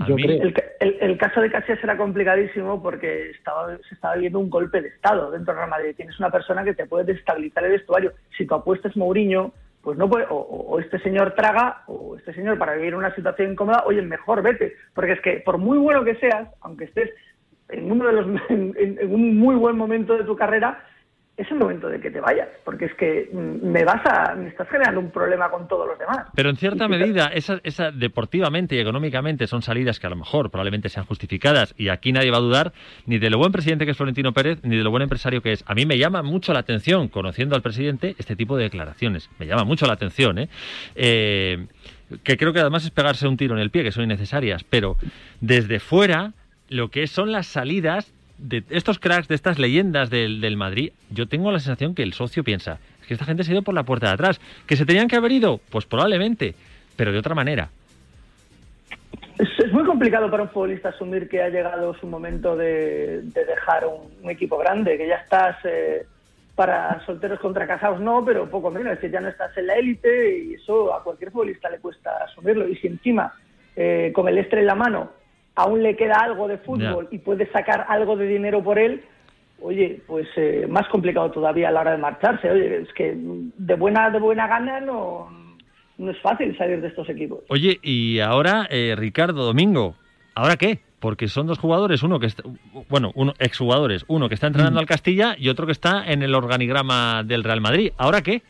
Yo 0.09 0.17
creo. 0.17 0.43
El, 0.43 0.55
el- 0.81 0.97
el 1.01 1.19
caso 1.19 1.41
de 1.41 1.51
Casillas 1.51 1.83
era 1.85 1.97
complicadísimo 1.97 2.83
porque 2.83 3.31
estaba, 3.31 3.77
se 3.89 3.95
estaba 3.95 4.15
viviendo 4.15 4.39
un 4.39 4.49
golpe 4.51 4.81
de 4.81 4.89
Estado 4.89 5.31
dentro 5.31 5.53
del 5.53 5.59
Real 5.59 5.71
Madrid. 5.71 5.95
Tienes 5.97 6.19
una 6.19 6.31
persona 6.31 6.65
que 6.65 6.75
te 6.75 6.87
puede 6.87 7.05
destabilizar 7.05 7.65
el 7.65 7.73
vestuario. 7.73 8.13
Si 8.37 8.47
tu 8.47 8.55
apuesta 8.55 8.89
es 8.89 8.97
Mourinho, 8.97 9.53
pues 9.83 9.99
no 9.99 10.09
puede, 10.09 10.25
o, 10.31 10.37
o- 10.37 10.71
o 10.75 10.81
este 10.81 10.99
señor 11.01 11.35
traga, 11.35 11.83
o 11.89 12.17
este 12.17 12.33
señor 12.33 12.57
para 12.59 12.75
vivir 12.75 12.95
una 12.95 13.15
situación 13.15 13.53
incómoda, 13.53 13.83
oye, 13.87 14.01
mejor 14.03 14.43
vete. 14.43 14.75
Porque 14.95 15.13
es 15.13 15.21
que 15.21 15.33
por 15.45 15.59
muy 15.59 15.77
bueno 15.79 16.05
que 16.05 16.15
seas, 16.17 16.49
aunque 16.63 16.85
estés 16.85 17.11
en 17.69 17.91
uno 17.93 18.07
de 18.07 18.13
los 18.13 18.27
en, 18.51 18.75
en- 18.79 18.99
en 18.99 19.15
un 19.15 19.37
muy 19.39 19.57
buen 19.57 19.77
momento 19.77 20.17
de 20.17 20.25
tu 20.25 20.37
carrera, 20.37 20.83
es 21.43 21.51
el 21.51 21.59
momento 21.59 21.89
de 21.89 22.01
que 22.01 22.11
te 22.11 22.21
vayas, 22.21 22.49
porque 22.65 22.87
es 22.87 22.95
que 22.95 23.29
mm, 23.33 23.67
me 23.67 23.85
vas 23.85 24.01
a, 24.07 24.35
me 24.35 24.49
estás 24.49 24.69
generando 24.69 25.01
un 25.01 25.11
problema 25.11 25.51
con 25.51 25.69
todos 25.69 25.87
los 25.87 25.99
demás. 25.99 26.27
Pero 26.35 26.51
en 26.51 26.57
cierta 26.57 26.89
medida, 26.89 27.29
esa, 27.29 27.61
esa 27.65 27.91
deportivamente 27.91 28.77
y 28.77 28.81
económicamente 28.81 29.47
son 29.47 29.63
salidas 29.63 30.01
que 30.01 30.07
a 30.07 30.11
lo 30.11 30.17
mejor 30.17 30.51
probablemente 30.51 30.89
sean 30.89 31.07
justificadas 31.07 31.75
y 31.77 31.89
aquí 31.89 32.13
nadie 32.13 32.31
va 32.31 32.39
a 32.39 32.41
dudar 32.41 32.73
ni 33.07 33.19
de 33.19 33.31
lo 33.31 33.39
buen 33.39 33.53
presidente 33.53 33.85
que 33.85 33.93
es 33.93 33.97
Florentino 33.97 34.33
Pérez 34.33 34.61
ni 34.63 34.77
de 34.77 34.83
lo 34.83 34.91
buen 34.91 35.03
empresario 35.03 35.43
que 35.43 35.53
es. 35.53 35.65
A 35.67 35.75
mí 35.75 35.87
me 35.87 35.99
llama 35.99 36.23
mucho 36.23 36.53
la 36.53 36.61
atención, 36.61 37.09
conociendo 37.09 37.57
al 37.57 37.63
presidente, 37.63 38.15
este 38.19 38.37
tipo 38.37 38.57
de 38.57 38.65
declaraciones. 38.65 39.31
Me 39.39 39.47
llama 39.47 39.65
mucho 39.65 39.87
la 39.87 39.95
atención, 39.95 40.39
¿eh? 40.39 40.49
Eh, 40.95 41.67
que 42.25 42.37
creo 42.37 42.53
que 42.53 42.61
además 42.61 42.85
es 42.85 42.91
pegarse 42.91 43.27
un 43.27 43.37
tiro 43.37 43.55
en 43.55 43.61
el 43.61 43.71
pie, 43.71 43.85
que 43.85 43.93
son 43.93 44.05
innecesarias. 44.05 44.65
Pero 44.65 44.97
desde 45.41 45.81
fuera, 45.81 46.33
lo 46.69 46.89
que 46.89 47.07
son 47.07 47.33
las 47.33 47.47
salidas 47.47 48.13
de 48.43 48.65
estos 48.71 48.99
cracks, 48.99 49.29
de 49.29 49.35
estas 49.35 49.59
leyendas 49.59 50.11
del, 50.11 50.41
del 50.41 50.57
Madrid, 50.57 50.93
yo 51.11 51.27
tengo 51.27 51.51
la 51.51 51.61
sensación 51.61 51.95
que 51.95 52.03
el 52.03 52.13
socio 52.13 52.45
piensa, 52.45 52.79
es 53.01 53.07
que 53.07 53.15
esta 53.15 53.25
gente 53.25 53.45
se 53.45 53.53
ha 53.53 53.55
ido 53.55 53.63
por 53.63 53.75
la 53.75 53.85
puerta 53.85 54.09
de 54.09 54.15
atrás. 54.15 54.41
¿Que 54.67 54.77
se 54.77 54.87
tenían 54.87 55.09
que 55.09 55.17
haber 55.17 55.33
ido? 55.33 55.61
Pues 55.71 55.87
probablemente, 55.87 56.55
pero 56.97 57.13
de 57.13 57.19
otra 57.19 57.35
manera. 57.35 57.71
Es, 59.39 59.73
muy 59.73 59.85
complicado 59.85 60.31
para 60.31 60.45
un 60.45 60.51
futbolista 60.51 60.91
asumir 60.91 61.29
que 61.29 61.43
ha 61.43 61.49
llegado 61.49 61.95
su 61.95 62.07
momento 62.07 62.57
de, 62.57 63.23
de 63.23 63.45
dejar 63.45 63.87
un, 63.87 64.31
equipo 64.31 64.59
grande, 64.59 64.97
que 64.97 65.09
ya 65.09 65.17
estás 65.17 65.57
eh, 65.65 66.07
para 66.55 67.05
solteros 67.07 67.41
contra 67.41 67.67
casados, 67.67 68.01
no, 68.01 68.25
pero 68.25 68.49
poco 68.49 68.71
menos, 68.71 68.95
decir, 68.95 69.11
ya 69.11 69.21
no 69.21 69.29
estás 69.29 69.57
en 69.57 69.67
la 69.67 69.75
élite 69.75 70.39
y 70.39 70.55
eso 70.55 70.95
a 70.95 71.03
cualquier 71.03 71.31
futbolista 71.31 71.71
le 71.71 71.79
cuesta 71.79 72.25
asumirlo. 72.25 72.69
Y 72.69 72.77
si 72.77 72.87
encima, 72.87 73.35
eh, 73.75 74.13
con 74.15 74.29
el 74.29 74.39
estre 74.39 74.61
en 74.61 74.67
la 74.67 74.75
mano, 74.75 75.11
aún 75.55 75.83
le 75.83 75.97
queda 75.97 76.17
algo 76.17 76.49
de 76.49 76.59
fútbol 76.59 77.09
y 77.11 77.19
puede 77.19 77.51
sacar 77.51 77.87
algo 77.89 78.17
de 78.17 78.27
dinero 78.27 78.63
por 78.63 78.79
él, 78.79 79.03
oye, 79.61 80.03
pues 80.07 80.27
eh, 80.37 80.67
más 80.69 80.89
complicado 80.89 81.31
todavía 81.31 81.69
a 81.69 81.73
la 81.73 81.81
hora 81.81 81.93
de 81.93 81.99
marcharse. 81.99 82.51
Oye, 82.51 82.83
es 82.83 82.93
que 82.95 83.15
de 83.15 83.75
buena, 83.75 84.11
de 84.11 84.19
buena 84.19 84.47
gana 84.47 84.81
no, 84.81 85.29
no 85.99 86.11
es 86.11 86.21
fácil 86.21 86.57
salir 86.57 86.81
de 86.81 86.89
estos 86.89 87.09
equipos. 87.09 87.41
Oye, 87.49 87.79
y 87.83 88.21
ahora, 88.21 88.67
eh, 88.71 88.95
Ricardo 88.97 89.45
Domingo, 89.45 89.95
¿ahora 90.35 90.57
qué? 90.57 90.81
Porque 91.01 91.29
son 91.29 91.47
dos 91.47 91.59
jugadores, 91.59 92.03
uno 92.03 92.21
que 92.21 92.27
está, 92.27 92.45
bueno, 92.89 93.11
uno 93.15 93.35
exjugadores, 93.39 94.05
uno 94.09 94.29
que 94.29 94.35
está 94.35 94.47
entrenando 94.47 94.79
al 94.79 94.87
Castilla 94.87 95.35
y 95.37 95.49
otro 95.49 95.67
que 95.67 95.73
está 95.73 96.05
en 96.07 96.23
el 96.23 96.35
organigrama 96.35 97.23
del 97.25 97.43
Real 97.43 97.61
Madrid. 97.61 97.93
¿Ahora 97.99 98.23
qué? 98.23 98.43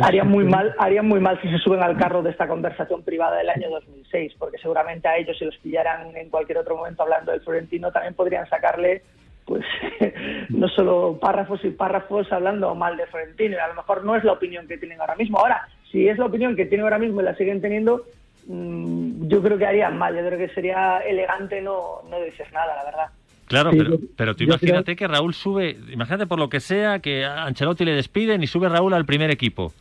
Harían 0.00 0.28
muy 0.28 0.44
mal, 0.44 0.74
harían 0.78 1.06
muy 1.06 1.20
mal 1.20 1.40
si 1.42 1.48
se 1.50 1.58
suben 1.58 1.82
al 1.82 1.96
carro 1.96 2.22
de 2.22 2.30
esta 2.30 2.46
conversación 2.46 3.02
privada 3.02 3.36
del 3.36 3.50
año 3.50 3.70
2006, 3.70 4.34
porque 4.38 4.58
seguramente 4.58 5.08
a 5.08 5.16
ellos 5.16 5.36
si 5.38 5.44
los 5.44 5.56
pillaran 5.58 6.16
en 6.16 6.30
cualquier 6.30 6.58
otro 6.58 6.76
momento 6.76 7.02
hablando 7.02 7.32
del 7.32 7.40
Florentino 7.40 7.90
también 7.92 8.14
podrían 8.14 8.48
sacarle 8.48 9.02
pues 9.44 9.64
no 10.50 10.68
solo 10.68 11.18
párrafos 11.20 11.64
y 11.64 11.70
párrafos 11.70 12.30
hablando 12.32 12.74
mal 12.74 12.96
de 12.96 13.06
Florentino, 13.06 13.56
y 13.56 13.58
a 13.58 13.68
lo 13.68 13.74
mejor 13.74 14.04
no 14.04 14.16
es 14.16 14.24
la 14.24 14.32
opinión 14.32 14.66
que 14.68 14.78
tienen 14.78 15.00
ahora 15.00 15.16
mismo. 15.16 15.38
Ahora, 15.38 15.68
si 15.90 16.08
es 16.08 16.18
la 16.18 16.26
opinión 16.26 16.56
que 16.56 16.66
tienen 16.66 16.84
ahora 16.84 16.98
mismo 16.98 17.20
y 17.20 17.24
la 17.24 17.36
siguen 17.36 17.60
teniendo, 17.60 18.04
mm, 18.46 19.28
yo 19.28 19.42
creo 19.42 19.58
que 19.58 19.66
harían 19.66 19.98
mal, 19.98 20.14
yo 20.14 20.24
creo 20.26 20.38
que 20.38 20.54
sería 20.54 20.98
elegante 21.00 21.60
no, 21.60 22.02
no 22.08 22.20
decir 22.20 22.46
nada, 22.52 22.76
la 22.76 22.84
verdad. 22.84 23.06
Claro, 23.46 23.70
Sí, 23.72 23.78
pero, 23.78 23.98
pero 24.16 24.34
tú 24.34 24.44
imagínate 24.44 24.96
que 24.96 25.06
Raúl 25.06 25.34
sube, 25.34 25.76
imagínate 25.90 26.26
por 26.26 26.38
lo 26.38 26.48
que 26.48 26.60
sea, 26.60 27.00
que 27.00 27.24
a 27.24 27.44
Ancelotti 27.44 27.84
le 27.84 27.92
despiden 27.92 28.42
y 28.42 28.46
sube 28.46 28.68
Raúl 28.68 28.94
al 28.94 29.04
primer 29.04 29.30
equipo. 29.30 29.72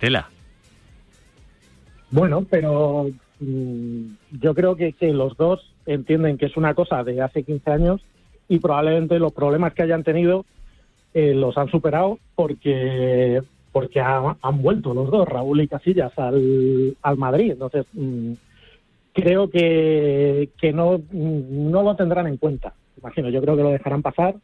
Tela. 0.00 0.28
Bueno, 2.10 2.44
pero 2.50 3.08
mm, 3.38 4.02
yo 4.40 4.54
creo 4.54 4.74
que, 4.74 4.94
los 5.12 5.36
dos 5.36 5.72
entienden 5.86 6.38
que 6.38 6.46
es 6.46 6.56
una 6.56 6.74
cosa 6.74 7.04
de 7.04 7.20
hace 7.20 7.44
15 7.44 7.70
años 7.70 8.00
y 8.48 8.58
probablemente 8.58 9.18
los 9.18 9.32
problemas 9.32 9.74
que 9.74 9.82
hayan 9.82 10.02
tenido 10.02 10.44
eh, 11.14 11.34
los 11.34 11.56
han 11.58 11.68
superado 11.70 12.18
porque 12.34 13.42
porque 13.72 14.00
ha- 14.00 14.36
han 14.42 14.62
vuelto 14.62 14.92
los 14.94 15.10
dos, 15.10 15.28
Raúl 15.28 15.60
y 15.60 15.68
Casillas, 15.68 16.12
al, 16.18 16.96
al 17.02 17.16
Madrid. 17.16 17.52
Entonces, 17.52 17.86
mm, 17.92 18.32
creo 19.12 19.48
que, 19.48 20.48
que 20.60 20.72
no, 20.72 20.98
mm, 20.98 21.70
no 21.70 21.82
lo 21.84 21.94
tendrán 21.94 22.26
en 22.26 22.36
cuenta. 22.36 22.72
Imagino, 22.98 23.28
yo 23.30 23.40
creo 23.40 23.56
que 23.56 23.62
lo 23.62 23.70
dejarán 23.70 24.02
pasar 24.02 24.34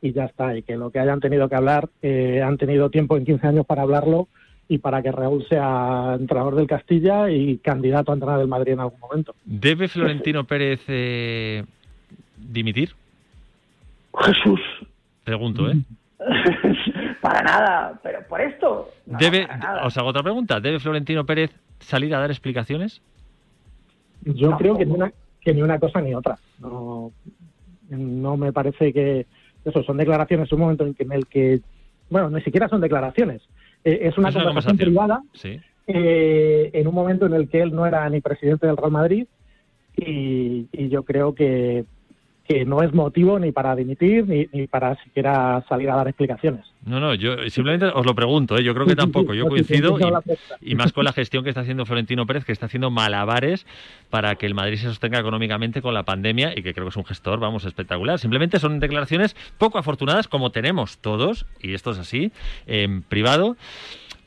y 0.00 0.12
ya 0.12 0.26
está. 0.26 0.56
Y 0.56 0.62
que 0.62 0.76
lo 0.76 0.90
que 0.90 1.00
hayan 1.00 1.18
tenido 1.18 1.48
que 1.48 1.56
hablar, 1.56 1.88
eh, 2.02 2.40
han 2.40 2.56
tenido 2.56 2.88
tiempo 2.88 3.16
en 3.16 3.24
15 3.24 3.48
años 3.48 3.66
para 3.66 3.82
hablarlo 3.82 4.28
y 4.68 4.78
para 4.78 5.02
que 5.02 5.10
Raúl 5.10 5.46
sea 5.48 6.16
entrenador 6.18 6.54
del 6.54 6.66
Castilla 6.66 7.30
y 7.30 7.56
candidato 7.58 8.12
a 8.12 8.14
entrenar 8.14 8.38
del 8.38 8.48
Madrid 8.48 8.74
en 8.74 8.80
algún 8.80 9.00
momento. 9.00 9.34
¿Debe 9.44 9.88
Florentino 9.88 10.44
Pérez 10.44 10.80
eh, 10.88 11.64
dimitir? 12.36 12.94
Jesús. 14.20 14.60
Pregunto, 15.24 15.70
¿eh? 15.70 15.76
para 17.20 17.42
nada, 17.42 17.98
pero 18.02 18.20
por 18.28 18.40
esto. 18.40 18.90
no, 19.06 19.18
¿Debe, 19.18 19.48
os 19.84 19.96
hago 19.96 20.08
otra 20.08 20.22
pregunta. 20.22 20.60
¿Debe 20.60 20.80
Florentino 20.80 21.24
Pérez 21.24 21.50
salir 21.80 22.14
a 22.14 22.18
dar 22.18 22.30
explicaciones? 22.30 23.00
Yo 24.22 24.50
No, 24.50 24.58
creo 24.58 24.76
que 24.76 24.84
ni, 24.84 24.92
una, 24.92 25.12
que 25.40 25.54
ni 25.54 25.62
una 25.62 25.78
cosa 25.78 26.00
ni 26.00 26.14
otra. 26.14 26.38
No, 26.58 27.12
no 27.88 28.36
me 28.36 28.52
parece 28.52 28.92
que 28.92 29.26
eso 29.64 29.82
son 29.82 29.96
declaraciones 29.96 30.50
en 30.50 30.56
un 30.56 30.60
momento 30.60 30.84
en, 30.84 30.94
que, 30.94 31.04
en 31.04 31.12
el 31.12 31.26
que, 31.26 31.60
bueno, 32.10 32.28
ni 32.30 32.42
siquiera 32.42 32.68
son 32.68 32.80
declaraciones. 32.80 33.42
Eh, 33.84 34.00
es 34.02 34.18
una 34.18 34.28
Es 34.30 34.34
conversación 34.34 34.76
privada 34.76 35.22
Sí. 35.34 35.60
eh, 35.86 36.70
en 36.72 36.86
un 36.86 36.94
momento 36.94 37.26
en 37.26 37.34
el 37.34 37.48
que 37.48 37.60
él 37.62 37.72
no 37.74 37.86
era 37.86 38.08
ni 38.10 38.20
presidente 38.20 38.66
del 38.66 38.76
Real 38.76 38.90
Madrid 38.90 39.26
y, 39.96 40.66
y 40.72 40.88
yo 40.88 41.02
creo 41.04 41.34
que, 41.34 41.84
que 42.48 42.64
no 42.64 42.82
es 42.82 42.94
motivo 42.94 43.38
ni 43.38 43.52
para 43.52 43.76
dimitir 43.76 44.26
ni, 44.26 44.48
ni 44.52 44.66
para 44.66 44.96
siquiera 45.04 45.62
salir 45.68 45.90
a 45.90 45.96
dar 45.96 46.08
explicaciones. 46.08 46.64
No, 46.86 46.98
no, 46.98 47.14
yo 47.14 47.36
simplemente 47.50 47.86
os 47.86 48.06
lo 48.06 48.14
pregunto, 48.14 48.56
¿eh? 48.56 48.64
yo 48.64 48.72
creo 48.72 48.86
que 48.86 48.96
tampoco, 48.96 49.34
yo 49.34 49.46
coincido 49.46 49.98
y, 50.62 50.72
y 50.72 50.74
más 50.74 50.92
con 50.92 51.04
la 51.04 51.12
gestión 51.12 51.44
que 51.44 51.50
está 51.50 51.60
haciendo 51.60 51.84
Florentino 51.84 52.24
Pérez, 52.26 52.46
que 52.46 52.52
está 52.52 52.66
haciendo 52.66 52.90
malabares 52.90 53.66
para 54.08 54.36
que 54.36 54.46
el 54.46 54.54
Madrid 54.54 54.78
se 54.78 54.86
sostenga 54.86 55.18
económicamente 55.18 55.82
con 55.82 55.92
la 55.92 56.04
pandemia 56.04 56.52
y 56.56 56.62
que 56.62 56.72
creo 56.72 56.86
que 56.86 56.90
es 56.90 56.96
un 56.96 57.04
gestor, 57.04 57.38
vamos, 57.38 57.66
espectacular. 57.66 58.18
Simplemente 58.18 58.58
son 58.58 58.80
declaraciones 58.80 59.36
poco 59.58 59.78
afortunadas 59.78 60.28
como 60.28 60.50
tenemos 60.50 60.98
todos, 60.98 61.44
y 61.60 61.74
esto 61.74 61.90
es 61.90 61.98
así, 61.98 62.32
en 62.66 63.02
privado. 63.02 63.56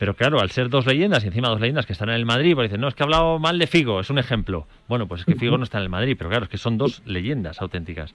Pero 0.02 0.14
claro, 0.14 0.40
al 0.40 0.50
ser 0.50 0.68
dos 0.68 0.84
leyendas 0.84 1.22
y 1.22 1.28
encima 1.28 1.46
dos 1.48 1.60
leyendas 1.60 1.86
que 1.86 1.92
están 1.92 2.08
en 2.08 2.16
el 2.16 2.26
Madrid, 2.26 2.56
pues 2.56 2.68
dicen, 2.68 2.80
no, 2.80 2.88
es 2.88 2.94
que 2.96 3.04
he 3.04 3.06
hablado 3.06 3.38
mal 3.38 3.56
de 3.60 3.68
Figo, 3.68 4.00
es 4.00 4.10
un 4.10 4.18
ejemplo. 4.18 4.66
Bueno, 4.88 5.06
pues 5.06 5.20
es 5.20 5.24
que 5.26 5.36
Figo 5.36 5.56
no 5.58 5.62
está 5.62 5.78
en 5.78 5.84
el 5.84 5.90
Madrid, 5.90 6.16
pero 6.18 6.28
claro, 6.28 6.42
es 6.46 6.50
que 6.50 6.58
son 6.58 6.76
dos 6.76 7.02
leyendas 7.06 7.60
auténticas. 7.62 8.12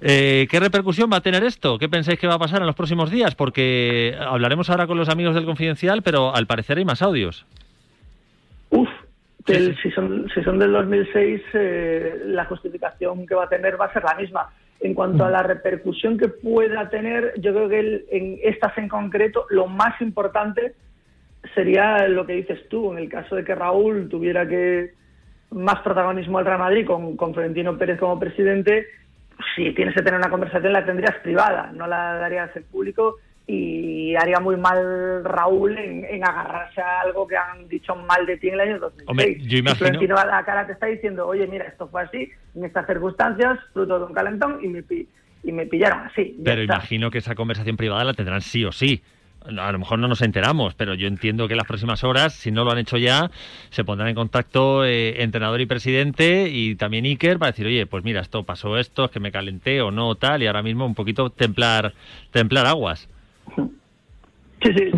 Eh, 0.00 0.46
¿Qué 0.48 0.60
repercusión 0.60 1.10
va 1.12 1.16
a 1.16 1.20
tener 1.20 1.42
esto? 1.42 1.78
¿Qué 1.80 1.88
pensáis 1.88 2.16
que 2.16 2.28
va 2.28 2.34
a 2.34 2.38
pasar 2.38 2.60
en 2.60 2.66
los 2.68 2.76
próximos 2.76 3.10
días? 3.10 3.34
Porque 3.34 4.16
hablaremos 4.20 4.70
ahora 4.70 4.86
con 4.86 4.98
los 4.98 5.08
amigos 5.08 5.34
del 5.34 5.46
Confidencial, 5.46 6.02
pero 6.02 6.32
al 6.32 6.46
parecer 6.46 6.78
hay 6.78 6.84
más 6.84 7.02
audios. 7.02 7.44
Del- 9.46 9.76
si, 9.82 9.90
son, 9.90 10.30
si 10.32 10.44
son 10.44 10.60
del 10.60 10.70
2006, 10.70 11.42
eh, 11.54 12.22
la 12.26 12.44
justificación 12.44 13.26
que 13.26 13.34
va 13.34 13.46
a 13.46 13.48
tener 13.48 13.80
va 13.80 13.86
a 13.86 13.92
ser 13.92 14.04
la 14.04 14.14
misma. 14.14 14.48
En 14.78 14.94
cuanto 14.94 15.24
a 15.24 15.30
la 15.30 15.42
repercusión 15.42 16.16
que 16.16 16.28
pueda 16.28 16.88
tener, 16.88 17.32
yo 17.40 17.52
creo 17.52 17.68
que 17.68 17.80
el- 17.80 18.04
en 18.12 18.38
estas 18.44 18.78
en 18.78 18.86
concreto, 18.88 19.46
lo 19.50 19.66
más 19.66 20.00
importante 20.00 20.74
sería 21.54 22.06
lo 22.08 22.26
que 22.26 22.34
dices 22.34 22.68
tú, 22.68 22.92
en 22.92 22.98
el 22.98 23.08
caso 23.08 23.36
de 23.36 23.44
que 23.44 23.54
Raúl 23.54 24.08
tuviera 24.08 24.46
que 24.46 24.92
más 25.50 25.80
protagonismo 25.80 26.38
al 26.38 26.44
Real 26.46 26.58
Madrid 26.58 26.86
con, 26.86 27.16
con 27.16 27.34
Florentino 27.34 27.76
Pérez 27.76 27.98
como 27.98 28.18
presidente, 28.20 28.86
si 29.56 29.72
tienes 29.74 29.94
que 29.94 30.02
tener 30.02 30.18
una 30.18 30.30
conversación 30.30 30.72
la 30.72 30.84
tendrías 30.84 31.16
privada, 31.22 31.70
no 31.74 31.86
la 31.86 32.14
darías 32.14 32.54
en 32.56 32.62
público 32.64 33.16
y 33.46 34.14
haría 34.14 34.38
muy 34.38 34.56
mal 34.56 35.24
Raúl 35.24 35.76
en, 35.76 36.04
en 36.04 36.22
agarrarse 36.22 36.80
a 36.80 37.00
algo 37.00 37.26
que 37.26 37.36
han 37.36 37.66
dicho 37.68 37.96
mal 37.96 38.24
de 38.26 38.36
ti 38.36 38.48
en 38.48 38.54
el 38.54 38.60
año 38.60 38.78
2006. 38.78 39.08
Hombre, 39.08 39.38
yo 39.40 39.58
imagino- 39.58 39.76
Florentino 39.78 40.16
a 40.16 40.26
la 40.26 40.44
cara 40.44 40.66
te 40.66 40.72
está 40.74 40.86
diciendo, 40.86 41.26
oye, 41.26 41.46
mira, 41.48 41.64
esto 41.64 41.88
fue 41.88 42.02
así, 42.02 42.30
en 42.54 42.64
estas 42.64 42.86
circunstancias, 42.86 43.58
fruto 43.72 43.98
de 43.98 44.04
un 44.04 44.12
calentón 44.12 44.58
y 44.62 44.68
me, 44.68 44.84
y 45.42 45.52
me 45.52 45.66
pillaron 45.66 46.00
así. 46.06 46.38
Pero 46.44 46.60
está. 46.62 46.74
imagino 46.74 47.10
que 47.10 47.18
esa 47.18 47.34
conversación 47.34 47.76
privada 47.76 48.04
la 48.04 48.14
tendrán 48.14 48.40
sí 48.40 48.64
o 48.64 48.70
sí. 48.70 49.02
A 49.46 49.72
lo 49.72 49.78
mejor 49.78 49.98
no 49.98 50.06
nos 50.06 50.20
enteramos, 50.20 50.74
pero 50.74 50.94
yo 50.94 51.08
entiendo 51.08 51.48
que 51.48 51.56
las 51.56 51.66
próximas 51.66 52.04
horas, 52.04 52.34
si 52.34 52.50
no 52.50 52.62
lo 52.64 52.72
han 52.72 52.78
hecho 52.78 52.98
ya, 52.98 53.30
se 53.70 53.84
pondrán 53.84 54.10
en 54.10 54.14
contacto 54.14 54.84
eh, 54.84 55.22
entrenador 55.22 55.60
y 55.62 55.66
presidente 55.66 56.48
y 56.50 56.74
también 56.74 57.06
Iker 57.06 57.38
para 57.38 57.52
decir, 57.52 57.66
oye, 57.66 57.86
pues 57.86 58.04
mira, 58.04 58.20
esto 58.20 58.44
pasó 58.44 58.76
esto, 58.76 59.06
es 59.06 59.10
que 59.10 59.18
me 59.18 59.32
calenté 59.32 59.80
o 59.80 59.90
no, 59.90 60.14
tal, 60.14 60.42
y 60.42 60.46
ahora 60.46 60.62
mismo 60.62 60.84
un 60.84 60.94
poquito 60.94 61.30
templar, 61.30 61.94
templar 62.32 62.66
aguas. 62.66 63.08
Sí, 64.62 64.74
sí, 64.74 64.90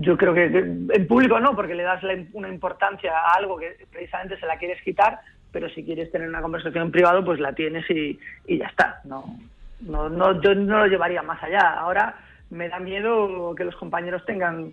yo 0.00 0.16
creo 0.16 0.32
que, 0.32 0.46
en 0.46 1.06
público 1.06 1.38
no, 1.38 1.54
porque 1.54 1.74
le 1.74 1.82
das 1.82 2.02
la 2.02 2.14
una 2.32 2.48
importancia 2.48 3.12
a 3.12 3.36
algo 3.36 3.58
que 3.58 3.76
precisamente 3.92 4.40
se 4.40 4.46
la 4.46 4.56
quieres 4.56 4.82
quitar, 4.82 5.20
pero 5.52 5.68
si 5.68 5.84
quieres 5.84 6.10
tener 6.10 6.28
una 6.28 6.40
conversación 6.40 6.84
en 6.84 6.90
privado, 6.90 7.22
pues 7.22 7.40
la 7.40 7.52
tienes 7.52 7.88
y, 7.90 8.18
y 8.46 8.58
ya 8.58 8.66
está. 8.68 9.02
No, 9.04 9.38
no, 9.80 10.08
no, 10.08 10.40
yo 10.40 10.54
no 10.54 10.78
lo 10.78 10.86
llevaría 10.86 11.22
más 11.22 11.42
allá. 11.42 11.74
Ahora 11.74 12.16
me 12.54 12.68
da 12.68 12.78
miedo 12.78 13.54
que 13.54 13.64
los 13.64 13.76
compañeros 13.76 14.24
tengan 14.24 14.72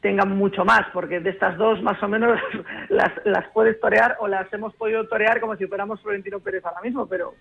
tengan 0.00 0.36
mucho 0.36 0.66
más, 0.66 0.82
porque 0.92 1.20
de 1.20 1.30
estas 1.30 1.56
dos 1.56 1.82
más 1.82 2.00
o 2.02 2.08
menos 2.08 2.38
las, 2.90 3.10
las 3.24 3.48
puedes 3.54 3.80
torear 3.80 4.16
o 4.20 4.28
las 4.28 4.52
hemos 4.52 4.74
podido 4.74 5.08
torear 5.08 5.40
como 5.40 5.56
si 5.56 5.66
fuéramos 5.66 5.98
Florentino 6.02 6.40
Pérez 6.40 6.62
ahora 6.66 6.82
mismo, 6.82 7.06
pero, 7.06 7.34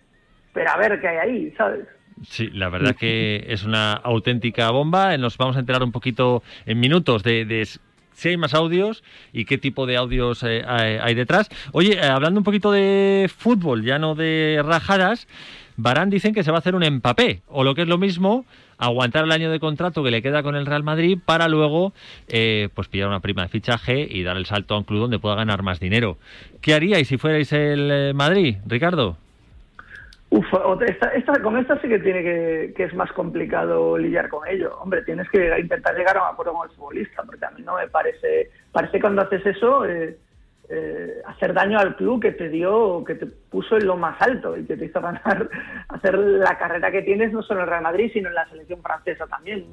pero 0.53 0.71
a 0.71 0.77
ver 0.77 1.01
qué 1.01 1.09
hay 1.09 1.17
ahí, 1.17 1.53
¿sabes? 1.57 1.85
Sí, 2.21 2.49
la 2.51 2.69
verdad 2.69 2.95
que 2.95 3.43
es 3.49 3.65
una 3.65 3.91
auténtica 3.93 4.71
bomba. 4.71 5.17
Nos 5.17 5.37
vamos 5.37 5.57
a 5.57 5.59
enterar 5.59 5.83
un 5.83 5.91
poquito 5.91 6.41
en 6.65 6.79
minutos 6.79 7.21
de, 7.23 7.67
si 8.13 8.29
hay 8.29 8.37
más 8.37 8.53
audios 8.53 9.03
y 9.33 9.43
qué 9.43 9.57
tipo 9.57 9.85
de 9.85 9.97
audios 9.97 10.41
eh, 10.43 10.63
hay, 10.65 10.99
hay 11.01 11.15
detrás. 11.15 11.49
Oye, 11.73 11.95
eh, 11.95 12.05
hablando 12.05 12.39
un 12.39 12.45
poquito 12.45 12.71
de 12.71 13.29
fútbol, 13.35 13.83
ya 13.83 13.99
no 13.99 14.15
de 14.15 14.61
rajadas, 14.63 15.27
Barán 15.75 16.09
dicen 16.09 16.33
que 16.33 16.43
se 16.43 16.51
va 16.51 16.57
a 16.57 16.59
hacer 16.59 16.75
un 16.75 16.83
empapé, 16.83 17.41
o 17.47 17.63
lo 17.63 17.75
que 17.75 17.81
es 17.81 17.87
lo 17.87 17.97
mismo, 17.97 18.45
aguantar 18.85 19.23
el 19.25 19.31
año 19.31 19.49
de 19.51 19.59
contrato 19.59 20.03
que 20.03 20.11
le 20.11 20.21
queda 20.21 20.43
con 20.43 20.55
el 20.55 20.65
Real 20.65 20.83
Madrid 20.83 21.17
para 21.23 21.47
luego 21.47 21.93
eh, 22.27 22.69
pues 22.75 22.87
pillar 22.87 23.07
una 23.07 23.19
prima 23.19 23.43
de 23.43 23.49
fichaje 23.49 24.07
y 24.09 24.23
dar 24.23 24.37
el 24.37 24.45
salto 24.45 24.75
a 24.75 24.77
un 24.79 24.83
club 24.83 25.01
donde 25.01 25.19
pueda 25.19 25.35
ganar 25.35 25.63
más 25.63 25.79
dinero. 25.79 26.17
¿Qué 26.61 26.73
haríais 26.73 27.07
si 27.07 27.17
fuerais 27.17 27.51
el 27.53 27.89
eh, 27.91 28.13
Madrid, 28.13 28.57
Ricardo? 28.65 29.17
Uf, 30.29 30.45
esta, 30.87 31.09
esta- 31.09 31.41
con 31.43 31.57
esta 31.57 31.79
sí 31.79 31.87
que 31.87 31.99
tiene 31.99 32.23
que, 32.23 32.73
que 32.75 32.83
es 32.85 32.93
más 32.95 33.11
complicado 33.11 33.97
lidiar 33.99 34.29
con 34.29 34.47
ello. 34.47 34.75
Hombre, 34.79 35.03
tienes 35.03 35.29
que 35.29 35.59
intentar 35.59 35.95
llegar 35.95 36.17
a 36.17 36.23
un 36.23 36.33
acuerdo 36.33 36.53
con 36.53 36.67
el 36.67 36.75
futbolista, 36.75 37.21
porque 37.23 37.45
a 37.45 37.51
mí 37.51 37.61
no 37.63 37.75
me 37.75 37.87
parece, 37.87 38.49
parece 38.71 38.99
cuando 38.99 39.21
haces 39.21 39.45
eso 39.45 39.85
eh, 39.85 40.17
eh, 40.69 41.21
hacer 41.25 41.53
daño 41.53 41.77
al 41.77 41.95
club 41.95 42.21
que 42.21 42.31
te 42.31 42.49
dio, 42.49 43.03
que 43.03 43.15
te 43.15 43.25
puso 43.25 43.77
en 43.77 43.85
lo 43.85 43.97
más 43.97 44.21
alto 44.21 44.57
y 44.57 44.65
que 44.65 44.77
te 44.77 44.85
hizo 44.85 45.01
ganar, 45.01 45.49
hacer 45.89 46.17
la 46.17 46.57
carrera 46.57 46.91
que 46.91 47.01
tienes 47.01 47.31
no 47.31 47.43
solo 47.43 47.61
en 47.61 47.63
el 47.65 47.69
Real 47.69 47.83
Madrid, 47.83 48.11
sino 48.13 48.29
en 48.29 48.35
la 48.35 48.47
selección 48.49 48.81
francesa 48.81 49.27
también. 49.27 49.65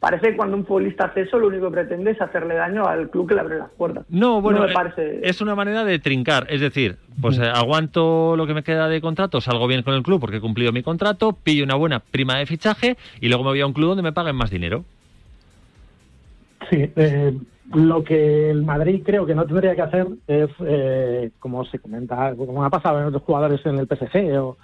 Parece 0.00 0.30
que 0.30 0.36
cuando 0.36 0.56
un 0.56 0.64
futbolista 0.64 1.06
hace 1.06 1.22
eso, 1.22 1.40
lo 1.40 1.48
único 1.48 1.66
que 1.66 1.72
pretende 1.72 2.12
es 2.12 2.20
hacerle 2.20 2.54
daño 2.54 2.86
al 2.86 3.10
club 3.10 3.28
que 3.28 3.34
le 3.34 3.40
abre 3.40 3.58
las 3.58 3.70
puertas. 3.70 4.04
No, 4.08 4.40
bueno, 4.40 4.60
me 4.60 4.70
eh, 4.70 4.72
parece. 4.72 5.20
es 5.24 5.40
una 5.40 5.56
manera 5.56 5.84
de 5.84 5.98
trincar. 5.98 6.46
Es 6.50 6.60
decir, 6.60 6.96
pues 7.20 7.36
eh, 7.38 7.50
aguanto 7.52 8.36
lo 8.36 8.46
que 8.46 8.54
me 8.54 8.62
queda 8.62 8.88
de 8.88 9.00
contrato, 9.00 9.40
salgo 9.40 9.66
bien 9.66 9.82
con 9.82 9.94
el 9.94 10.04
club 10.04 10.20
porque 10.20 10.36
he 10.36 10.40
cumplido 10.40 10.70
mi 10.70 10.84
contrato, 10.84 11.32
pillo 11.32 11.64
una 11.64 11.74
buena 11.74 11.98
prima 11.98 12.38
de 12.38 12.46
fichaje 12.46 12.96
y 13.20 13.26
luego 13.26 13.42
me 13.42 13.50
voy 13.50 13.60
a 13.60 13.66
un 13.66 13.72
club 13.72 13.88
donde 13.88 14.04
me 14.04 14.12
paguen 14.12 14.36
más 14.36 14.50
dinero. 14.50 14.84
Sí, 16.70 16.92
eh, 16.94 17.34
lo 17.74 18.02
que 18.02 18.50
el 18.50 18.62
Madrid 18.64 19.02
creo 19.04 19.26
que 19.26 19.34
no 19.34 19.44
tendría 19.46 19.74
que 19.74 19.82
hacer 19.82 20.06
es, 20.26 20.48
eh, 20.60 21.30
como 21.38 21.64
se 21.64 21.78
comenta, 21.78 22.34
como 22.34 22.64
ha 22.64 22.70
pasado 22.70 23.00
en 23.00 23.06
otros 23.06 23.22
jugadores 23.22 23.64
en 23.66 23.78
el 23.78 23.86
PSG, 23.86 24.38
o 24.40 24.56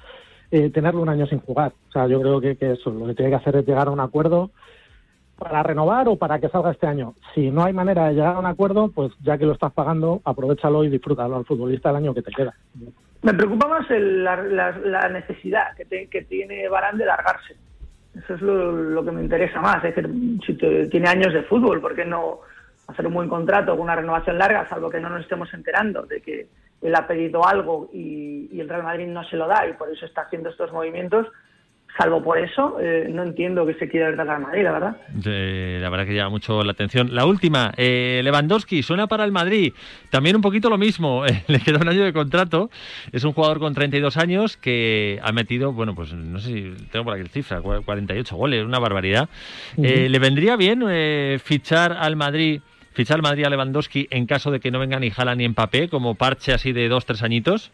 eh, 0.50 0.70
tenerlo 0.70 1.02
un 1.02 1.08
año 1.08 1.26
sin 1.26 1.40
jugar. 1.40 1.72
O 1.88 1.92
sea, 1.92 2.06
yo 2.06 2.20
creo 2.20 2.40
que, 2.40 2.56
que 2.56 2.72
eso, 2.72 2.90
lo 2.90 3.06
que 3.06 3.14
tiene 3.14 3.30
que 3.30 3.36
hacer 3.36 3.56
es 3.56 3.66
llegar 3.66 3.88
a 3.88 3.90
un 3.90 4.00
acuerdo 4.00 4.50
para 5.36 5.62
renovar 5.64 6.08
o 6.08 6.16
para 6.16 6.38
que 6.38 6.48
salga 6.48 6.70
este 6.70 6.86
año. 6.86 7.14
Si 7.34 7.50
no 7.50 7.64
hay 7.64 7.72
manera 7.72 8.06
de 8.06 8.14
llegar 8.14 8.36
a 8.36 8.38
un 8.38 8.46
acuerdo, 8.46 8.90
pues 8.94 9.12
ya 9.20 9.36
que 9.36 9.46
lo 9.46 9.52
estás 9.52 9.72
pagando, 9.72 10.22
aprovechalo 10.24 10.84
y 10.84 10.88
disfrútalo 10.90 11.36
al 11.36 11.44
futbolista 11.44 11.90
el 11.90 11.96
año 11.96 12.14
que 12.14 12.22
te 12.22 12.30
queda. 12.30 12.54
Me 13.22 13.34
preocupa 13.34 13.66
más 13.68 13.90
el- 13.90 14.22
la, 14.22 14.36
la- 14.36 15.08
necesidad 15.08 15.74
que, 15.76 15.84
te- 15.86 16.06
que 16.08 16.22
tiene 16.22 16.68
Barán 16.68 16.98
de 16.98 17.06
largarse. 17.06 17.56
Eso 18.14 18.34
es 18.34 18.42
lo, 18.42 18.70
lo 18.72 19.04
que 19.04 19.10
me 19.10 19.22
interesa 19.22 19.60
más. 19.60 19.82
Es 19.84 19.94
decir, 19.96 20.08
si 20.46 20.54
te- 20.54 20.86
tiene 20.86 21.08
años 21.08 21.32
de 21.32 21.42
fútbol, 21.42 21.80
¿por 21.80 21.96
qué 21.96 22.04
no 22.04 22.40
hacer 22.88 23.06
un 23.06 23.14
buen 23.14 23.28
contrato 23.28 23.72
con 23.72 23.80
una 23.80 23.96
renovación 23.96 24.38
larga, 24.38 24.68
salvo 24.68 24.90
que 24.90 25.00
no 25.00 25.08
nos 25.10 25.22
estemos 25.22 25.52
enterando 25.54 26.02
de 26.02 26.20
que 26.20 26.46
él 26.82 26.94
ha 26.94 27.06
pedido 27.06 27.46
algo 27.46 27.88
y, 27.92 28.48
y 28.52 28.60
el 28.60 28.68
Real 28.68 28.82
Madrid 28.82 29.06
no 29.06 29.24
se 29.24 29.36
lo 29.36 29.46
da 29.46 29.66
y 29.68 29.72
por 29.72 29.88
eso 29.90 30.04
está 30.06 30.22
haciendo 30.22 30.50
estos 30.50 30.70
movimientos? 30.72 31.26
Salvo 31.96 32.24
por 32.24 32.36
eso, 32.38 32.78
eh, 32.80 33.06
no 33.08 33.22
entiendo 33.22 33.64
que 33.64 33.74
se 33.74 33.88
quiera 33.88 34.10
ir 34.10 34.16
del 34.16 34.26
Real 34.26 34.40
Madrid, 34.42 34.64
la 34.64 34.72
verdad. 34.72 34.96
Eh, 35.26 35.78
la 35.80 35.88
verdad 35.90 36.04
que 36.04 36.12
llama 36.14 36.30
mucho 36.30 36.60
la 36.64 36.72
atención. 36.72 37.14
La 37.14 37.24
última, 37.24 37.72
eh, 37.76 38.20
Lewandowski, 38.24 38.82
suena 38.82 39.06
para 39.06 39.24
el 39.24 39.30
Madrid. 39.30 39.72
También 40.10 40.34
un 40.34 40.42
poquito 40.42 40.68
lo 40.68 40.76
mismo, 40.76 41.24
eh, 41.26 41.44
le 41.46 41.60
queda 41.60 41.78
un 41.78 41.86
año 41.88 42.02
de 42.04 42.12
contrato. 42.12 42.68
Es 43.12 43.22
un 43.22 43.32
jugador 43.32 43.60
con 43.60 43.74
32 43.74 44.16
años 44.16 44.56
que 44.56 45.20
ha 45.22 45.30
metido, 45.30 45.72
bueno, 45.72 45.94
pues 45.94 46.12
no 46.12 46.40
sé 46.40 46.48
si 46.48 46.74
tengo 46.90 47.04
por 47.04 47.14
aquí 47.14 47.22
el 47.22 47.28
cifra, 47.28 47.60
cua- 47.62 47.84
48 47.84 48.34
goles, 48.34 48.64
una 48.64 48.80
barbaridad. 48.80 49.28
Eh, 49.80 50.08
¿Le 50.08 50.18
vendría 50.18 50.56
bien 50.56 50.82
eh, 50.90 51.38
fichar 51.44 51.92
al 51.92 52.16
Madrid? 52.16 52.60
Fichar 52.94 53.20
Madrid 53.22 53.44
a 53.44 53.50
Lewandowski 53.50 54.06
en 54.10 54.26
caso 54.26 54.50
de 54.50 54.60
que 54.60 54.70
no 54.70 54.78
venga 54.78 54.98
ni 54.98 55.10
Jala 55.10 55.34
ni 55.34 55.48
Mbappé, 55.48 55.88
como 55.88 56.14
parche 56.14 56.52
así 56.54 56.72
de 56.72 56.88
dos, 56.88 57.04
tres 57.04 57.22
añitos. 57.22 57.70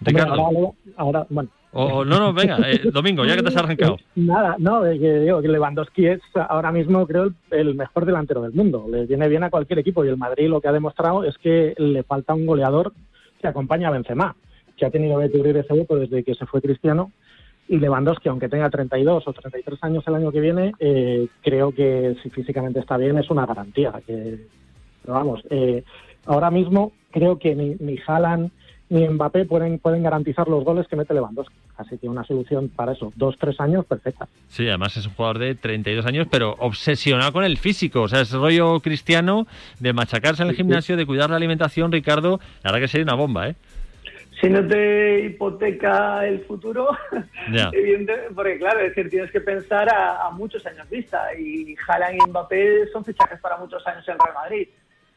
Ricardo. 0.00 0.34
ahora, 0.34 0.70
ahora, 0.96 1.26
bueno, 1.28 1.48
O, 1.72 1.84
o- 1.84 2.04
no, 2.04 2.18
no, 2.20 2.32
venga, 2.32 2.58
eh, 2.70 2.80
Domingo, 2.92 3.24
ya 3.24 3.34
que 3.36 3.42
te 3.42 3.48
has 3.48 3.56
arrancado. 3.56 3.96
Nada, 4.14 4.54
no, 4.58 4.82
que 4.82 5.20
digo 5.20 5.42
que 5.42 5.48
Lewandowski 5.48 6.06
es 6.06 6.20
ahora 6.48 6.70
mismo, 6.70 7.06
creo, 7.06 7.24
el, 7.24 7.34
el 7.50 7.74
mejor 7.74 8.06
delantero 8.06 8.42
del 8.42 8.52
mundo. 8.52 8.86
Le 8.90 9.06
viene 9.06 9.28
bien 9.28 9.42
a 9.44 9.50
cualquier 9.50 9.80
equipo 9.80 10.04
y 10.04 10.08
el 10.08 10.16
Madrid 10.16 10.48
lo 10.48 10.60
que 10.60 10.68
ha 10.68 10.72
demostrado 10.72 11.24
es 11.24 11.36
que 11.38 11.74
le 11.78 12.02
falta 12.04 12.34
un 12.34 12.46
goleador 12.46 12.92
que 13.40 13.48
acompaña 13.48 13.88
a 13.88 13.92
Benzema, 13.92 14.36
que 14.76 14.86
ha 14.86 14.90
tenido 14.90 15.18
que 15.18 15.30
cubrir 15.30 15.56
ese 15.56 15.72
hueco 15.74 15.96
desde 15.96 16.22
que 16.22 16.34
se 16.34 16.46
fue 16.46 16.62
Cristiano. 16.62 17.10
Y 17.68 17.78
Lewandowski, 17.78 18.28
aunque 18.28 18.48
tenga 18.48 18.70
32 18.70 19.28
o 19.28 19.32
33 19.32 19.78
años 19.82 20.04
el 20.06 20.14
año 20.14 20.32
que 20.32 20.40
viene, 20.40 20.72
eh, 20.78 21.28
creo 21.42 21.72
que 21.72 22.16
si 22.22 22.30
físicamente 22.30 22.80
está 22.80 22.96
bien 22.96 23.18
es 23.18 23.30
una 23.30 23.44
garantía. 23.44 23.92
Que, 24.06 24.46
pero 25.02 25.14
vamos, 25.14 25.42
eh, 25.50 25.84
ahora 26.26 26.50
mismo 26.50 26.92
creo 27.10 27.38
que 27.38 27.54
ni, 27.54 27.76
ni 27.78 27.98
Haaland 28.06 28.50
ni 28.90 29.06
Mbappé 29.06 29.44
pueden, 29.44 29.78
pueden 29.78 30.02
garantizar 30.02 30.48
los 30.48 30.64
goles 30.64 30.86
que 30.88 30.96
mete 30.96 31.12
Lewandowski. 31.12 31.54
Así 31.76 31.98
que 31.98 32.08
una 32.08 32.24
solución 32.24 32.70
para 32.74 32.92
eso, 32.92 33.12
dos, 33.16 33.36
tres 33.38 33.60
años, 33.60 33.84
perfecta. 33.84 34.28
Sí, 34.48 34.66
además 34.66 34.96
es 34.96 35.06
un 35.06 35.12
jugador 35.12 35.38
de 35.38 35.54
32 35.54 36.06
años, 36.06 36.26
pero 36.30 36.56
obsesionado 36.58 37.32
con 37.32 37.44
el 37.44 37.58
físico. 37.58 38.02
O 38.02 38.08
sea, 38.08 38.22
es 38.22 38.32
rollo 38.32 38.80
cristiano 38.80 39.46
de 39.78 39.92
machacarse 39.92 40.42
en 40.42 40.48
el 40.48 40.56
gimnasio, 40.56 40.96
de 40.96 41.06
cuidar 41.06 41.30
la 41.30 41.36
alimentación, 41.36 41.92
Ricardo. 41.92 42.40
La 42.62 42.72
verdad 42.72 42.80
que 42.80 42.88
sería 42.88 43.04
una 43.04 43.14
bomba, 43.14 43.48
¿eh? 43.48 43.56
Si 44.40 44.48
no 44.48 44.66
te 44.66 45.20
hipoteca 45.20 46.26
el 46.26 46.40
futuro, 46.44 46.88
porque 48.34 48.58
claro, 48.58 48.80
es 48.80 48.94
decir, 48.94 49.10
tienes 49.10 49.30
que 49.32 49.40
pensar 49.40 49.88
a, 49.92 50.26
a 50.26 50.30
muchos 50.30 50.64
años 50.66 50.88
vista 50.90 51.34
y 51.34 51.74
Haaland 51.86 52.16
y 52.16 52.30
Mbappé 52.30 52.86
son 52.88 53.04
fichajes 53.04 53.40
para 53.40 53.56
muchos 53.56 53.84
años 53.86 54.06
en 54.08 54.18
Real 54.18 54.34
Madrid. 54.34 54.68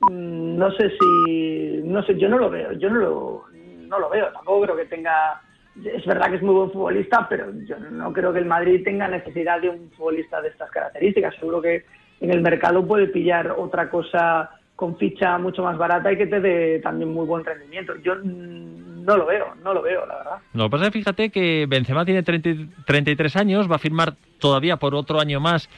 Mm, 0.09 0.57
No 0.57 0.71
sé 0.71 0.91
si, 0.99 1.81
no 1.83 2.03
sé, 2.03 2.17
yo 2.17 2.29
no 2.29 2.37
lo 2.39 2.49
veo, 2.49 2.71
yo 2.73 2.89
no 2.89 2.99
lo, 2.99 3.43
no 3.87 3.99
lo 3.99 4.09
veo, 4.09 4.31
tampoco 4.31 4.61
creo 4.63 4.75
que 4.77 4.85
tenga, 4.85 5.41
es 5.83 6.05
verdad 6.05 6.29
que 6.29 6.37
es 6.37 6.41
muy 6.41 6.55
buen 6.55 6.71
futbolista, 6.71 7.27
pero 7.29 7.51
yo 7.67 7.77
no 7.77 8.11
creo 8.13 8.33
que 8.33 8.39
el 8.39 8.45
Madrid 8.45 8.83
tenga 8.83 9.07
necesidad 9.07 9.61
de 9.61 9.69
un 9.69 9.91
futbolista 9.91 10.41
de 10.41 10.49
estas 10.49 10.71
características. 10.71 11.35
Seguro 11.35 11.61
que 11.61 11.85
en 12.21 12.31
el 12.31 12.41
mercado 12.41 12.85
puede 12.87 13.07
pillar 13.07 13.53
otra 13.57 13.89
cosa 13.89 14.49
con 14.75 14.97
ficha 14.97 15.37
mucho 15.37 15.63
más 15.63 15.77
barata 15.77 16.11
y 16.11 16.17
que 16.17 16.25
te 16.25 16.39
dé 16.39 16.79
también 16.79 17.13
muy 17.13 17.25
buen 17.27 17.45
rendimiento. 17.45 17.95
Yo 17.97 18.15
mm, 18.15 18.90
no 19.01 19.17
lo 19.17 19.25
veo, 19.25 19.55
no 19.63 19.73
lo 19.73 19.81
veo, 19.81 20.05
la 20.05 20.15
verdad. 20.17 20.31
Lo 20.53 20.65
que 20.65 20.69
pasa 20.69 20.87
es 20.87 20.91
fíjate 20.93 21.29
que 21.29 21.65
Benzema 21.67 22.05
tiene 22.05 22.23
30 22.23 22.49
y- 22.49 22.69
33 22.85 23.35
años, 23.35 23.69
va 23.69 23.75
a 23.75 23.79
firmar 23.79 24.15
todavía 24.39 24.77
por 24.77 24.95
otro 24.95 25.19
año 25.19 25.39
más 25.39 25.69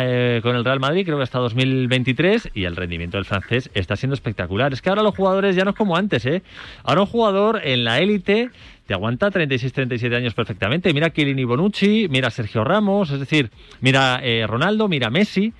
eh, 0.00 0.38
con 0.44 0.54
el 0.54 0.64
Real 0.64 0.78
Madrid, 0.78 1.04
creo 1.04 1.16
que 1.16 1.24
hasta 1.24 1.40
2023, 1.40 2.50
y 2.54 2.64
el 2.64 2.76
rendimiento 2.76 3.16
del 3.16 3.24
francés 3.24 3.68
está 3.74 3.96
siendo 3.96 4.14
espectacular. 4.14 4.72
Es 4.72 4.80
que 4.80 4.88
ahora 4.90 5.02
los 5.02 5.14
jugadores 5.16 5.56
ya 5.56 5.64
no 5.64 5.70
es 5.70 5.76
como 5.76 5.96
antes, 5.96 6.24
¿eh? 6.24 6.42
Ahora 6.84 7.00
un 7.00 7.08
jugador 7.08 7.60
en 7.64 7.82
la 7.84 7.98
élite 7.98 8.50
te 8.86 8.94
aguanta 8.94 9.28
36-37 9.30 10.14
años 10.14 10.34
perfectamente. 10.34 10.92
Mira 10.94 11.10
Chiellini 11.12 11.42
Bonucci, 11.44 12.06
mira 12.08 12.30
Sergio 12.30 12.62
Ramos, 12.62 13.10
es 13.10 13.18
decir, 13.20 13.50
mira 13.80 14.20
eh, 14.22 14.46
Ronaldo, 14.46 14.86
mira 14.86 15.10
Messi 15.10 15.52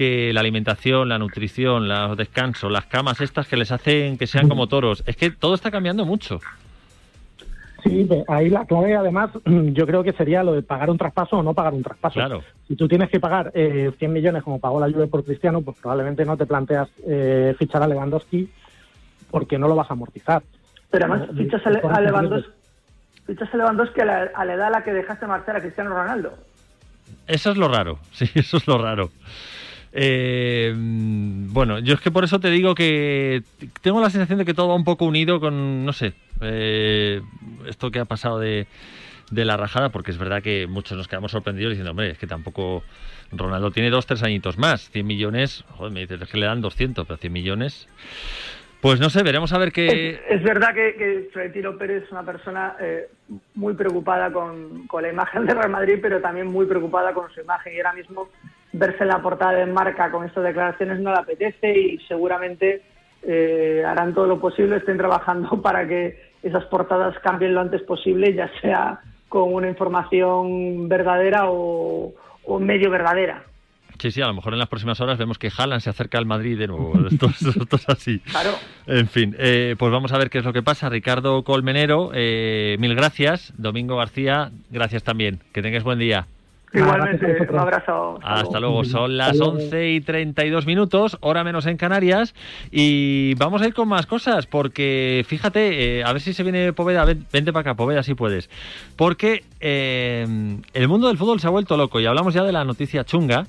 que 0.00 0.32
la 0.32 0.40
alimentación, 0.40 1.10
la 1.10 1.18
nutrición, 1.18 1.86
los 1.86 2.16
descansos, 2.16 2.72
las 2.72 2.86
camas 2.86 3.20
estas 3.20 3.46
que 3.46 3.58
les 3.58 3.70
hacen 3.70 4.16
que 4.16 4.26
sean 4.26 4.48
como 4.48 4.66
toros, 4.66 5.02
es 5.04 5.14
que 5.14 5.30
todo 5.30 5.54
está 5.54 5.70
cambiando 5.70 6.06
mucho. 6.06 6.40
Sí, 7.84 8.08
ahí 8.28 8.48
la 8.48 8.64
clave 8.64 8.96
además 8.96 9.30
yo 9.44 9.86
creo 9.86 10.02
que 10.02 10.14
sería 10.14 10.42
lo 10.42 10.54
de 10.54 10.62
pagar 10.62 10.88
un 10.88 10.96
traspaso 10.96 11.36
o 11.36 11.42
no 11.42 11.52
pagar 11.52 11.74
un 11.74 11.82
traspaso. 11.82 12.14
Claro. 12.14 12.42
Si 12.66 12.76
tú 12.76 12.88
tienes 12.88 13.10
que 13.10 13.20
pagar 13.20 13.52
eh, 13.54 13.92
100 13.98 14.10
millones 14.10 14.42
como 14.42 14.58
pagó 14.58 14.80
la 14.80 14.90
Juve 14.90 15.06
por 15.06 15.22
Cristiano, 15.22 15.60
pues 15.60 15.76
probablemente 15.78 16.24
no 16.24 16.34
te 16.38 16.46
planteas 16.46 16.88
eh, 17.06 17.54
fichar 17.58 17.82
a 17.82 17.86
Lewandowski 17.86 18.48
porque 19.30 19.58
no 19.58 19.68
lo 19.68 19.74
vas 19.76 19.90
a 19.90 19.92
amortizar. 19.92 20.42
Pero 20.90 21.04
además, 21.04 21.28
No, 21.30 21.38
fichas 21.42 21.66
a, 21.66 21.70
Le- 21.70 21.82
Lewandowski, 22.06 22.50
fichas 23.26 23.52
a 23.52 23.56
Lewandowski 23.58 24.00
a 24.00 24.04
la, 24.06 24.30
a 24.34 24.44
la 24.46 24.54
edad 24.54 24.68
a 24.68 24.70
la 24.70 24.82
que 24.82 24.94
dejaste 24.94 25.26
marchar 25.26 25.56
a 25.56 25.60
Cristiano 25.60 25.90
Ronaldo. 25.90 26.32
Eso 27.26 27.50
es 27.50 27.58
lo 27.58 27.68
raro, 27.68 27.98
sí, 28.12 28.24
eso 28.34 28.56
es 28.56 28.66
lo 28.66 28.78
raro. 28.78 29.10
Eh, 29.92 30.72
bueno, 30.76 31.80
yo 31.80 31.94
es 31.94 32.00
que 32.00 32.10
por 32.10 32.24
eso 32.24 32.38
te 32.38 32.50
digo 32.50 32.74
que 32.74 33.42
tengo 33.82 34.00
la 34.00 34.10
sensación 34.10 34.38
de 34.38 34.44
que 34.44 34.54
todo 34.54 34.68
va 34.68 34.76
un 34.76 34.84
poco 34.84 35.04
unido 35.04 35.40
con, 35.40 35.84
no 35.84 35.92
sé, 35.92 36.12
eh, 36.40 37.20
esto 37.66 37.90
que 37.90 37.98
ha 37.98 38.04
pasado 38.04 38.38
de, 38.38 38.66
la 39.32 39.56
rajada, 39.56 39.90
porque 39.90 40.10
es 40.10 40.18
verdad 40.18 40.42
que 40.42 40.66
muchos 40.68 40.96
nos 40.96 41.08
quedamos 41.08 41.32
sorprendidos 41.32 41.70
diciendo, 41.70 41.90
hombre, 41.90 42.10
es 42.10 42.18
que 42.18 42.26
tampoco 42.26 42.84
Ronaldo 43.32 43.70
tiene 43.70 43.90
dos, 43.90 44.06
tres 44.06 44.22
añitos 44.22 44.58
más, 44.58 44.90
100 44.90 45.06
millones, 45.06 45.64
joder, 45.76 45.92
me 45.92 46.00
dices, 46.00 46.20
es 46.20 46.28
que 46.28 46.38
le 46.38 46.46
dan 46.46 46.60
200, 46.60 47.06
pero 47.06 47.16
100 47.16 47.32
millones, 47.32 47.88
pues 48.80 48.98
no 48.98 49.10
sé, 49.10 49.22
veremos 49.22 49.52
a 49.52 49.58
ver 49.58 49.72
qué... 49.72 50.10
Es, 50.10 50.40
es 50.40 50.42
verdad 50.42 50.72
que, 50.72 50.94
que 50.94 51.28
Florentino 51.32 51.76
Pérez 51.76 52.04
es 52.04 52.12
una 52.12 52.24
persona 52.24 52.76
eh, 52.80 53.08
muy 53.54 53.74
preocupada 53.74 54.32
con, 54.32 54.86
con 54.86 55.02
la 55.02 55.10
imagen 55.10 55.46
de 55.46 55.54
Real 55.54 55.70
Madrid, 55.70 55.98
pero 56.00 56.20
también 56.20 56.46
muy 56.46 56.64
preocupada 56.64 57.12
con 57.12 57.30
su 57.30 57.40
imagen. 57.40 57.74
Y 57.74 57.76
ahora 57.76 57.92
mismo 57.92 58.30
verse 58.72 59.02
en 59.02 59.08
la 59.08 59.20
portada 59.22 59.52
de 59.52 59.66
marca 59.66 60.10
con 60.10 60.24
estas 60.26 60.44
declaraciones 60.44 61.00
no 61.00 61.12
le 61.12 61.18
apetece 61.18 61.78
y 61.78 61.98
seguramente 62.08 62.82
eh, 63.22 63.82
harán 63.86 64.14
todo 64.14 64.26
lo 64.26 64.40
posible, 64.40 64.76
estén 64.76 64.96
trabajando 64.98 65.60
para 65.62 65.86
que 65.86 66.30
esas 66.42 66.64
portadas 66.66 67.18
cambien 67.22 67.54
lo 67.54 67.60
antes 67.60 67.82
posible, 67.82 68.32
ya 68.34 68.50
sea 68.60 69.00
con 69.28 69.52
una 69.54 69.68
información 69.68 70.88
verdadera 70.88 71.50
o, 71.50 72.12
o 72.44 72.58
medio 72.58 72.90
verdadera. 72.90 73.44
Sí, 73.98 74.10
sí, 74.10 74.22
a 74.22 74.26
lo 74.26 74.32
mejor 74.32 74.54
en 74.54 74.58
las 74.58 74.68
próximas 74.68 74.98
horas 75.02 75.18
vemos 75.18 75.38
que 75.38 75.50
Haaland 75.54 75.82
se 75.82 75.90
acerca 75.90 76.16
al 76.16 76.24
Madrid 76.24 76.58
de 76.58 76.66
nuevo. 76.68 76.94
Esto, 77.10 77.26
es- 77.26 77.42
esto 77.54 77.76
es 77.76 77.88
así. 77.90 78.18
Claro. 78.20 78.52
En 78.86 79.06
fin, 79.08 79.36
eh, 79.38 79.76
pues 79.78 79.92
vamos 79.92 80.10
a 80.12 80.18
ver 80.18 80.30
qué 80.30 80.38
es 80.38 80.44
lo 80.44 80.54
que 80.54 80.62
pasa. 80.62 80.88
Ricardo 80.88 81.44
Colmenero, 81.44 82.10
eh, 82.14 82.76
mil 82.80 82.94
gracias. 82.94 83.52
Domingo 83.58 83.96
García, 83.98 84.50
gracias 84.70 85.04
también. 85.04 85.40
Que 85.52 85.60
tengas 85.60 85.84
buen 85.84 85.98
día. 85.98 86.26
Igualmente, 86.72 87.48
un 87.50 87.58
abrazo. 87.58 88.18
Hasta 88.22 88.60
luego, 88.60 88.84
son 88.84 89.16
las 89.16 89.30
Hasta 89.32 89.44
luego. 89.44 89.58
11 89.58 89.90
y 89.90 90.00
32 90.00 90.66
minutos, 90.66 91.18
hora 91.20 91.42
menos 91.42 91.66
en 91.66 91.76
Canarias. 91.76 92.34
Y 92.70 93.34
vamos 93.34 93.60
a 93.62 93.66
ir 93.66 93.74
con 93.74 93.88
más 93.88 94.06
cosas, 94.06 94.46
porque 94.46 95.24
fíjate, 95.26 95.98
eh, 95.98 96.04
a 96.04 96.12
ver 96.12 96.20
si 96.22 96.32
se 96.32 96.42
viene 96.44 96.72
Poveda, 96.72 97.04
ven- 97.04 97.26
vente 97.32 97.52
para 97.52 97.62
acá, 97.72 97.74
Poveda, 97.74 98.02
si 98.04 98.14
puedes. 98.14 98.48
Porque 98.96 99.42
eh, 99.60 100.26
el 100.72 100.88
mundo 100.88 101.08
del 101.08 101.18
fútbol 101.18 101.40
se 101.40 101.46
ha 101.48 101.50
vuelto 101.50 101.76
loco 101.76 101.98
y 102.00 102.06
hablamos 102.06 102.34
ya 102.34 102.44
de 102.44 102.52
la 102.52 102.64
noticia 102.64 103.04
chunga. 103.04 103.46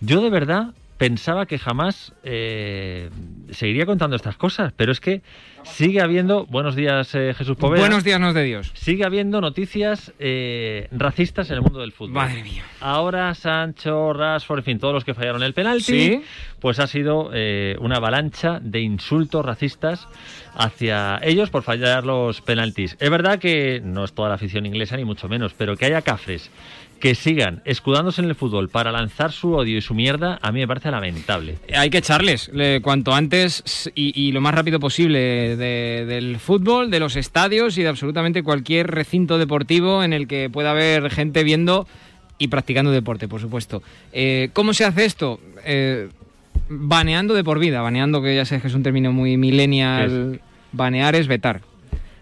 Yo 0.00 0.20
de 0.22 0.30
verdad 0.30 0.68
pensaba 0.98 1.46
que 1.46 1.58
jamás 1.58 2.12
eh, 2.22 3.10
seguiría 3.50 3.86
contando 3.86 4.16
estas 4.16 4.36
cosas, 4.36 4.72
pero 4.76 4.92
es 4.92 5.00
que 5.00 5.22
sigue 5.64 6.00
habiendo. 6.00 6.46
Buenos 6.46 6.76
días, 6.76 7.14
eh, 7.14 7.34
Jesús 7.36 7.56
Poveda. 7.56 7.80
Buenos 7.80 8.04
días, 8.04 8.20
nos 8.20 8.34
de 8.34 8.44
Dios. 8.44 8.70
Sigue 8.74 9.04
habiendo 9.04 9.40
noticias 9.40 10.12
eh, 10.18 10.88
racistas 10.92 11.50
en 11.50 11.56
el 11.56 11.62
mundo 11.62 11.80
del 11.80 11.92
fútbol. 11.92 12.12
Madre 12.14 12.42
mía. 12.42 12.62
Ahora 12.80 13.34
Sancho, 13.34 14.12
Rashford, 14.12 14.58
en 14.60 14.64
fin, 14.64 14.78
todos 14.78 14.94
los 14.94 15.04
que 15.04 15.14
fallaron 15.14 15.42
el 15.42 15.54
penalti, 15.54 15.84
Sí. 15.84 16.22
pues 16.60 16.78
ha 16.78 16.86
sido 16.86 17.30
eh, 17.32 17.76
una 17.80 17.96
avalancha 17.96 18.60
de 18.60 18.80
insultos 18.80 19.44
racistas 19.44 20.06
hacia 20.56 21.18
ellos 21.22 21.50
por 21.50 21.62
fallar 21.62 22.04
los 22.04 22.40
penaltis. 22.40 22.96
Es 23.00 23.10
verdad 23.10 23.38
que 23.38 23.80
no 23.82 24.04
es 24.04 24.12
toda 24.12 24.28
la 24.28 24.36
afición 24.36 24.66
inglesa 24.66 24.96
ni 24.96 25.04
mucho 25.04 25.28
menos, 25.28 25.54
pero 25.54 25.76
que 25.76 25.86
haya 25.86 26.02
cafres 26.02 26.50
que 27.04 27.14
sigan 27.14 27.60
escudándose 27.66 28.22
en 28.22 28.28
el 28.28 28.34
fútbol 28.34 28.70
para 28.70 28.90
lanzar 28.90 29.30
su 29.30 29.52
odio 29.52 29.76
y 29.76 29.82
su 29.82 29.92
mierda, 29.92 30.38
a 30.40 30.50
mí 30.52 30.60
me 30.60 30.66
parece 30.66 30.90
lamentable. 30.90 31.58
Hay 31.76 31.90
que 31.90 31.98
echarles 31.98 32.48
le- 32.54 32.80
cuanto 32.80 33.12
antes 33.14 33.90
y, 33.94 34.18
y 34.18 34.32
lo 34.32 34.40
más 34.40 34.54
rápido 34.54 34.80
posible 34.80 35.18
de- 35.54 36.06
del 36.06 36.38
fútbol, 36.38 36.90
de 36.90 37.00
los 37.00 37.16
estadios 37.16 37.76
y 37.76 37.82
de 37.82 37.88
absolutamente 37.90 38.42
cualquier 38.42 38.86
recinto 38.90 39.36
deportivo 39.36 40.02
en 40.02 40.14
el 40.14 40.26
que 40.26 40.48
pueda 40.48 40.70
haber 40.70 41.10
gente 41.10 41.44
viendo 41.44 41.86
y 42.38 42.48
practicando 42.48 42.90
deporte, 42.90 43.28
por 43.28 43.38
supuesto. 43.42 43.82
Eh, 44.14 44.48
¿Cómo 44.54 44.72
se 44.72 44.86
hace 44.86 45.04
esto? 45.04 45.40
Eh, 45.66 46.08
baneando 46.70 47.34
de 47.34 47.44
por 47.44 47.58
vida, 47.58 47.82
baneando 47.82 48.22
que 48.22 48.34
ya 48.34 48.46
sé 48.46 48.62
que 48.62 48.68
es 48.68 48.74
un 48.74 48.82
término 48.82 49.12
muy 49.12 49.36
millennial. 49.36 50.40
Banear 50.72 51.16
es 51.16 51.28
vetar. 51.28 51.60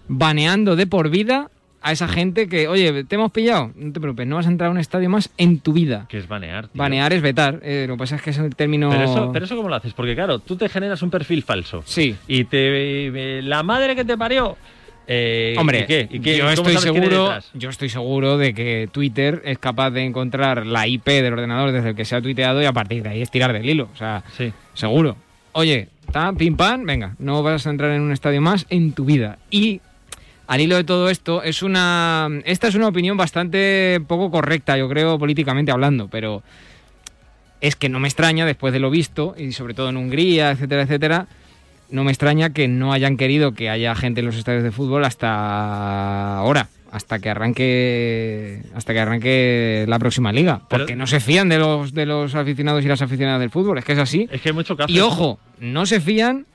Baneando 0.09 0.75
de 0.75 0.89
por 0.89 1.09
vida 1.09 1.52
a 1.83 1.93
esa 1.93 2.07
gente 2.09 2.49
que, 2.49 2.69
oye, 2.69 3.05
te 3.05 3.15
hemos 3.17 3.33
pillado, 3.33 3.73
no 3.75 3.93
te 3.93 4.01
preocupes, 4.01 4.27
no 4.27 4.37
vas 4.37 4.47
a 4.47 4.51
entrar 4.51 4.69
a 4.69 4.71
un 4.71 4.79
estadio 4.79 5.11
más 5.11 5.31
en 5.37 5.59
tu 5.61 5.73
vida. 5.73 6.07
Que 6.09 6.19
es 6.19 6.29
banear. 6.29 6.69
tío. 6.69 6.79
Banear 6.79 7.13
es 7.13 7.23
vetar. 7.23 7.59
eh, 7.63 7.87
lo 7.89 7.95
que 7.95 7.99
pasa 7.99 8.17
es 8.17 8.23
que 8.23 8.31
es 8.31 8.39
el 8.39 8.55
término. 8.55 8.89
Pero 8.91 9.05
eso, 9.05 9.31
pero 9.33 9.45
eso 9.45 9.57
cómo 9.57 9.69
lo 9.69 9.75
haces, 9.75 9.93
porque 9.95 10.15
claro, 10.15 10.39
tú 10.39 10.57
te 10.57 10.69
generas 10.69 11.03
un 11.03 11.11
perfil 11.11 11.43
falso. 11.43 11.83
Sí. 11.85 12.15
Y 12.29 12.45
te 12.45 13.07
eh, 13.39 13.43
la 13.43 13.63
madre 13.63 13.95
que 13.97 14.05
te 14.05 14.17
parió. 14.17 14.57
eh, 15.09 15.57
Hombre, 15.59 15.81
¿y 15.81 15.87
qué? 15.87 16.09
¿Y 16.11 16.21
qué? 16.21 16.37
yo 16.37 16.45
¿Cómo 16.55 16.69
estoy 16.69 16.77
seguro, 16.79 17.33
yo 17.55 17.69
estoy 17.71 17.89
seguro 17.89 18.39
de 18.39 18.55
que 18.55 18.89
Twitter 18.93 19.43
es 19.45 19.59
capaz 19.59 19.91
de 19.91 20.05
encontrar 20.05 20.65
la 20.67 20.87
IP 20.87 21.07
del 21.07 21.33
ordenador 21.33 21.73
desde 21.73 21.91
el 21.91 21.95
que 21.97 22.05
se 22.05 22.15
ha 22.15 22.23
tuiteado 22.23 22.63
y 22.63 22.65
a 22.67 22.73
partir 22.73 23.03
de 23.03 23.09
ahí 23.09 23.23
es 23.23 23.31
tirar 23.31 23.53
del 23.53 23.69
hilo. 23.69 23.89
O 23.93 23.97
sea, 23.97 24.23
seguro. 24.75 25.17
Oye, 25.55 25.89
está 26.07 26.33
pim 26.33 26.57
pam, 26.57 26.85
venga, 26.85 27.15
no 27.19 27.43
vas 27.43 27.67
a 27.67 27.71
entrar 27.71 27.91
en 27.91 28.01
un 28.03 28.13
estadio 28.13 28.41
más 28.41 28.67
en 28.71 28.93
tu 28.93 29.05
vida. 29.05 29.39
Y 29.51 29.81
al 30.47 30.61
hilo 30.61 30.77
de 30.77 30.85
todo 30.85 31.09
esto, 31.09 31.43
es 31.43 31.63
una. 31.63 32.29
Esta 32.45 32.69
es 32.69 32.75
una 32.75 32.89
opinión 32.89 33.17
bastante 33.17 34.01
poco 34.07 34.31
correcta, 34.31 34.77
yo 34.77 34.89
creo, 34.89 35.19
políticamente 35.19 35.73
hablando, 35.73 36.09
pero 36.09 36.43
es 37.61 37.77
que 37.77 37.89
no 37.89 38.01
me 38.01 38.09
extraña, 38.09 38.45
después 38.45 38.73
de 38.73 38.81
lo 38.81 38.91
visto, 38.91 39.35
y 39.39 39.53
sobre 39.53 39.75
todo 39.75 39.89
en 39.89 39.97
Hungría, 39.97 40.51
etcétera, 40.51 40.83
etcétera, 40.83 41.27
no 41.91 42.05
me 42.05 42.11
extraña 42.11 42.51
que 42.51 42.67
no 42.69 42.93
hayan 42.93 43.17
querido 43.17 43.53
que 43.53 43.71
haya 43.71 43.95
gente 43.95 44.21
en 44.21 44.27
los 44.27 44.37
estadios 44.37 44.63
de 44.65 44.73
fútbol 44.73 45.05
hasta 45.05 46.39
ahora, 46.39 46.69
hasta 46.91 47.19
que 47.21 47.31
arranque 47.31 48.63
hasta 48.75 48.93
que 48.93 49.01
arranque 49.01 49.85
la 49.89 49.99
próxima 49.99 50.33
liga, 50.33 50.63
Pero- 50.69 50.83
porque 50.85 50.97
no 50.97 51.07
se 51.07 51.21
fían 51.21 51.49
de 51.49 51.59
los 51.59 51.95
de 51.95 52.07
los 52.07 52.35
aficionados 52.35 52.85
y 52.85 52.89
las 52.89 53.01
aficionadas 53.03 53.41
del 53.41 53.51
fútbol, 53.51 53.79
es 53.79 53.85
que 53.85 53.93
es 53.93 53.99
así. 53.99 54.29
Es 54.31 54.41
que 54.41 54.49
hay 54.51 54.55
mucho 54.55 54.77
caso. 54.77 54.93
Y 54.93 55.01
ojo, 55.01 55.39
no 55.61 55.87
se 55.87 56.01
fían 56.01 56.47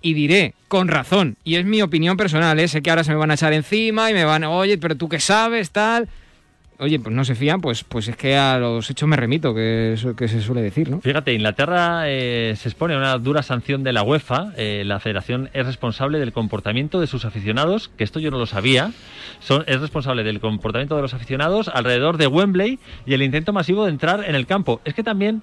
y 0.00 0.14
diré 0.14 0.54
con 0.68 0.88
razón, 0.88 1.36
y 1.44 1.56
es 1.56 1.64
mi 1.64 1.82
opinión 1.82 2.16
personal, 2.16 2.58
¿eh? 2.60 2.68
sé 2.68 2.82
que 2.82 2.90
ahora 2.90 3.04
se 3.04 3.12
me 3.12 3.18
van 3.18 3.30
a 3.30 3.34
echar 3.34 3.52
encima 3.52 4.10
y 4.10 4.14
me 4.14 4.24
van, 4.24 4.44
"Oye, 4.44 4.78
pero 4.78 4.96
tú 4.96 5.08
qué 5.08 5.20
sabes, 5.20 5.70
tal." 5.70 6.08
Oye, 6.80 7.00
pues 7.00 7.12
no 7.12 7.24
se 7.24 7.34
fían, 7.34 7.60
pues 7.60 7.82
pues 7.82 8.06
es 8.06 8.16
que 8.16 8.36
a 8.36 8.56
los 8.56 8.88
hechos 8.88 9.08
me 9.08 9.16
remito, 9.16 9.52
que 9.52 9.94
es 9.94 10.06
que 10.16 10.28
se 10.28 10.40
suele 10.40 10.62
decir, 10.62 10.88
¿no? 10.88 11.00
Fíjate, 11.00 11.32
Inglaterra 11.32 12.02
eh, 12.06 12.54
se 12.56 12.68
expone 12.68 12.94
a 12.94 12.98
una 12.98 13.18
dura 13.18 13.42
sanción 13.42 13.82
de 13.82 13.92
la 13.92 14.04
UEFA. 14.04 14.52
Eh, 14.56 14.84
la 14.86 15.00
federación 15.00 15.50
es 15.54 15.66
responsable 15.66 16.20
del 16.20 16.32
comportamiento 16.32 17.00
de 17.00 17.08
sus 17.08 17.24
aficionados, 17.24 17.90
que 17.96 18.04
esto 18.04 18.20
yo 18.20 18.30
no 18.30 18.38
lo 18.38 18.46
sabía. 18.46 18.92
Es 19.66 19.80
responsable 19.80 20.22
del 20.22 20.38
comportamiento 20.38 20.94
de 20.94 21.02
los 21.02 21.14
aficionados 21.14 21.66
alrededor 21.66 22.16
de 22.16 22.28
Wembley 22.28 22.78
y 23.06 23.14
el 23.14 23.22
intento 23.22 23.52
masivo 23.52 23.84
de 23.84 23.90
entrar 23.90 24.22
en 24.24 24.36
el 24.36 24.46
campo. 24.46 24.80
Es 24.84 24.94
que 24.94 25.02
también 25.02 25.42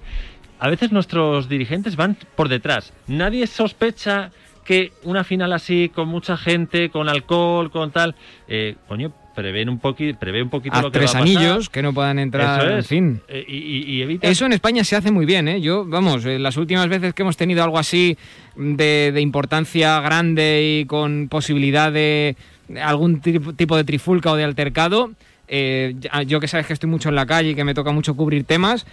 a 0.59 0.69
veces 0.69 0.93
nuestros 0.93 1.49
dirigentes 1.49 1.97
van 1.97 2.15
por 2.37 2.47
detrás. 2.47 2.93
Nadie 3.07 3.45
sospecha 3.47 4.31
que 4.65 4.91
una 5.03 5.23
final 5.23 5.53
así, 5.53 5.89
con 5.93 6.07
mucha 6.09 6.35
gente, 6.35 6.89
con 6.89 7.07
alcohol, 7.07 7.71
con 7.71 7.91
tal, 7.91 8.15
eh, 8.47 8.75
coño, 8.87 9.13
prevén 9.35 9.67
un 9.69 9.79
poqui- 9.81 10.17
prevé 10.17 10.41
un 10.41 10.49
poquito 10.49 10.75
A 10.77 10.81
lo 10.81 10.91
que 10.91 10.99
tres 10.99 11.13
va 11.13 11.19
a 11.19 11.21
pasar. 11.23 11.37
anillos 11.37 11.69
que 11.69 11.81
no 11.81 11.93
puedan 11.93 12.19
entrar, 12.19 12.61
Eso 12.65 12.77
en 12.77 12.83
fin. 12.83 13.21
Eh, 13.27 13.45
y, 13.47 13.95
y- 13.95 14.01
evita 14.01 14.27
Eso 14.27 14.45
en 14.45 14.53
España 14.53 14.83
se 14.83 14.95
hace 14.95 15.11
muy 15.11 15.25
bien, 15.25 15.47
¿eh? 15.47 15.61
Yo, 15.61 15.85
vamos, 15.85 16.25
eh, 16.25 16.39
las 16.39 16.55
últimas 16.57 16.87
veces 16.87 17.13
que 17.13 17.21
hemos 17.21 17.35
tenido 17.37 17.63
algo 17.63 17.77
así 17.77 18.17
de, 18.55 19.11
de 19.13 19.21
importancia 19.21 19.99
grande 20.01 20.79
y 20.81 20.85
con 20.85 21.27
posibilidad 21.29 21.91
de 21.91 22.35
algún 22.81 23.21
tipo 23.21 23.75
de 23.77 23.83
trifulca 23.83 24.31
o 24.31 24.35
de 24.37 24.43
altercado, 24.45 25.11
eh, 25.47 25.95
yo 26.25 26.39
que 26.39 26.47
sabes 26.47 26.65
que 26.65 26.73
estoy 26.73 26.89
mucho 26.89 27.09
en 27.09 27.15
la 27.15 27.25
calle 27.27 27.51
y 27.51 27.55
que 27.55 27.63
me 27.63 27.73
toca 27.75 27.91
mucho 27.91 28.15
cubrir 28.15 28.45
temas, 28.45 28.87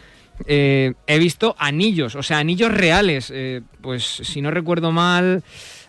eh, 0.47 0.95
he 1.07 1.18
visto 1.18 1.55
anillos, 1.59 2.14
o 2.16 2.22
sea, 2.22 2.39
anillos 2.39 2.72
reales. 2.72 3.30
eh, 3.35 3.62
pues 3.80 4.05
si 4.05 4.41
no 4.41 4.51
recuerdo 4.51 4.93
mal, 4.93 5.43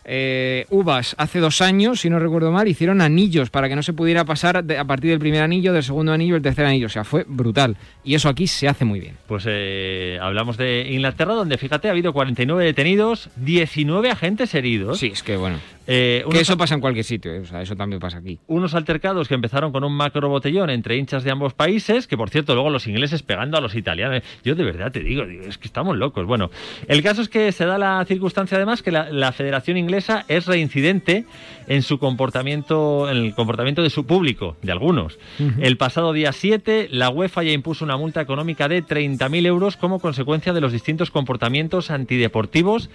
eh, 0.06 0.66
Uvas 0.70 1.16
hace 1.18 1.39
dos 1.39 1.62
años, 1.62 2.02
si 2.02 2.10
no 2.10 2.20
recuerdo 2.20 2.52
mal, 2.52 2.68
hicieron 2.68 3.00
anillos 3.02 3.50
para 3.50 3.70
que 3.70 3.76
no 3.76 3.84
se 3.84 3.94
pudiera 3.94 4.26
pasar 4.26 4.64
de- 4.64 4.78
a 4.78 4.84
partir 4.84 5.12
del 5.12 5.20
primer 5.20 5.41
anillo, 5.41 5.72
del 5.72 5.84
segundo 5.84 6.12
anillo, 6.12 6.34
del 6.34 6.44
tercer 6.44 6.66
anillo. 6.66 6.88
O 6.88 6.89
sea, 6.89 7.04
fue 7.06 7.24
brutal. 7.28 7.78
Y 8.04 8.16
eso 8.16 8.28
aquí 8.28 8.48
se 8.48 8.68
hace 8.68 8.84
muy 8.84 9.00
bien. 9.00 9.16
Pues 9.28 9.46
eh, 9.48 10.18
hablamos 10.22 10.58
de 10.58 10.88
Inglaterra, 10.91 11.34
donde 11.36 11.58
fíjate, 11.58 11.88
ha 11.88 11.91
habido 11.91 12.12
49 12.12 12.66
detenidos, 12.66 13.30
19 13.38 14.10
agentes 14.12 14.54
heridos. 14.56 15.00
Sí, 15.00 15.12
es 15.14 15.24
que 15.24 15.38
bueno. 15.38 15.58
Eh, 15.86 16.23
Que 16.31 16.39
eso 16.39 16.55
pasa 16.57 16.75
en 16.75 16.81
cualquier 16.81 17.03
sitio, 17.03 17.34
eh, 17.34 17.39
o 17.39 17.45
sea, 17.45 17.61
eso 17.61 17.75
también 17.75 17.99
pasa 17.99 18.19
aquí. 18.19 18.39
unos 18.47 18.73
altercados 18.73 19.27
que 19.27 19.34
empezaron 19.36 19.71
con 19.71 19.84
un 19.84 19.93
macro 19.93 20.29
botellón 20.29 20.69
entre 20.69 20.95
hinchas 20.97 21.23
de 21.23 21.31
ambos 21.31 21.53
países, 21.53 22.07
que 22.07 22.15
por 22.17 22.29
cierto, 22.29 22.53
luego 22.53 22.69
los 22.69 22.88
ingleses 22.88 23.21
pegando 23.21 23.57
a 23.57 23.61
los 23.61 23.75
italianos. 23.75 24.23
Yo 24.45 24.55
de 24.55 24.63
verdad 24.63 24.91
te 24.91 25.01
digo, 25.01 25.23
es 25.23 25.57
que 25.57 25.67
estamos 25.67 25.97
locos. 25.97 26.25
Bueno, 26.25 26.51
el 26.88 27.03
caso 27.03 27.21
es 27.21 27.29
que 27.29 27.51
se 27.51 27.65
da 27.65 27.77
la 27.77 28.03
circunstancia 28.07 28.55
además 28.57 28.81
que 28.81 28.91
la, 28.91 29.09
la 29.11 29.31
Federación 29.34 29.77
Inglesa 29.77 30.23
es 30.29 30.45
reincidente 30.45 31.25
en 31.67 31.81
su 31.81 31.97
comportamiento, 31.99 33.09
en 33.09 33.17
el 33.17 33.36
comportamiento 33.36 33.81
de 33.84 33.89
su 33.89 34.05
público, 34.05 34.55
de 34.61 34.71
algunos. 34.71 35.17
El 35.59 35.77
pasado 35.77 36.13
día 36.13 36.31
7, 36.31 36.88
la 36.91 37.09
UEFA 37.09 37.43
ya 37.43 37.51
impuso 37.51 37.84
una 37.86 37.97
multa 37.97 38.21
económica 38.21 38.67
de 38.67 38.84
30.000 38.84 39.45
euros 39.45 39.77
como 39.77 39.99
consecuencia 39.99 40.53
de 40.53 40.61
los 40.61 40.71
distintos 40.71 41.11
comportamientos 41.11 41.91
antideportivos 41.91 42.89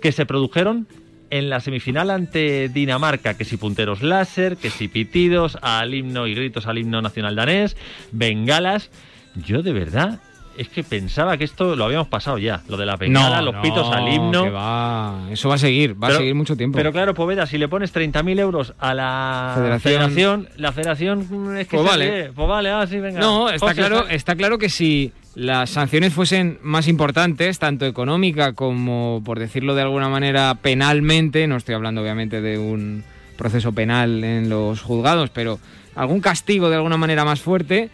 que 0.00 0.12
se 0.12 0.26
produjeron 0.26 0.86
en 1.32 1.48
la 1.48 1.60
semifinal 1.60 2.10
ante 2.10 2.68
Dinamarca, 2.68 3.34
que 3.38 3.46
si 3.46 3.56
punteros 3.56 4.02
láser, 4.02 4.58
que 4.58 4.68
si 4.68 4.86
pitidos 4.88 5.56
al 5.62 5.94
himno 5.94 6.26
y 6.26 6.34
gritos 6.34 6.66
al 6.66 6.76
himno 6.76 7.00
nacional 7.00 7.34
danés, 7.34 7.74
bengalas. 8.12 8.90
Yo 9.34 9.62
de 9.62 9.72
verdad 9.72 10.20
es 10.58 10.68
que 10.68 10.84
pensaba 10.84 11.38
que 11.38 11.44
esto 11.44 11.74
lo 11.74 11.86
habíamos 11.86 12.08
pasado 12.08 12.36
ya, 12.36 12.60
lo 12.68 12.76
de 12.76 12.84
la 12.84 12.96
bengala, 12.96 13.40
los 13.40 13.54
pitos 13.62 13.90
al 13.90 14.06
himno. 14.12 14.44
que 14.44 14.50
va. 14.50 15.28
Eso 15.30 15.48
va 15.48 15.54
a 15.54 15.58
seguir, 15.58 15.94
va 15.94 16.08
Pero- 16.08 16.16
a 16.16 16.18
seguir 16.18 16.34
mucho 16.34 16.54
tiempo. 16.54 16.76
Pero 16.76 16.92
claro, 16.92 17.14
Poveda, 17.14 17.46
si 17.46 17.56
le 17.56 17.66
pones 17.68 17.90
30.000 17.94 18.38
euros 18.38 18.74
a 18.78 18.92
la 18.92 19.52
Federación- 19.56 19.80
federación, 19.80 20.48
la 20.58 20.72
federación 20.72 21.56
es 21.56 21.66
que 21.66 21.76
Pues 21.78 21.90
se 21.90 21.98
vale. 21.98 22.32
Pues 22.34 22.46
vale, 22.48 22.68
ah, 22.70 22.86
sí, 22.86 22.98
venga. 23.00 23.20
No, 23.20 23.48
está 23.48 23.68
José, 23.68 23.76
claro, 23.78 24.06
está 24.08 24.36
claro 24.36 24.58
que 24.58 24.68
si 24.68 25.10
las 25.34 25.70
sanciones 25.70 26.12
fuesen 26.12 26.58
más 26.62 26.88
importantes, 26.88 27.58
tanto 27.58 27.86
económica 27.86 28.52
como, 28.52 29.22
por 29.24 29.38
decirlo 29.38 29.74
de 29.74 29.82
alguna 29.82 30.08
manera, 30.08 30.54
penalmente, 30.60 31.46
no 31.46 31.56
estoy 31.56 31.74
hablando 31.74 32.02
obviamente 32.02 32.40
de 32.42 32.58
un 32.58 33.02
proceso 33.38 33.72
penal 33.72 34.22
en 34.24 34.48
los 34.50 34.82
juzgados, 34.82 35.30
pero 35.30 35.58
algún 35.94 36.20
castigo 36.20 36.68
de 36.68 36.76
alguna 36.76 36.96
manera 36.98 37.24
más 37.24 37.40
fuerte, 37.40 37.88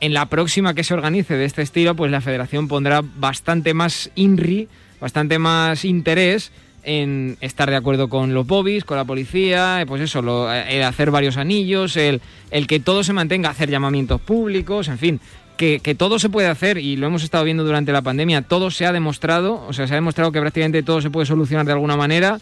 en 0.00 0.12
la 0.12 0.26
próxima 0.26 0.74
que 0.74 0.82
se 0.82 0.94
organice 0.94 1.36
de 1.36 1.44
este 1.44 1.62
estilo, 1.62 1.94
pues 1.94 2.10
la 2.10 2.20
federación 2.20 2.66
pondrá 2.66 3.02
bastante 3.16 3.74
más 3.74 4.10
INRI, 4.16 4.68
bastante 5.00 5.38
más 5.38 5.84
interés 5.84 6.50
en 6.84 7.36
estar 7.40 7.70
de 7.70 7.76
acuerdo 7.76 8.08
con 8.08 8.34
los 8.34 8.44
bobbies, 8.44 8.84
con 8.84 8.96
la 8.96 9.04
policía, 9.04 9.80
eh, 9.80 9.86
pues 9.86 10.02
eso, 10.02 10.20
lo- 10.20 10.52
eh, 10.52 10.82
hacer 10.82 11.12
varios 11.12 11.36
anillos, 11.36 11.96
el, 11.96 12.20
el 12.50 12.66
que 12.66 12.80
todo 12.80 13.04
se 13.04 13.12
mantenga, 13.12 13.50
hacer 13.50 13.70
llamamientos 13.70 14.20
públicos, 14.20 14.88
en 14.88 14.98
fin, 14.98 15.20
que, 15.56 15.94
todo 15.96 16.18
se 16.18 16.28
puede 16.28 16.48
hacer 16.48 16.78
y 16.78 16.96
lo 16.96 17.06
hemos 17.06 17.22
estado 17.22 17.44
viendo 17.44 17.64
durante 17.64 17.92
la 17.92 18.02
pandemia, 18.02 18.42
todo 18.42 18.70
se 18.70 18.86
ha 18.86 18.92
demostrado, 18.92 19.64
o 19.66 19.72
sea, 19.72 19.86
se 19.86 19.94
ha 19.94 19.96
demostrado 19.96 20.32
que 20.32 20.40
prácticamente 20.40 20.82
todo 20.82 21.00
se 21.00 21.10
puede 21.10 21.26
solucionar 21.26 21.66
de 21.66 21.72
alguna 21.72 21.96
manera, 21.96 22.38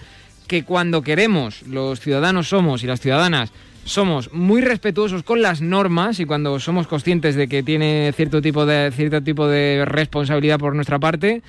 que 0.47 0.65
cuando 0.65 1.03
queremos, 1.03 1.63
los 1.63 2.01
ciudadanos 2.01 2.49
somos 2.49 2.83
y 2.83 2.87
las 2.87 3.01
ciudadanas 3.01 3.53
somos 3.85 4.33
muy 4.33 4.61
respetuosos 4.61 5.23
con 5.23 5.43
las 5.43 5.61
normas 5.61 6.21
y 6.21 6.25
cuando 6.25 6.59
somos 6.61 6.87
conscientes 6.87 7.35
de 7.35 7.49
que 7.49 7.63
tiene 7.63 8.13
cierto 8.17 8.43
tipo 8.43 8.67
de 8.67 8.91
cierto 8.95 9.23
tipo 9.23 9.49
de 9.49 9.85
responsabilidad 9.87 10.59
por 10.59 10.75
nuestra 10.75 10.99
parte, 10.99 11.43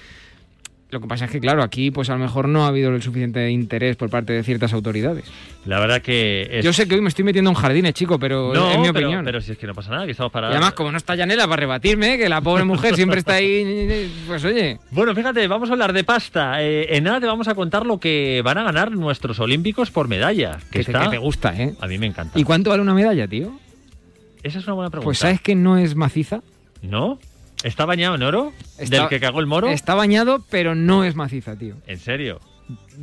lo 0.92 1.00
que 1.00 1.08
pasa 1.08 1.26
es 1.26 1.32
que 1.32 1.40
claro, 1.40 1.64
aquí 1.64 1.90
pues 1.90 2.10
a 2.10 2.14
lo 2.14 2.20
mejor 2.20 2.48
no 2.50 2.66
ha 2.66 2.68
habido 2.68 2.94
el 2.94 3.02
suficiente 3.02 3.50
interés 3.50 3.96
por 3.96 4.10
parte 4.10 4.34
de 4.34 4.44
ciertas 4.44 4.74
autoridades. 4.74 5.24
La 5.66 5.80
verdad 5.80 6.02
que 6.02 6.48
es... 6.52 6.66
Yo 6.66 6.74
sé 6.74 6.88
que 6.88 6.96
hoy 6.96 7.02
me 7.02 7.08
estoy 7.10 7.24
metiendo 7.24 7.50
en 7.50 7.56
jardines, 7.56 7.94
chico, 7.94 8.20
pero 8.20 8.54
no, 8.54 8.72
es 8.72 8.78
mi 8.78 8.88
pero, 8.92 9.08
opinión. 9.08 9.24
pero 9.26 9.40
si 9.42 9.54
es 9.54 9.58
que 9.58 9.68
no 9.68 9.74
pasa 9.74 9.92
nada, 9.92 10.06
que 10.06 10.12
estamos 10.12 10.32
para... 10.32 10.50
Y 10.50 10.52
además, 10.52 10.74
como 10.74 10.92
no 10.92 10.98
está 10.98 11.16
Yanela 11.16 11.46
para 11.48 11.62
rebatirme, 11.62 12.18
que 12.18 12.28
la 12.28 12.42
pobre 12.42 12.66
mujer 12.66 12.96
siempre 12.96 13.20
está 13.20 13.36
ahí, 13.36 14.12
pues 14.28 14.44
oye. 14.44 14.80
Bueno, 14.92 15.16
fíjate, 15.16 15.48
vamos 15.48 15.70
a 15.70 15.74
hablar 15.74 15.94
de 15.94 16.04
pasta. 16.04 16.62
Eh, 16.62 16.98
en 16.98 17.06
nada 17.06 17.22
te 17.22 17.26
vamos 17.28 17.48
a 17.48 17.56
contar 17.56 17.86
lo 17.86 17.98
que 17.98 18.42
van 18.44 18.58
a 18.58 18.64
ganar 18.64 18.92
nuestros 18.92 19.40
olímpicos 19.40 19.92
por 19.92 20.08
medalla. 20.10 20.58
Que, 20.72 20.80
Que 20.80 20.80
está- 20.82 21.04
que 21.06 21.10
te 21.12 21.18
gusta, 21.20 21.56
¿eh? 21.58 21.74
A 21.80 21.88
mí 21.88 21.98
me 21.98 22.08
encanta. 22.08 22.38
¿Y 22.38 22.44
cuánto 22.44 22.70
vale 22.72 22.82
una 22.82 22.94
medalla, 22.94 23.28
tío? 23.28 23.54
Esa 24.44 24.60
es 24.60 24.66
una 24.66 24.74
buena 24.74 24.90
pregunta. 24.90 25.06
Pues 25.06 25.20
sabes 25.20 25.40
que 25.40 25.56
no 25.56 25.78
es 25.78 25.96
maciza. 25.96 26.42
¿No? 26.82 27.20
¿Está 27.64 27.86
bañado 27.86 28.16
en 28.16 28.24
oro? 28.24 28.54
Está- 28.78 28.98
¿Del 29.02 29.08
que 29.10 29.20
cagó 29.20 29.40
el 29.40 29.46
moro? 29.46 29.68
Está 29.70 29.96
bañado, 29.96 30.44
pero 30.50 30.76
no 30.76 31.04
es 31.04 31.16
maciza, 31.16 31.56
tío. 31.56 31.76
¿En 31.88 32.00
serio? 32.00 32.40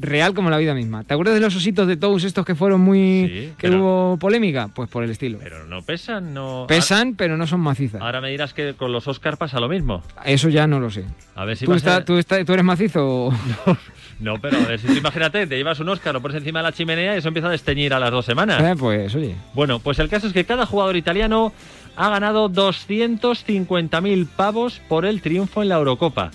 Real 0.01 0.33
como 0.35 0.49
la 0.51 0.57
vida 0.57 0.75
misma. 0.75 1.05
¿Te 1.05 1.13
acuerdas 1.15 1.35
de 1.35 1.41
los 1.41 1.55
ositos 1.55 1.87
de 1.87 1.97
Tous 1.97 2.25
estos 2.25 2.45
que 2.47 2.55
fueron 2.55 2.81
muy... 2.81 3.27
Sí, 3.29 3.53
que 3.59 3.69
pero- 3.69 3.79
hubo 3.81 4.17
polémica? 4.19 4.69
Pues 4.75 4.89
por 4.89 5.05
el 5.05 5.11
estilo. 5.11 5.39
Pero 5.43 5.67
no 5.67 5.83
pesan, 5.83 6.33
no... 6.33 6.65
Pesan, 6.69 7.15
pero 7.17 7.37
no 7.37 7.47
son 7.47 7.61
macizas. 7.61 8.01
Ahora 8.01 8.21
me 8.21 8.31
dirás 8.31 8.55
que 8.55 8.75
con 8.75 8.93
los 8.93 9.07
Oscar 9.09 9.37
pasa 9.37 9.61
lo 9.61 9.69
mismo. 9.69 10.03
Eso 10.25 10.49
ya 10.49 10.67
no 10.67 10.81
lo 10.81 10.91
sé. 10.91 11.05
A 11.35 11.45
ver 11.45 11.57
si 11.57 11.67
¿Tú, 11.67 11.73
a 11.73 11.77
está- 11.77 12.05
tú, 12.05 12.17
está- 12.17 12.43
tú 12.45 12.53
eres 12.53 12.65
macizo 12.65 13.07
o...? 13.07 13.33
No, 14.21 14.41
pero 14.41 14.57
a 14.59 14.63
ver, 14.67 14.81
si 14.81 14.89
tú 14.89 14.95
imagínate, 14.95 15.47
te 15.47 15.57
llevas 15.57 15.79
un 15.79 15.89
Oscar, 15.91 16.13
lo 16.13 16.21
pones 16.21 16.39
encima 16.39 16.59
de 16.59 16.65
la 16.65 16.73
chimenea 16.73 17.15
y 17.15 17.19
eso 17.19 17.29
empieza 17.29 17.47
a 17.47 17.53
desteñir 17.53 17.95
a 17.95 18.01
las 18.01 18.11
dos 18.11 18.25
semanas. 18.27 18.61
Eh, 18.61 18.75
pues 18.77 19.15
oye. 19.15 19.37
Bueno, 19.55 19.79
pues 19.79 20.01
el 20.01 20.09
caso 20.09 20.27
es 20.27 20.33
que 20.33 20.45
cada 20.45 20.67
jugador 20.67 20.97
italiano 20.97 21.53
ha 21.99 22.09
ganado 22.11 22.49
250.000 22.49 24.29
pavos 24.29 24.81
por 24.89 25.05
el 25.05 25.21
triunfo 25.21 25.63
en 25.63 25.69
la 25.69 25.75
Eurocopa. 25.75 26.31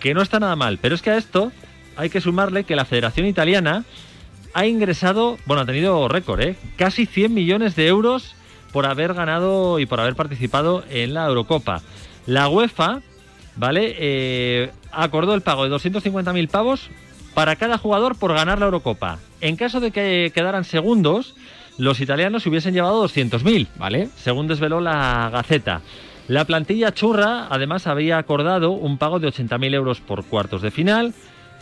Que 0.00 0.14
no 0.14 0.20
está 0.20 0.40
nada 0.40 0.56
mal, 0.56 0.78
pero 0.78 0.96
es 0.96 1.00
que 1.00 1.10
a 1.10 1.16
esto 1.16 1.52
hay 1.96 2.10
que 2.10 2.20
sumarle 2.20 2.64
que 2.64 2.74
la 2.74 2.84
Federación 2.84 3.26
Italiana 3.26 3.84
ha 4.52 4.66
ingresado, 4.66 5.38
bueno, 5.46 5.62
ha 5.62 5.66
tenido 5.66 6.08
récord, 6.08 6.40
¿eh? 6.40 6.56
Casi 6.76 7.06
100 7.06 7.32
millones 7.32 7.76
de 7.76 7.86
euros 7.86 8.34
por 8.72 8.84
haber 8.84 9.14
ganado 9.14 9.78
y 9.78 9.86
por 9.86 10.00
haber 10.00 10.16
participado 10.16 10.82
en 10.90 11.14
la 11.14 11.26
Eurocopa. 11.26 11.82
La 12.26 12.48
UEFA, 12.48 13.00
¿vale? 13.54 13.94
Eh, 13.96 14.72
acordó 14.90 15.34
el 15.34 15.42
pago 15.42 15.68
de 15.68 15.76
250.000 15.76 16.48
pavos 16.48 16.90
para 17.32 17.54
cada 17.54 17.78
jugador 17.78 18.18
por 18.18 18.34
ganar 18.34 18.58
la 18.58 18.64
Eurocopa. 18.64 19.20
En 19.40 19.54
caso 19.54 19.78
de 19.78 19.92
que 19.92 20.32
quedaran 20.34 20.64
segundos, 20.64 21.36
los 21.80 22.00
italianos 22.00 22.42
se 22.42 22.48
hubiesen 22.48 22.74
llevado 22.74 23.02
200.000, 23.06 23.66
¿vale? 23.76 24.08
Según 24.16 24.46
desveló 24.46 24.80
la 24.80 25.30
Gaceta. 25.32 25.80
La 26.28 26.44
plantilla 26.44 26.92
churra, 26.94 27.48
además, 27.50 27.86
había 27.86 28.18
acordado 28.18 28.70
un 28.70 28.98
pago 28.98 29.18
de 29.18 29.28
80.000 29.28 29.74
euros 29.74 30.00
por 30.00 30.24
cuartos 30.24 30.62
de 30.62 30.70
final. 30.70 31.12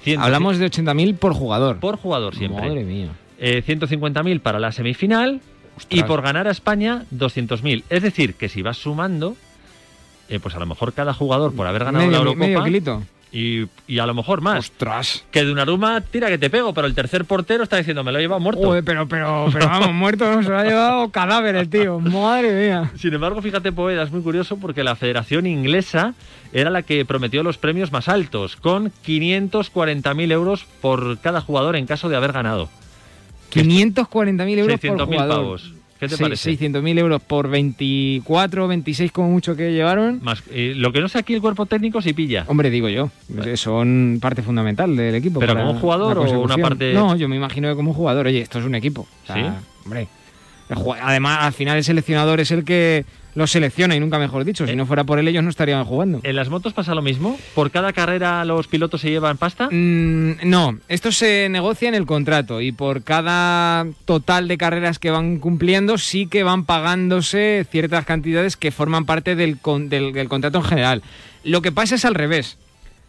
100 0.02 0.20
Hablamos 0.20 0.58
de 0.58 0.66
80.000 0.70 1.16
por 1.16 1.32
jugador. 1.32 1.78
por 1.78 1.96
jugador 1.96 2.34
siempre. 2.36 2.68
Madre 2.68 2.84
mía. 2.84 3.08
Eh, 3.38 3.62
150.000 3.66 4.40
para 4.40 4.58
la 4.58 4.72
semifinal 4.72 5.40
y 5.90 6.02
por 6.02 6.22
ganar 6.22 6.48
a 6.48 6.50
España 6.50 7.04
200.000. 7.14 7.84
Es 7.88 8.02
decir, 8.02 8.34
que 8.34 8.48
si 8.48 8.62
vas 8.62 8.76
sumando, 8.76 9.36
eh, 10.28 10.38
pues 10.40 10.54
a 10.54 10.58
lo 10.58 10.66
mejor 10.66 10.92
cada 10.92 11.14
jugador 11.14 11.54
por 11.54 11.66
haber 11.66 11.84
ganado 11.84 12.04
Medio- 12.04 12.12
la 12.12 12.18
Eurocopa 12.18 12.46
medio 12.46 12.64
kilito. 12.64 13.02
Y, 13.30 13.66
y 13.86 13.98
a 13.98 14.06
lo 14.06 14.14
mejor 14.14 14.40
más. 14.40 14.70
¡Ostras! 14.70 15.24
Que 15.30 15.44
de 15.44 15.52
una 15.52 15.64
ruma 15.64 16.00
tira 16.00 16.28
que 16.28 16.38
te 16.38 16.48
pego, 16.48 16.72
pero 16.72 16.86
el 16.86 16.94
tercer 16.94 17.24
portero 17.26 17.62
está 17.62 17.76
diciendo 17.76 18.02
me 18.02 18.12
lo 18.12 18.18
lleva 18.18 18.38
muerto. 18.38 18.62
Joder, 18.62 18.84
pero, 18.84 19.06
pero, 19.06 19.48
pero 19.52 19.66
vamos, 19.66 19.92
muerto, 19.92 20.34
no 20.34 20.42
se 20.42 20.48
lo 20.48 20.58
ha 20.58 20.64
llevado 20.64 21.10
cadáver 21.10 21.56
el 21.56 21.68
tío. 21.68 22.00
Madre 22.00 22.66
mía. 22.66 22.90
Sin 22.96 23.12
embargo, 23.12 23.42
fíjate, 23.42 23.70
Poeda, 23.72 24.02
es 24.02 24.10
muy 24.10 24.22
curioso 24.22 24.56
porque 24.56 24.82
la 24.82 24.96
Federación 24.96 25.46
Inglesa 25.46 26.14
era 26.52 26.70
la 26.70 26.82
que 26.82 27.04
prometió 27.04 27.42
los 27.42 27.58
premios 27.58 27.92
más 27.92 28.08
altos, 28.08 28.56
con 28.56 28.90
540.000 29.06 30.32
euros 30.32 30.64
por 30.80 31.18
cada 31.18 31.40
jugador 31.42 31.76
en 31.76 31.86
caso 31.86 32.08
de 32.08 32.16
haber 32.16 32.32
ganado. 32.32 32.70
540.000 33.52 34.58
euros 34.58 34.80
por 34.80 34.90
600.000 34.90 35.06
jugador. 35.06 35.36
pavos. 35.36 35.72
¿Qué 35.98 36.06
te 36.08 36.16
Sí, 36.16 36.22
parece? 36.22 36.50
600.000 36.56 36.98
euros 36.98 37.20
por 37.22 37.48
24, 37.48 38.68
26 38.68 39.10
como 39.12 39.30
mucho 39.30 39.56
que 39.56 39.72
llevaron. 39.72 40.20
Más, 40.22 40.42
eh, 40.50 40.72
lo 40.76 40.92
que 40.92 41.00
no 41.00 41.08
sé 41.08 41.18
aquí 41.18 41.34
el 41.34 41.40
cuerpo 41.40 41.66
técnico 41.66 42.00
si 42.00 42.12
pilla. 42.12 42.44
Hombre, 42.46 42.70
digo 42.70 42.88
yo, 42.88 43.10
eh, 43.44 43.56
son 43.56 44.18
parte 44.20 44.42
fundamental 44.42 44.94
del 44.96 45.14
equipo. 45.16 45.40
¿Pero 45.40 45.54
como 45.56 45.74
jugador 45.74 46.18
o 46.18 46.40
una 46.40 46.56
parte- 46.56 46.92
No, 46.92 47.16
yo 47.16 47.28
me 47.28 47.36
imagino 47.36 47.68
que 47.68 47.74
como 47.74 47.92
jugador. 47.94 48.26
Oye, 48.26 48.40
esto 48.40 48.58
es 48.58 48.64
un 48.64 48.74
equipo. 48.74 49.06
O 49.24 49.26
sea, 49.26 49.34
¿Sí? 49.34 49.42
Hombre, 49.84 50.06
Además, 51.02 51.38
al 51.42 51.52
final 51.52 51.76
el 51.78 51.84
seleccionador 51.84 52.40
es 52.40 52.50
el 52.50 52.64
que 52.64 53.04
los 53.34 53.50
selecciona 53.52 53.94
y 53.94 54.00
nunca 54.00 54.18
mejor 54.18 54.44
dicho. 54.44 54.66
Si 54.66 54.74
no 54.74 54.84
fuera 54.84 55.04
por 55.04 55.18
él, 55.20 55.28
ellos 55.28 55.44
no 55.44 55.50
estarían 55.50 55.84
jugando. 55.84 56.18
¿En 56.24 56.34
las 56.34 56.48
motos 56.48 56.72
pasa 56.72 56.94
lo 56.94 57.02
mismo? 57.02 57.38
¿Por 57.54 57.70
cada 57.70 57.92
carrera 57.92 58.44
los 58.44 58.66
pilotos 58.66 59.00
se 59.00 59.10
llevan 59.10 59.36
pasta? 59.36 59.68
Mm, 59.70 60.38
no, 60.44 60.78
esto 60.88 61.12
se 61.12 61.48
negocia 61.48 61.88
en 61.88 61.94
el 61.94 62.04
contrato 62.04 62.60
y 62.60 62.72
por 62.72 63.04
cada 63.04 63.86
total 64.06 64.48
de 64.48 64.58
carreras 64.58 64.98
que 64.98 65.10
van 65.10 65.38
cumpliendo 65.38 65.98
sí 65.98 66.26
que 66.26 66.42
van 66.42 66.64
pagándose 66.64 67.64
ciertas 67.70 68.04
cantidades 68.04 68.56
que 68.56 68.72
forman 68.72 69.04
parte 69.06 69.36
del, 69.36 69.58
con- 69.58 69.88
del- 69.88 70.12
del 70.12 70.28
contrato 70.28 70.58
en 70.58 70.64
general. 70.64 71.02
Lo 71.44 71.62
que 71.62 71.70
pasa 71.70 71.94
es 71.94 72.04
al 72.04 72.14
revés. 72.16 72.58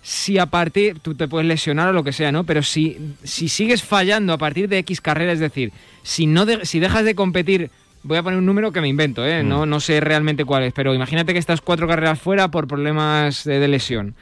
Si 0.01 0.37
a 0.37 0.45
partir, 0.45 0.99
tú 0.99 1.13
te 1.15 1.27
puedes 1.27 1.47
lesionar 1.47 1.89
o 1.89 1.93
lo 1.93 2.03
que 2.03 2.13
sea, 2.13 2.31
¿no? 2.31 2.43
Pero 2.45 2.63
si, 2.63 2.97
si 3.23 3.49
sigues 3.49 3.83
fallando 3.83 4.33
a 4.33 4.37
partir 4.37 4.69
de 4.69 4.77
X 4.79 5.01
carreras, 5.01 5.35
es 5.35 5.39
decir, 5.41 5.71
si, 6.03 6.25
no 6.25 6.45
de- 6.45 6.65
si 6.65 6.79
dejas 6.79 7.03
de 7.05 7.15
competir, 7.15 7.69
voy 8.03 8.17
a 8.17 8.23
poner 8.23 8.39
un 8.39 8.45
número 8.45 8.71
que 8.71 8.79
me 8.81 8.87
invento, 8.87 9.25
¿eh? 9.27 9.43
No, 9.43 9.65
no 9.65 9.79
sé 9.81 9.99
realmente 9.99 10.45
cuál 10.45 10.63
es, 10.63 10.73
pero 10.73 10.93
imagínate 10.95 11.33
que 11.33 11.39
estás 11.39 11.59
cuatro 11.61 11.87
carreras 11.87 12.19
fuera 12.19 12.49
por 12.49 12.65
problemas 12.67 13.43
de- 13.43 13.59
de 13.59 13.67
lesión 13.67 14.15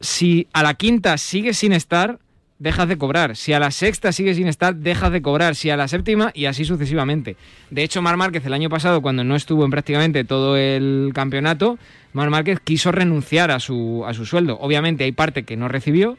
si 0.00 0.46
a 0.52 0.62
la 0.62 0.74
quinta 0.74 1.18
sigues 1.18 1.58
sin 1.58 1.72
estar, 1.72 2.20
dejas 2.58 2.88
de 2.88 2.98
cobrar. 2.98 3.36
Si 3.36 3.52
a 3.52 3.60
la 3.60 3.70
sexta 3.70 4.12
sigues 4.12 4.36
sin 4.36 4.48
estar, 4.48 4.74
dejas 4.74 5.12
de 5.12 5.22
cobrar. 5.22 5.54
Si 5.54 5.70
a 5.70 5.76
la 5.76 5.88
séptima 5.88 6.30
y 6.34 6.46
así 6.46 6.64
sucesivamente. 6.64 7.36
De 7.70 7.82
hecho, 7.82 8.02
Mar 8.02 8.16
Márquez 8.16 8.44
el 8.46 8.52
año 8.52 8.68
pasado, 8.68 9.00
cuando 9.00 9.24
no 9.24 9.36
estuvo 9.36 9.64
en 9.64 9.70
prácticamente 9.70 10.24
todo 10.24 10.56
el 10.56 11.12
campeonato, 11.14 11.78
Mar 12.12 12.30
Márquez 12.30 12.60
quiso 12.60 12.92
renunciar 12.92 13.50
a 13.50 13.60
su, 13.60 14.04
a 14.06 14.14
su 14.14 14.26
sueldo. 14.26 14.58
Obviamente 14.60 15.04
hay 15.04 15.12
parte 15.12 15.44
que 15.44 15.56
no 15.56 15.68
recibió, 15.68 16.18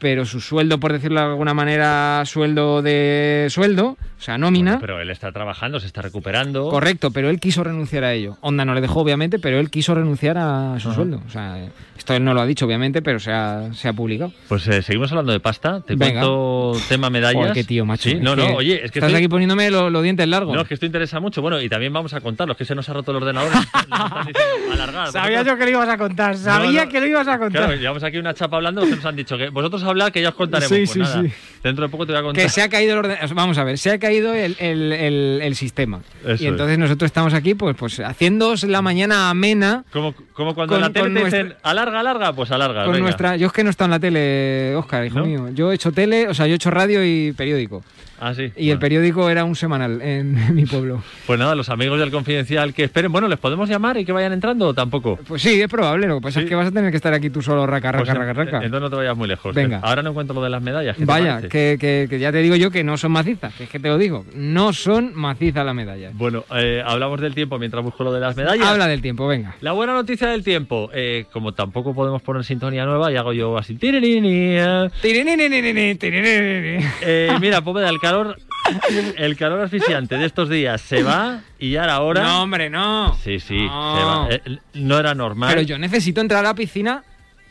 pero 0.00 0.24
su 0.24 0.40
sueldo, 0.40 0.80
por 0.80 0.92
decirlo 0.92 1.20
de 1.20 1.26
alguna 1.26 1.54
manera, 1.54 2.22
sueldo 2.26 2.82
de 2.82 3.46
sueldo, 3.50 3.96
o 4.18 4.22
sea, 4.22 4.38
nómina. 4.38 4.78
Pero 4.80 5.00
él 5.00 5.10
está 5.10 5.30
trabajando, 5.30 5.78
se 5.78 5.86
está 5.86 6.02
recuperando. 6.02 6.68
Correcto, 6.68 7.10
pero 7.12 7.30
él 7.30 7.38
quiso 7.38 7.62
renunciar 7.62 8.02
a 8.04 8.12
ello. 8.12 8.36
Honda 8.40 8.64
no 8.64 8.74
le 8.74 8.80
dejó, 8.80 9.00
obviamente, 9.00 9.38
pero 9.38 9.60
él 9.60 9.70
quiso 9.70 9.94
renunciar 9.94 10.36
a 10.38 10.76
su 10.80 10.92
sueldo. 10.92 11.22
O 11.26 11.30
sea, 11.30 11.58
esto 11.96 12.14
él 12.14 12.24
no 12.24 12.34
lo 12.34 12.40
ha 12.40 12.46
dicho, 12.46 12.66
obviamente, 12.66 13.02
pero 13.02 13.20
se 13.20 13.30
ha, 13.30 13.72
se 13.72 13.88
ha 13.88 13.92
publicado. 13.92 14.32
Pues 14.48 14.66
eh, 14.68 14.82
seguimos 14.82 15.10
hablando 15.12 15.32
de 15.32 15.40
pasta. 15.40 15.80
Te 15.82 15.94
Venga. 15.94 16.20
cuento 16.22 16.72
tema 16.88 17.10
medallas. 17.10 17.36
Joder, 17.40 17.52
qué 17.54 17.64
tío, 17.64 17.84
macho. 17.84 18.08
Sí, 18.08 18.16
no, 18.16 18.34
que 18.34 18.42
no, 18.48 18.56
oye, 18.56 18.76
es 18.84 18.90
que 18.90 18.98
Estás 18.98 19.10
estoy- 19.10 19.18
aquí 19.18 19.28
poniéndome 19.28 19.70
lo- 19.70 19.90
los 19.90 20.02
dientes 20.02 20.26
largos. 20.26 20.54
No, 20.54 20.62
es 20.62 20.68
que 20.68 20.74
esto 20.74 20.86
interesa 20.86 21.20
mucho. 21.20 21.42
Bueno, 21.42 21.60
y 21.60 21.68
también 21.68 21.92
vamos 21.92 22.14
a 22.14 22.20
contarlo, 22.20 22.52
es 22.52 22.58
que 22.58 22.64
se 22.64 22.74
nos 22.74 22.88
ha 22.88 22.94
roto 22.94 23.10
el 23.10 23.18
ordenador. 23.18 23.50
diciendo 23.52 24.72
alargar. 24.72 25.12
Sabía 25.12 25.42
yo 25.42 25.56
que 25.56 25.64
lo 25.64 25.70
ibas 25.70 25.88
a 25.88 25.98
contar, 25.98 26.36
sabía 26.36 26.80
No, 26.80 26.86
no. 26.86 26.90
que 26.92 27.00
lo 27.00 27.06
ibas 27.06 27.28
a 27.28 27.38
contar. 27.38 27.62
Claro, 27.66 27.76
llevamos 27.80 28.02
aquí 28.02 28.18
una 28.18 28.34
chapa 28.34 28.56
hablando 28.56 28.84
nos 28.86 29.04
han 29.04 29.16
dicho 29.16 29.36
que 29.36 29.48
vosotros 29.50 29.82
hablad 29.90 30.10
que 30.10 30.22
ya 30.22 30.30
os 30.30 30.34
contaremos. 30.34 30.68
Sí, 30.70 30.84
Pues 30.84 30.90
sí, 30.90 30.98
nada, 31.00 31.22
sí. 31.22 31.32
Dentro 31.62 31.84
de 31.84 31.90
poco 31.90 32.06
te 32.06 32.12
voy 32.12 32.20
a 32.20 32.24
contar. 32.24 32.42
que 32.42 32.48
se 32.48 32.62
ha 32.62 32.68
caído 32.70 32.92
el 32.94 32.98
orden- 33.04 33.18
Vamos 33.34 33.58
a 33.58 33.64
ver, 33.64 33.76
se 33.76 33.90
ha 33.90 33.98
caído 33.98 34.32
el, 34.32 34.56
el- 34.58 34.92
el- 34.92 35.40
el 35.42 35.54
sistema. 35.56 36.00
Eso 36.26 36.42
y 36.42 36.46
entonces 36.46 36.78
nosotros 36.78 37.06
estamos 37.06 37.34
aquí, 37.34 37.54
pues, 37.54 37.76
pues 37.76 38.00
haciéndoos 38.00 38.64
la 38.64 38.80
mañana 38.82 39.28
amena. 39.30 39.84
Como, 39.92 40.14
como 40.32 40.54
cuando 40.54 40.74
con- 40.74 40.82
en 40.82 40.88
la 40.88 40.92
tele 40.92 41.14
te 41.14 41.20
nuestra- 41.20 41.42
dicen 41.44 41.56
alarga, 41.62 42.00
alarga, 42.00 42.32
pues 42.32 42.50
alarga. 42.50 42.84
Con 42.84 42.92
venga. 42.92 43.02
nuestra, 43.04 43.36
yo 43.36 43.48
es 43.48 43.52
que 43.52 43.62
no 43.62 43.68
he 43.68 43.72
estado 43.72 43.86
en 43.86 43.90
la 43.90 44.00
tele, 44.00 44.74
Oscar, 44.76 45.04
hijo 45.04 45.18
¿No? 45.18 45.26
mío. 45.26 45.48
Yo 45.52 45.70
he 45.70 45.74
hecho 45.74 45.92
tele, 45.92 46.28
o 46.28 46.34
sea, 46.34 46.46
yo 46.46 46.54
he 46.54 46.56
hecho 46.56 46.70
radio 46.70 47.04
y 47.04 47.32
periódico. 47.32 47.84
Ah, 48.20 48.34
sí. 48.34 48.52
Y 48.56 48.70
el 48.70 48.78
periódico 48.78 49.28
era 49.30 49.44
un 49.44 49.56
semanal 49.56 50.00
en 50.02 50.34
mi 50.54 50.66
pueblo. 50.66 51.02
Pues 51.26 51.38
nada, 51.38 51.54
los 51.54 51.68
amigos 51.70 51.98
del 51.98 52.10
Confidencial 52.10 52.74
que 52.74 52.84
esperen. 52.84 53.10
Bueno, 53.10 53.28
¿les 53.28 53.38
podemos 53.38 53.68
llamar 53.68 53.96
y 53.96 54.04
que 54.04 54.12
vayan 54.12 54.32
entrando 54.32 54.68
o 54.68 54.74
tampoco? 54.74 55.18
Pues 55.26 55.42
sí, 55.42 55.60
es 55.60 55.68
probable. 55.68 56.06
Lo 56.06 56.16
que 56.16 56.22
pasa 56.24 56.40
Sí. 56.40 56.44
es 56.44 56.48
que 56.50 56.54
vas 56.54 56.68
a 56.68 56.72
tener 56.72 56.90
que 56.90 56.96
estar 56.96 57.12
aquí 57.14 57.30
tú 57.30 57.40
solo, 57.42 57.66
raca, 57.66 57.92
raca, 57.92 58.04
Pues, 58.04 58.16
raca, 58.16 58.32
raca. 58.32 58.56
eh, 58.58 58.64
Entonces 58.66 58.80
no 58.82 58.90
te 58.90 58.96
vayas 58.96 59.16
muy 59.16 59.28
lejos. 59.28 59.54
Venga. 59.54 59.80
Ahora 59.82 60.02
no 60.02 60.10
encuentro 60.10 60.34
lo 60.34 60.42
de 60.42 60.50
las 60.50 60.62
medallas. 60.62 60.96
¿qué 60.96 61.02
te 61.02 61.06
Vaya, 61.06 61.40
que, 61.42 61.76
que- 61.80 62.06
que 62.10 62.18
ya 62.18 62.30
te 62.32 62.38
digo 62.38 62.56
yo 62.56 62.70
que 62.70 62.84
no 62.84 62.96
son 62.96 63.12
macizas, 63.12 63.54
que 63.54 63.64
es 63.64 63.70
que 63.70 63.78
te 63.80 63.88
lo 63.88 63.98
digo, 63.98 64.24
no 64.34 64.72
son 64.72 65.12
macizas 65.14 65.64
las 65.64 65.74
medallas. 65.74 66.14
Bueno, 66.14 66.44
eh, 66.56 66.82
hablamos 66.84 67.20
del 67.20 67.34
tiempo 67.34 67.58
mientras 67.58 67.82
busco 67.82 68.04
lo 68.04 68.12
de 68.12 68.20
las 68.20 68.36
medallas. 68.36 68.66
Habla 68.66 68.86
del 68.86 69.00
tiempo, 69.02 69.26
venga. 69.26 69.54
La 69.60 69.72
buena 69.72 69.92
noticia 69.94 70.28
del 70.28 70.44
tiempo, 70.44 70.90
eh, 70.92 71.26
como 71.32 71.52
tampoco 71.52 71.94
podemos 71.94 72.22
poner 72.22 72.44
sintonía 72.44 72.84
nueva, 72.84 73.10
y 73.12 73.16
hago 73.16 73.32
yo 73.32 73.56
así. 73.58 73.78
eh. 73.82 74.90
Eh, 77.02 77.30
mira, 77.40 77.60
pobre, 77.62 77.88
el 77.88 77.98
calor, 78.10 78.38
el 79.16 79.36
calor 79.36 79.60
asfixiante 79.60 80.16
de 80.16 80.26
estos 80.26 80.48
días 80.48 80.80
se 80.80 81.02
va 81.02 81.40
y 81.58 81.70
ya 81.72 81.84
era 81.84 82.00
hora. 82.00 82.22
No, 82.22 82.42
hombre, 82.42 82.68
no. 82.70 83.14
Sí, 83.22 83.40
sí, 83.40 83.56
No. 83.66 83.96
se 83.96 84.04
va. 84.04 84.28
Eh, 84.30 84.58
no 84.74 84.98
era 84.98 85.14
normal. 85.14 85.50
Pero 85.50 85.62
yo 85.62 85.78
necesito 85.78 86.20
entrar 86.20 86.44
a 86.44 86.48
la 86.48 86.54
piscina 86.54 87.02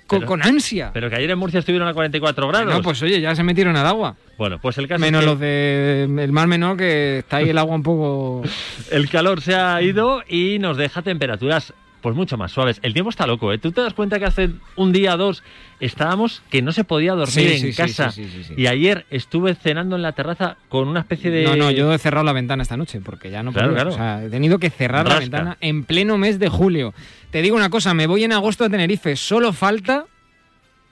con, 0.08 0.20
Pero- 0.20 0.28
con 0.28 0.44
ansia. 0.44 0.92
Pero 0.94 1.10
que 1.10 1.16
ayer 1.18 1.30
en 1.32 1.38
Murcia 1.40 1.60
estuvieron 1.60 1.88
a 1.88 1.94
44 1.94 2.48
grados. 2.48 2.74
No, 2.74 2.82
pues 2.82 3.02
oye, 3.02 3.22
ya 3.22 3.36
se 3.36 3.44
metieron 3.44 3.76
al 3.78 3.86
agua. 3.86 4.16
Bueno, 4.38 4.58
pues 4.60 4.78
el 4.78 4.88
caso 4.88 5.00
Menos 5.02 5.20
es 5.22 5.26
que 5.26 5.32
los 5.32 5.40
del 5.40 6.32
mar 6.32 6.48
menor, 6.48 6.78
que 6.78 7.20
está 7.20 7.38
ahí 7.38 7.50
el 7.50 7.58
agua 7.58 7.76
un 7.76 7.84
poco... 7.84 8.42
el 8.92 9.10
calor 9.10 9.42
se 9.42 9.56
ha 9.56 9.82
ido 9.82 10.24
y 10.28 10.58
nos 10.60 10.78
deja 10.78 11.02
temperaturas 11.02 11.74
pues 12.02 12.16
mucho 12.16 12.38
más 12.38 12.52
suaves. 12.52 12.80
El 12.84 12.94
tiempo 12.94 13.10
está 13.10 13.28
loco, 13.28 13.52
¿eh? 13.54 13.58
Tú 13.58 13.72
te 13.72 13.82
das 13.82 13.94
cuenta 13.94 14.20
que 14.20 14.26
hace 14.26 14.50
un 14.76 14.92
día 14.92 15.16
o 15.16 15.18
dos 15.18 15.44
estábamos 15.80 16.42
que 16.50 16.62
no 16.62 16.72
se 16.72 16.84
podía 16.84 17.14
dormir 17.14 17.30
Sí, 17.34 17.48
en 17.54 17.60
sí, 17.60 17.74
casa. 17.74 18.12
sí, 18.12 18.26
sí, 18.26 18.30
sí, 18.30 18.44
sí. 18.46 18.54
Y 18.58 18.68
ayer 18.68 19.06
estuve 19.10 19.56
cenando 19.56 19.96
en 19.96 20.02
la 20.02 20.12
terraza 20.14 20.58
con 20.70 20.88
una 20.88 21.02
especie 21.02 21.32
de... 21.32 21.44
No, 21.44 21.56
no, 21.56 21.72
yo 21.72 21.94
he 21.94 21.98
cerrado 21.98 22.24
la 22.26 22.34
ventana 22.34 22.64
esta 22.64 22.78
noche 22.78 23.00
porque 23.02 23.30
ya 23.32 23.44
no 23.44 23.52
Claro, 23.52 23.70
podía. 23.70 23.84
claro. 23.84 23.92
O 23.94 23.98
sea, 23.98 24.24
he 24.26 24.30
tenido 24.30 24.60
que 24.60 24.70
cerrar 24.70 25.08
la 25.08 25.20
ventana 25.20 25.58
en 25.62 25.84
pleno 25.84 26.18
mes 26.18 26.40
de 26.40 26.50
julio. 26.50 26.94
Te 27.32 27.42
digo 27.42 27.56
una 27.56 27.70
cosa, 27.70 27.94
me 27.94 28.08
voy 28.08 28.24
en 28.24 28.34
agosto 28.34 28.64
a 28.66 28.70
Tenerife. 28.70 29.16
Solo 29.16 29.54
falta 29.54 30.06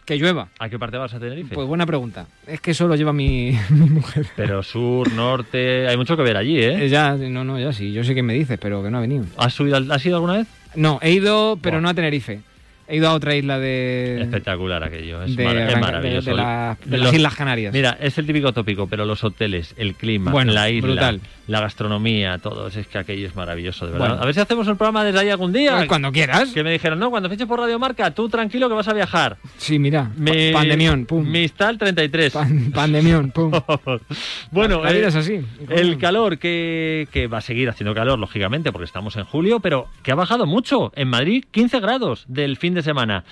que 0.05 0.15
llueva. 0.17 0.47
¿A 0.59 0.69
qué 0.69 0.79
parte 0.79 0.95
vas 0.97 1.13
a 1.13 1.19
Tenerife? 1.19 1.53
Pues 1.53 1.67
buena 1.67 1.85
pregunta. 1.85 2.27
Es 2.45 2.61
que 2.61 2.73
solo 2.73 2.95
lleva 2.95 3.11
mi, 3.11 3.57
mi 3.69 3.89
mujer. 3.89 4.25
Pero 4.37 4.63
sur, 4.63 5.11
norte, 5.11 5.85
hay 5.87 5.97
mucho 5.97 6.15
que 6.15 6.23
ver 6.23 6.37
allí, 6.37 6.59
¿eh? 6.59 6.85
Eh, 6.85 6.89
Ya, 6.89 7.13
no, 7.15 7.43
no, 7.43 7.59
ya 7.59 7.73
sí. 7.73 7.91
Yo 7.91 8.05
sé 8.05 8.15
que 8.15 8.23
me 8.23 8.33
dices, 8.33 8.57
pero 8.61 8.81
que 8.81 8.89
no 8.89 8.99
ha 8.99 9.01
venido. 9.01 9.25
¿Has, 9.37 9.53
subido 9.53 9.77
¿Has 9.93 10.05
ido 10.05 10.15
alguna 10.15 10.33
vez? 10.37 10.47
No, 10.75 10.99
he 11.01 11.11
ido, 11.11 11.57
pero 11.61 11.81
no 11.81 11.89
a 11.89 11.93
Tenerife. 11.93 12.41
He 12.89 12.95
ido 12.95 13.09
a 13.09 13.13
otra 13.13 13.35
isla 13.35 13.59
de... 13.59 14.21
Espectacular 14.21 14.81
aquello, 14.81 15.21
es, 15.21 15.35
de 15.35 15.43
mar- 15.43 15.57
es 15.57 15.67
Gran- 15.67 15.81
maravilloso. 15.81 16.29
de- 16.29 16.35
de 16.37 16.41
la- 16.41 16.77
de 16.85 16.97
las 16.97 17.07
Los- 17.07 17.15
Islas 17.15 17.35
Canarias. 17.35 17.73
Mira, 17.73 17.97
es 17.99 18.17
el 18.17 18.25
típico 18.25 18.53
tópico, 18.53 18.87
pero 18.87 19.03
los 19.03 19.25
hoteles, 19.25 19.73
el 19.77 19.93
clima, 19.95 20.31
Bueno, 20.31 20.53
la 20.53 20.69
isla, 20.69 20.87
brutal. 20.87 21.21
La 21.47 21.61
gastronomía, 21.61 22.37
todo, 22.39 22.67
es 22.67 22.87
que 22.87 22.97
aquello 22.97 23.27
es 23.27 23.35
maravilloso, 23.35 23.85
de 23.85 23.93
verdad. 23.93 24.07
Bueno. 24.09 24.21
A 24.21 24.25
ver 24.25 24.33
si 24.35 24.41
hacemos 24.41 24.67
el 24.67 24.75
programa 24.75 25.03
desde 25.03 25.19
ahí 25.19 25.29
algún 25.29 25.53
día. 25.53 25.77
Pues 25.77 25.87
cuando 25.87 26.11
quieras. 26.11 26.49
Que 26.53 26.63
me 26.63 26.71
dijeron, 26.71 26.99
no, 26.99 27.09
cuando 27.09 27.29
fiches 27.29 27.47
por 27.47 27.59
Radio 27.59 27.79
Marca, 27.79 28.11
tú 28.11 28.27
tranquilo 28.27 28.67
que 28.67 28.75
vas 28.75 28.87
a 28.87 28.93
viajar. 28.93 29.37
Sí, 29.57 29.79
mira. 29.79 30.11
Mi- 30.17 30.51
Pandemión, 30.51 31.05
pum. 31.05 31.25
Mistal 31.25 31.77
33. 31.77 32.33
Pandemión, 32.73 33.31
pum. 33.31 33.51
bueno, 34.51 34.83
La 34.83 34.91
vida 34.91 35.05
eh, 35.05 35.09
es 35.09 35.15
así. 35.15 35.41
El 35.69 35.97
calor 35.97 36.37
que, 36.37 37.07
que 37.11 37.27
va 37.27 37.37
a 37.37 37.41
seguir 37.41 37.69
haciendo 37.69 37.93
calor, 37.95 38.19
lógicamente, 38.19 38.71
porque 38.71 38.85
estamos 38.85 39.15
en 39.15 39.23
julio, 39.23 39.59
pero 39.59 39.87
que 40.03 40.11
ha 40.11 40.15
bajado 40.15 40.45
mucho. 40.45 40.91
En 40.95 41.07
Madrid, 41.07 41.45
15 41.51 41.79
grados 41.79 42.25
del 42.27 42.57
fin 42.57 42.73
de 42.73 42.83
semana. 42.83 43.23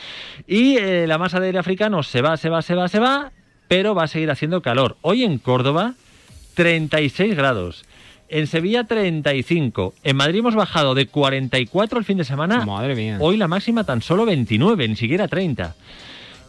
Y 0.47 0.77
eh, 0.77 1.05
la 1.07 1.17
masa 1.17 1.39
de 1.39 1.47
aire 1.47 1.59
africano 1.59 2.01
se 2.03 2.21
va, 2.21 2.37
se 2.37 2.49
va, 2.49 2.61
se 2.61 2.75
va, 2.75 2.87
se 2.87 2.99
va, 2.99 3.31
pero 3.67 3.93
va 3.93 4.03
a 4.03 4.07
seguir 4.07 4.31
haciendo 4.31 4.61
calor. 4.61 4.95
Hoy 5.01 5.23
en 5.23 5.37
Córdoba, 5.37 5.95
36 6.55 7.35
grados. 7.35 7.85
En 8.27 8.47
Sevilla 8.47 8.85
35. 8.85 9.93
En 10.03 10.15
Madrid 10.15 10.39
hemos 10.39 10.55
bajado 10.55 10.95
de 10.95 11.07
44 11.07 11.99
el 11.99 12.05
fin 12.05 12.17
de 12.17 12.23
semana. 12.23 12.65
Madre 12.65 12.95
mía. 12.95 13.17
Hoy 13.19 13.37
la 13.37 13.47
máxima 13.47 13.83
tan 13.83 14.01
solo 14.01 14.25
29, 14.25 14.87
ni 14.87 14.95
siquiera 14.95 15.27
30. 15.27 15.75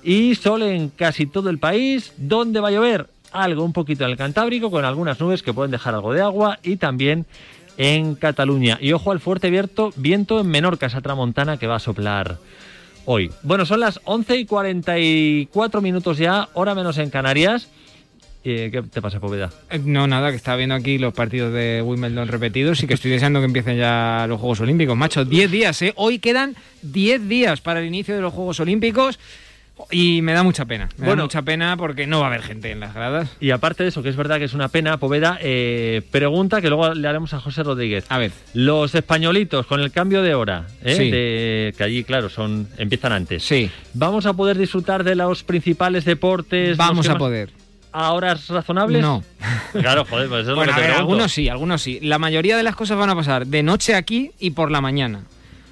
Y 0.03 0.35
sol 0.37 0.63
en 0.63 0.89
casi 0.89 1.27
todo 1.27 1.51
el 1.51 1.59
país. 1.59 2.13
¿Dónde 2.17 2.61
va 2.61 2.69
a 2.69 2.73
llover? 2.73 3.09
Algo 3.33 3.65
un 3.65 3.73
poquito 3.73 4.05
en 4.05 4.11
el 4.11 4.17
Cantábrico, 4.17 4.71
con 4.71 4.85
algunas 4.85 5.21
nubes 5.21 5.43
que 5.43 5.53
pueden 5.53 5.71
dejar 5.71 5.95
algo 5.95 6.13
de 6.13 6.23
agua. 6.23 6.59
Y 6.63 6.77
también 6.77 7.27
en 7.77 8.15
Cataluña. 8.15 8.79
Y 8.81 8.93
ojo 8.93 9.13
al 9.13 9.21
fuerte 9.21 9.51
viento, 9.51 9.93
viento 9.97 10.41
en 10.41 10.47
Menorca, 10.47 10.87
esa 10.87 11.01
tramontana 11.01 11.59
que 11.59 11.67
va 11.67 11.77
a 11.77 11.81
soplar 11.81 12.39
hoy. 13.05 13.31
Bueno, 13.43 13.67
son 13.67 13.81
las 13.81 14.01
11 14.05 14.37
y 14.37 14.47
44 14.47 15.81
minutos 15.81 16.19
ya, 16.19 16.49
hora 16.55 16.75
menos 16.75 16.99
en 16.99 17.11
Canarias. 17.11 17.69
Eh, 18.49 18.69
¿Qué 18.71 18.81
te 18.83 19.03
pasa, 19.03 19.19
Poveda? 19.19 19.51
Eh, 19.71 19.81
No, 19.85 20.07
nada, 20.07 20.31
que 20.31 20.37
estaba 20.37 20.57
viendo 20.57 20.77
aquí 20.77 20.99
los 20.99 21.13
partidos 21.13 21.53
de 21.53 21.83
Wimbledon 21.85 22.29
repetidos 22.29 22.81
y 22.81 22.87
que 22.87 22.95
estoy 22.95 23.11
deseando 23.11 23.41
que 23.41 23.47
empiecen 23.47 23.77
ya 23.77 24.25
los 24.29 24.39
Juegos 24.39 24.61
Olímpicos. 24.61 24.97
Macho, 24.97 25.25
10 25.25 25.51
días, 25.51 25.83
¿eh? 25.83 25.93
Hoy 25.97 26.21
quedan 26.21 26.55
10 26.83 27.29
días 27.29 27.61
para 27.61 27.81
el 27.81 27.87
inicio 27.87 28.15
de 28.15 28.21
los 28.21 28.33
Juegos 28.33 28.61
Olímpicos 28.61 29.19
y 29.91 30.23
me 30.23 30.33
da 30.33 30.45
mucha 30.45 30.65
pena. 30.65 30.89
Me 30.97 31.07
Bueno. 31.07 31.23
da 31.23 31.25
mucha 31.25 31.43
pena 31.43 31.77
porque 31.77 32.07
no 32.07 32.21
va 32.21 32.27
a 32.27 32.29
haber 32.29 32.43
gente 32.43 32.71
en 32.71 32.79
las 32.79 32.95
gradas. 32.95 33.37
Y 33.41 33.51
aparte 33.51 33.83
de 33.83 33.89
eso, 33.89 34.05
que 34.05 34.11
es 34.11 34.17
verdad 34.17 34.39
que 34.39 34.45
es 34.45 34.55
una 34.55 34.69
pena, 34.69 34.97
Poveda, 34.99 35.39
eh, 35.43 36.03
pregunta 36.13 36.61
que 36.63 36.69
luego 36.69 36.95
le 36.95 37.09
haremos 37.09 37.35
a 37.35 37.41
José 37.41 37.65
Rodríguez. 37.65 38.05
A 38.11 38.19
ver. 38.19 38.31
Los 38.55 38.95
españolitos 38.95 39.67
con 39.67 39.81
el 39.81 39.91
cambio 39.91 40.23
de 40.23 40.37
hora, 40.37 40.69
¿eh? 40.85 40.95
Sí. 40.95 41.11
de- 41.11 41.75
que 41.77 41.83
allí, 41.83 42.05
claro, 42.05 42.29
son 42.29 42.69
empiezan 42.79 43.11
antes. 43.13 43.43
Sí. 43.43 43.69
¿Vamos 43.93 44.25
a 44.25 44.35
poder 44.35 44.57
disfrutar 44.57 45.03
de 45.03 45.17
los 45.17 45.43
principales 45.43 46.05
deportes? 46.05 46.77
Vamos 46.77 47.09
a 47.09 47.15
más- 47.15 47.19
poder. 47.19 47.51
¿A 47.99 48.13
horas 48.13 48.47
razonables? 48.49 49.01
No. 49.01 49.23
Claro, 49.73 50.05
joder, 50.05 50.29
pues 50.29 50.43
eso 50.43 50.53
es 50.53 50.57
lo 50.59 50.65
que 50.65 50.73
te 50.73 50.81
ver, 50.87 50.91
algunos 50.93 51.33
sí, 51.33 51.49
algunos 51.49 51.83
sí. 51.83 51.99
La 52.03 52.19
mayoría 52.19 52.57
de 52.57 52.63
las 52.63 52.77
cosas 52.77 52.97
van 52.99 53.11
a 53.11 53.15
pasar 53.15 53.47
de 53.47 53.63
noche 53.63 53.95
aquí 53.95 54.33
y 54.39 54.51
por 54.51 54.71
la 54.71 54.81
mañana. 54.81 55.23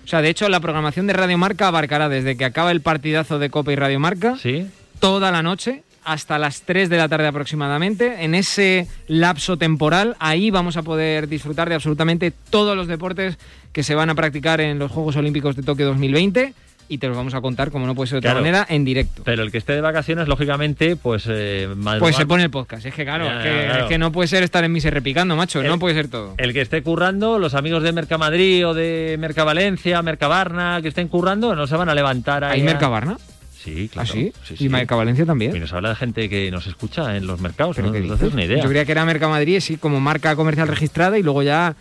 O 0.04 0.08
sea, 0.08 0.20
de 0.22 0.28
hecho, 0.28 0.48
la 0.48 0.60
programación 0.60 1.06
de 1.06 1.12
Radio 1.14 1.38
Marca 1.38 1.68
abarcará 1.68 2.08
desde 2.08 2.36
que 2.36 2.44
acaba 2.44 2.70
el 2.70 2.80
partidazo 2.82 3.38
de 3.38 3.48
Copa 3.50 3.72
y 3.72 3.76
Radio 3.76 3.98
Marca 4.00 4.36
Sí. 4.38 4.66
toda 5.00 5.30
la 5.30 5.42
noche 5.42 5.82
hasta 6.04 6.38
las 6.38 6.62
3 6.62 6.90
de 6.90 6.98
la 6.98 7.08
tarde 7.08 7.26
aproximadamente. 7.26 8.24
En 8.24 8.34
ese 8.34 8.88
lapso 9.08 9.56
temporal, 9.56 10.16
ahí 10.18 10.50
vamos 10.50 10.76
a 10.76 10.82
poder 10.82 11.28
disfrutar 11.28 11.68
de 11.70 11.74
absolutamente 11.76 12.30
todos 12.50 12.76
los 12.76 12.86
deportes 12.86 13.38
que 13.72 13.82
se 13.82 13.94
van 13.94 14.10
a 14.10 14.14
practicar 14.14 14.60
en 14.60 14.78
los 14.78 14.90
Juegos 14.92 15.16
Olímpicos 15.16 15.56
de 15.56 15.62
Tokio 15.62 15.86
2020 15.86 16.52
y 16.88 16.98
te 16.98 17.08
los 17.08 17.16
vamos 17.16 17.34
a 17.34 17.40
contar, 17.40 17.70
como 17.70 17.86
no 17.86 17.94
puede 17.94 18.08
ser 18.08 18.16
de 18.16 18.18
otra 18.20 18.30
Claro. 18.32 18.40
manera, 18.44 18.66
en 18.68 18.84
directo. 18.84 19.22
Pero 19.24 19.42
el 19.42 19.50
que 19.50 19.58
esté 19.58 19.72
de 19.72 19.80
vacaciones, 19.80 20.28
lógicamente, 20.28 20.96
pues... 20.96 21.24
eh, 21.28 21.68
madrugar- 21.76 21.98
Pues 22.00 22.16
se 22.16 22.26
pone 22.26 22.42
el 22.44 22.50
podcast. 22.50 22.84
Es 22.86 22.94
que 22.94 23.04
claro, 23.04 23.24
Ya, 23.24 23.38
es, 23.38 23.42
que, 23.42 23.54
ya, 23.60 23.64
claro. 23.66 23.82
es 23.84 23.88
que 23.88 23.98
no 23.98 24.12
puede 24.12 24.28
ser 24.28 24.42
estar 24.42 24.62
en 24.64 24.72
mi 24.72 24.80
repicando, 24.80 25.34
macho. 25.36 25.60
El- 25.60 25.68
no 25.68 25.78
puede 25.78 25.94
ser 25.94 26.08
todo. 26.08 26.34
El 26.36 26.52
que 26.52 26.60
esté 26.60 26.82
currando, 26.82 27.38
los 27.38 27.54
amigos 27.54 27.82
de 27.82 27.92
Mercamadrid 27.92 28.66
o 28.68 28.74
de 28.74 29.16
Mercavalencia, 29.18 30.02
Mercabarna, 30.02 30.80
que 30.82 30.88
estén 30.88 31.08
currando, 31.08 31.54
no 31.56 31.66
se 31.66 31.76
van 31.76 31.88
a 31.88 31.94
levantar 31.94 32.44
ahí. 32.44 32.60
¿Hay 32.60 32.66
Mercabarna? 32.66 33.16
Sí, 33.56 33.88
claro. 33.90 34.06
¿Ah, 34.10 34.12
sí? 34.12 34.32
sí, 34.44 34.56
¿Y. 34.66 34.68
Mercavalencia 34.68 35.24
también? 35.24 35.56
Y 35.56 35.58
nos 35.58 35.72
habla 35.72 35.88
de 35.88 35.94
gente 35.96 36.28
que 36.28 36.50
nos 36.50 36.66
escucha 36.66 37.16
en 37.16 37.26
los 37.26 37.40
mercados, 37.40 37.76
¿Pero 37.76 37.90
no, 37.90 37.98
no 37.98 38.14
haces 38.14 38.34
ni 38.34 38.44
idea. 38.44 38.62
Yo 38.62 38.68
creía 38.68 38.84
que 38.84 38.92
era 38.92 39.06
Mercamadrid, 39.06 39.58
sí, 39.60 39.78
como 39.78 40.00
marca 40.00 40.36
comercial 40.36 40.68
registrada 40.68 41.18
y 41.18 41.22
luego 41.22 41.42
ya, 41.42 41.74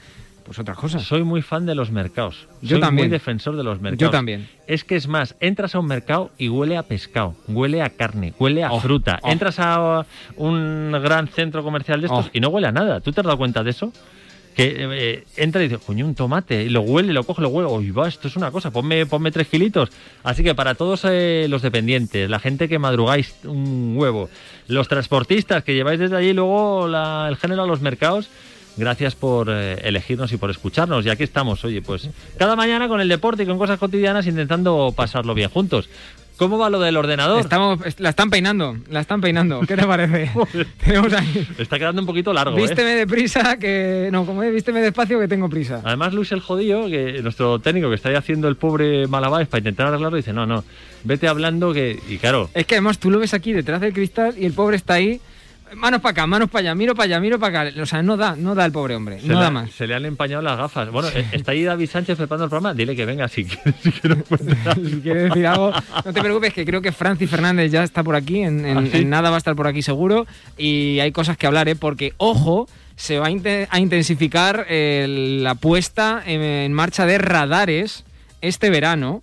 pues 0.46 0.60
otras 0.60 0.78
cosas. 0.78 1.04
Soy 1.04 1.24
muy 1.24 1.42
fan 1.42 1.66
de 1.66 1.74
los 1.76 1.92
mercados. 1.92 2.48
Yo 2.62 2.72
Soy 2.72 2.80
también. 2.82 3.08
muy 3.08 3.12
defensor 3.12 3.56
de 3.56 3.64
los 3.64 3.80
mercados. 3.82 4.00
Yo 4.00 4.10
también. 4.10 4.48
Es 4.68 4.84
que 4.84 4.96
es 4.96 5.08
más, 5.08 5.36
entras 5.40 5.76
a 5.76 5.80
un 5.80 5.86
mercado 5.88 6.32
y 6.38 6.50
huele 6.50 6.78
a 6.78 6.84
pescado, 6.84 7.36
huele 7.48 7.82
a 7.82 7.90
carne, 7.90 8.34
huele 8.40 8.64
a 8.64 8.72
Oh, 8.72 8.80
fruta. 8.80 9.20
oh. 9.24 9.30
Entras 9.32 9.60
a 9.60 10.06
un 10.38 10.92
gran 11.04 11.28
centro 11.28 11.64
comercial 11.64 12.02
de 12.02 12.08
estos 12.08 12.26
Oh. 12.28 12.30
y 12.34 12.40
no 12.40 12.50
huele 12.50 12.68
a 12.68 12.72
nada. 12.72 13.00
¿Tú 13.02 13.12
te 13.12 13.22
has 13.22 13.26
dado 13.26 13.38
cuenta 13.38 13.64
de 13.64 13.70
eso? 13.72 13.92
Que 14.56 14.76
eh, 14.78 15.24
entra 15.38 15.64
y 15.64 15.68
dice, 15.68 15.82
coño, 15.84 16.06
un 16.06 16.14
tomate, 16.14 16.64
y 16.64 16.70
lo 16.70 16.82
huele, 16.82 17.12
lo 17.12 17.24
coge, 17.24 17.42
lo 17.42 17.50
huele, 17.50 17.68
uy, 17.72 17.90
va, 17.90 18.08
esto 18.08 18.28
es 18.28 18.36
una 18.36 18.52
cosa, 18.52 18.70
ponme, 18.70 19.08
ponme 19.08 19.32
tres 19.32 19.48
kilitos. 19.48 19.90
Así 20.24 20.44
que 20.44 20.54
para 20.54 20.76
todos 20.76 21.02
eh, 21.10 21.48
los 21.50 21.64
dependientes, 21.64 22.30
la 22.30 22.38
gente 22.38 22.70
que 22.70 22.78
madrugáis 22.78 23.34
un 23.46 23.96
huevo, 23.98 24.30
los 24.68 24.88
transportistas 24.88 25.64
que 25.64 25.74
lleváis 25.74 26.00
desde 26.00 26.18
allí 26.18 26.34
luego 26.34 26.88
la- 26.88 27.26
el 27.30 27.38
género 27.38 27.64
a 27.64 27.68
los 27.68 27.82
mercados, 27.82 28.30
gracias 28.78 29.16
por 29.16 29.50
eh, 29.50 29.76
elegirnos 29.84 30.32
y 30.32 30.38
por 30.38 30.50
escucharnos. 30.50 31.06
Y 31.06 31.10
aquí 31.10 31.24
estamos, 31.24 31.64
oye, 31.66 31.82
pues 31.82 32.10
cada 32.38 32.56
mañana 32.56 32.88
con 32.88 33.02
el 33.02 33.08
deporte 33.08 33.44
y 33.44 33.46
con 33.46 33.58
cosas 33.58 33.80
cotidianas 33.80 34.28
intentando 34.28 34.94
pasarlo 34.96 35.34
bien 35.34 35.50
juntos. 35.50 35.90
¿Cómo 36.38 36.58
va 36.58 36.70
lo 36.70 36.80
del 36.80 36.98
ordenador? 36.98 37.40
Estamos, 37.40 37.80
la 38.00 38.10
están 38.10 38.32
peinando, 38.32 38.76
la 38.90 39.02
están 39.02 39.22
peinando. 39.22 39.62
¿Qué 39.62 39.78
te 39.78 39.86
parece? 39.86 40.32
Tenemos 40.84 41.14
ahí. 41.14 41.48
Está 41.60 41.78
quedando 41.78 42.02
un 42.02 42.08
poquito 42.08 42.34
largo, 42.34 42.58
¿eh? 42.58 42.62
Vísteme 42.62 42.96
deprisa, 42.96 43.58
que. 43.58 44.10
No, 44.12 44.26
como 44.26 44.42
es, 44.42 44.52
vísteme 44.52 44.82
despacio, 44.82 45.20
que 45.20 45.28
tengo 45.28 45.48
prisa. 45.48 45.82
Además, 45.84 46.14
Luis 46.14 46.32
el 46.32 46.40
Jodío, 46.40 46.88
que 46.88 47.22
nuestro 47.22 47.60
técnico 47.60 47.90
que 47.90 47.96
está 47.96 48.10
ahí 48.10 48.16
haciendo 48.16 48.48
el 48.48 48.56
pobre 48.56 49.08
malabares 49.08 49.48
para 49.48 49.60
intentar 49.60 49.88
arreglarlo, 49.88 50.18
dice, 50.18 50.34
no, 50.34 50.46
no, 50.46 50.64
vete 51.04 51.28
hablando 51.28 51.72
que... 51.72 52.00
Y 52.10 52.18
claro, 52.18 52.50
Es 52.54 52.66
que 52.66 52.76
además 52.76 52.98
tú 52.98 53.12
lo 53.12 53.20
ves 53.20 53.34
aquí 53.34 53.54
detrás 53.54 53.80
del 53.82 53.94
cristal 53.94 54.34
y 54.38 54.46
el 54.46 54.54
pobre 54.54 54.76
está 54.76 54.96
ahí. 54.96 55.22
Manos 55.76 56.02
para 56.02 56.12
acá, 56.12 56.28
manos 56.28 56.50
para 56.50 56.62
allá, 56.62 56.76
miro 56.76 56.96
para 56.96 57.06
allá, 57.06 57.20
miro 57.20 57.40
para 57.40 57.62
acá. 57.70 57.82
O 57.82 57.86
sea, 57.86 58.02
no 58.04 58.18
da, 58.18 58.36
no 58.36 58.56
da 58.56 58.66
el 58.66 58.72
pobre 58.72 58.96
hombre, 58.96 59.20
se, 59.20 59.28
no 59.28 59.36
le, 59.36 59.40
da 59.42 59.52
más. 59.52 59.72
se 59.72 59.88
le 59.88 59.96
han 59.96 60.06
empañado 60.06 60.42
las 60.42 60.58
gafas. 60.58 60.90
Bueno, 60.92 61.10
eh, 61.14 61.26
está 61.32 61.52
ahí 61.52 61.64
David 61.64 61.90
Sánchez 61.90 62.18
preparando 62.18 62.46
el 62.46 62.50
programa, 62.50 62.74
dile 62.74 62.96
que 62.96 63.06
venga 63.06 63.28
si 63.28 63.46
quiere, 64.02 64.18
si 64.76 64.90
si 64.90 65.02
quieres 65.02 65.30
decir 65.30 65.48
algo, 65.48 65.72
no 66.06 66.14
te 66.14 66.22
preocupes, 66.22 66.54
que 66.54 66.66
creo 66.66 66.82
que 66.82 66.92
Francis 66.92 67.30
Fernández 67.30 67.72
ya 67.72 67.84
está 67.84 68.04
por 68.04 68.16
aquí, 68.16 68.42
en, 68.42 68.66
en- 68.66 68.78
¿Ah, 68.78 68.84
sí? 68.92 68.98
en 69.00 69.10
nada 69.10 69.30
va 69.30 69.36
a 69.36 69.40
estar 69.40 69.56
por 69.56 69.68
aquí 69.68 69.82
seguro, 69.82 70.26
y 70.58 71.00
hay 71.00 71.12
cosas 71.12 71.38
que 71.38 71.48
hablar, 71.48 71.68
¿eh? 71.70 71.76
porque, 71.76 72.14
ojo, 72.18 72.68
se 72.96 73.20
va 73.20 73.28
a, 73.28 73.32
inte- 73.32 73.68
a 73.70 73.80
intensificar 73.80 74.66
eh, 74.70 75.40
la 75.42 75.56
puesta 75.56 76.22
en, 76.26 76.42
en 76.42 76.74
marcha 76.74 77.06
de 77.06 77.18
radares 77.18 78.06
este 78.42 78.70
verano, 78.70 79.22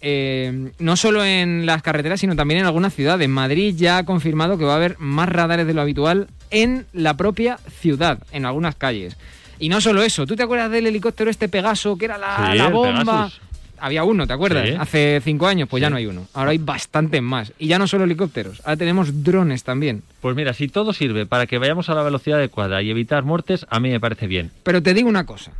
eh, 0.00 0.72
no 0.78 0.96
solo 0.96 1.24
en 1.24 1.66
las 1.66 1.82
carreteras, 1.82 2.20
sino 2.20 2.36
también 2.36 2.60
en 2.60 2.66
algunas 2.66 2.94
ciudades. 2.94 3.28
Madrid 3.28 3.74
ya 3.76 3.98
ha 3.98 4.04
confirmado 4.04 4.58
que 4.58 4.64
va 4.64 4.72
a 4.74 4.76
haber 4.76 4.96
más 4.98 5.28
radares 5.28 5.66
de 5.66 5.74
lo 5.74 5.82
habitual 5.82 6.28
en 6.50 6.86
la 6.92 7.16
propia 7.16 7.58
ciudad, 7.80 8.18
en 8.32 8.46
algunas 8.46 8.74
calles. 8.74 9.16
Y 9.58 9.68
no 9.68 9.80
solo 9.80 10.02
eso, 10.02 10.26
¿tú 10.26 10.36
te 10.36 10.42
acuerdas 10.42 10.70
del 10.70 10.86
helicóptero 10.86 11.30
este 11.30 11.48
Pegaso, 11.48 11.96
que 11.98 12.06
era 12.06 12.16
la, 12.16 12.50
Sí, 12.50 12.58
la 12.58 12.66
el 12.66 12.72
bomba? 12.72 13.30
Había 13.82 14.04
uno, 14.04 14.26
¿te 14.26 14.32
acuerdas? 14.34 14.68
Sí. 14.68 14.74
Hace 14.78 15.20
cinco 15.24 15.46
años, 15.46 15.68
pues 15.68 15.80
ya 15.80 15.88
no 15.88 15.96
hay 15.96 16.04
uno. 16.06 16.26
Ahora 16.34 16.50
hay 16.50 16.58
bastantes 16.58 17.22
más. 17.22 17.52
Y 17.58 17.66
ya 17.66 17.78
no 17.78 17.86
solo 17.86 18.04
helicópteros, 18.04 18.60
ahora 18.60 18.76
tenemos 18.76 19.22
drones 19.24 19.64
también. 19.64 20.02
Pues 20.20 20.36
mira, 20.36 20.52
si 20.52 20.68
todo 20.68 20.92
sirve 20.92 21.24
para 21.24 21.46
que 21.46 21.58
vayamos 21.58 21.88
a 21.88 21.94
la 21.94 22.02
velocidad 22.02 22.38
adecuada 22.38 22.82
y 22.82 22.90
evitar 22.90 23.24
muertes, 23.24 23.66
a 23.70 23.80
mí 23.80 23.90
me 23.90 24.00
parece 24.00 24.26
bien. 24.26 24.50
Pero 24.62 24.82
te 24.82 24.92
digo 24.92 25.08
una 25.08 25.24
cosa, 25.24 25.52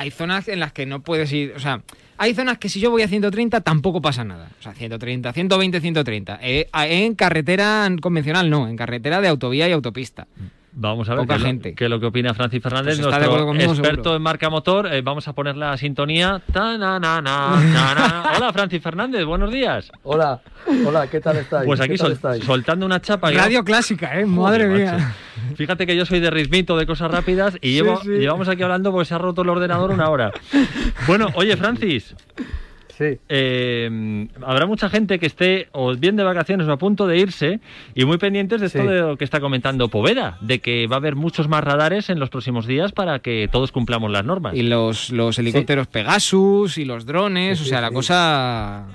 hay 0.00 0.10
zonas 0.10 0.48
en 0.48 0.60
las 0.60 0.72
que 0.72 0.86
no 0.86 1.02
puedes 1.02 1.30
ir, 1.30 1.52
o 1.54 1.60
sea, 1.60 1.82
hay 2.16 2.32
zonas 2.32 2.56
que 2.56 2.70
si 2.70 2.80
yo 2.80 2.90
voy 2.90 3.02
a 3.02 3.08
130 3.08 3.60
tampoco 3.60 4.00
pasa 4.00 4.24
nada. 4.24 4.48
O 4.58 4.62
sea, 4.62 4.72
130, 4.72 5.30
120, 5.30 5.78
130. 5.78 6.38
Eh, 6.40 6.70
en 6.72 7.14
carretera 7.14 7.86
convencional 8.00 8.48
no, 8.48 8.66
en 8.66 8.76
carretera 8.78 9.20
de 9.20 9.28
autovía 9.28 9.68
y 9.68 9.72
autopista. 9.72 10.26
Vamos 10.72 11.08
a 11.08 11.14
ver 11.14 11.22
Poca 11.22 11.34
qué, 11.34 11.36
es 11.36 11.40
lo- 11.42 11.46
gente. 11.48 11.74
qué 11.74 11.84
es 11.84 11.90
lo 11.90 11.98
que 11.98 12.06
opina 12.06 12.32
Francis 12.32 12.62
Fernández, 12.62 12.96
Pues 12.96 13.06
está 13.06 13.18
de 13.18 13.26
nuestro 13.26 13.46
conmigo, 13.46 13.72
experto 13.72 14.02
seguro. 14.04 14.16
en 14.16 14.22
marca 14.22 14.50
motor. 14.50 14.86
Eh, 14.92 15.02
vamos 15.02 15.26
a 15.26 15.32
poner 15.32 15.56
la 15.56 15.76
sintonía. 15.76 16.40
Ta, 16.52 16.78
na, 16.78 17.00
na, 17.00 17.20
na, 17.20 17.56
na, 17.60 17.94
na. 17.94 18.32
Hola, 18.38 18.52
Francis 18.52 18.80
Fernández, 18.80 19.24
buenos 19.24 19.50
días. 19.50 19.90
Hola, 20.04 20.40
hola, 20.86 21.08
¿qué 21.08 21.20
tal 21.20 21.38
estáis? 21.38 21.66
Pues 21.66 21.80
aquí 21.80 21.90
¿Qué 21.92 21.98
tal 21.98 22.06
sol- 22.06 22.12
estáis? 22.12 22.44
soltando 22.44 22.86
una 22.86 23.00
chapa. 23.00 23.30
que- 23.30 23.36
Radio 23.38 23.64
clásica, 23.64 24.18
¿eh? 24.20 24.24
Joder, 24.24 24.28
Madre 24.28 24.68
macho. 24.68 24.96
mía. 24.96 25.14
Fíjate 25.56 25.86
que 25.86 25.96
yo 25.96 26.06
soy 26.06 26.20
de 26.20 26.30
ritmito, 26.30 26.76
de 26.76 26.86
cosas 26.86 27.10
rápidas, 27.10 27.58
y 27.60 27.72
llevo, 27.72 28.00
sí. 28.02 28.08
llevamos 28.10 28.48
aquí 28.48 28.62
hablando 28.62 28.92
porque 28.92 29.06
se 29.06 29.14
ha 29.14 29.18
roto 29.18 29.42
el 29.42 29.48
ordenador 29.48 29.90
una 29.90 30.08
hora. 30.08 30.30
Bueno, 31.08 31.28
oye, 31.34 31.56
Francis. 31.56 32.14
Sí. 33.00 33.18
eh, 33.30 34.28
habrá 34.44 34.66
mucha 34.66 34.90
gente 34.90 35.18
que 35.18 35.24
esté 35.24 35.68
o 35.72 35.94
bien 35.96 36.16
de 36.16 36.22
vacaciones 36.22 36.68
o 36.68 36.72
a 36.72 36.76
punto 36.76 37.06
de 37.06 37.16
irse 37.16 37.60
y 37.94 38.04
muy 38.04 38.18
pendientes 38.18 38.60
de 38.60 38.66
esto 38.66 38.82
Sí. 38.82 38.86
de 38.86 38.98
lo 39.00 39.16
que 39.16 39.24
está 39.24 39.40
comentando 39.40 39.88
Poveda, 39.88 40.36
de 40.42 40.58
que 40.58 40.86
va 40.86 40.96
a 40.96 40.98
haber 40.98 41.16
muchos 41.16 41.48
más 41.48 41.64
radares 41.64 42.10
en 42.10 42.20
los 42.20 42.28
próximos 42.28 42.66
días 42.66 42.92
para 42.92 43.20
que 43.20 43.48
todos 43.50 43.72
cumplamos 43.72 44.10
las 44.10 44.26
normas. 44.26 44.54
Y 44.54 44.62
los, 44.64 45.08
los 45.10 45.38
helicópteros 45.38 45.86
Pegasus 45.86 46.76
y 46.76 46.84
los 46.84 47.06
drones, 47.06 47.58
Sí, 47.58 47.64
o 47.64 47.66
sea, 47.68 47.78
sí, 47.78 47.82
la 47.82 47.88
sí. 47.88 47.94
cosa... 47.94 48.86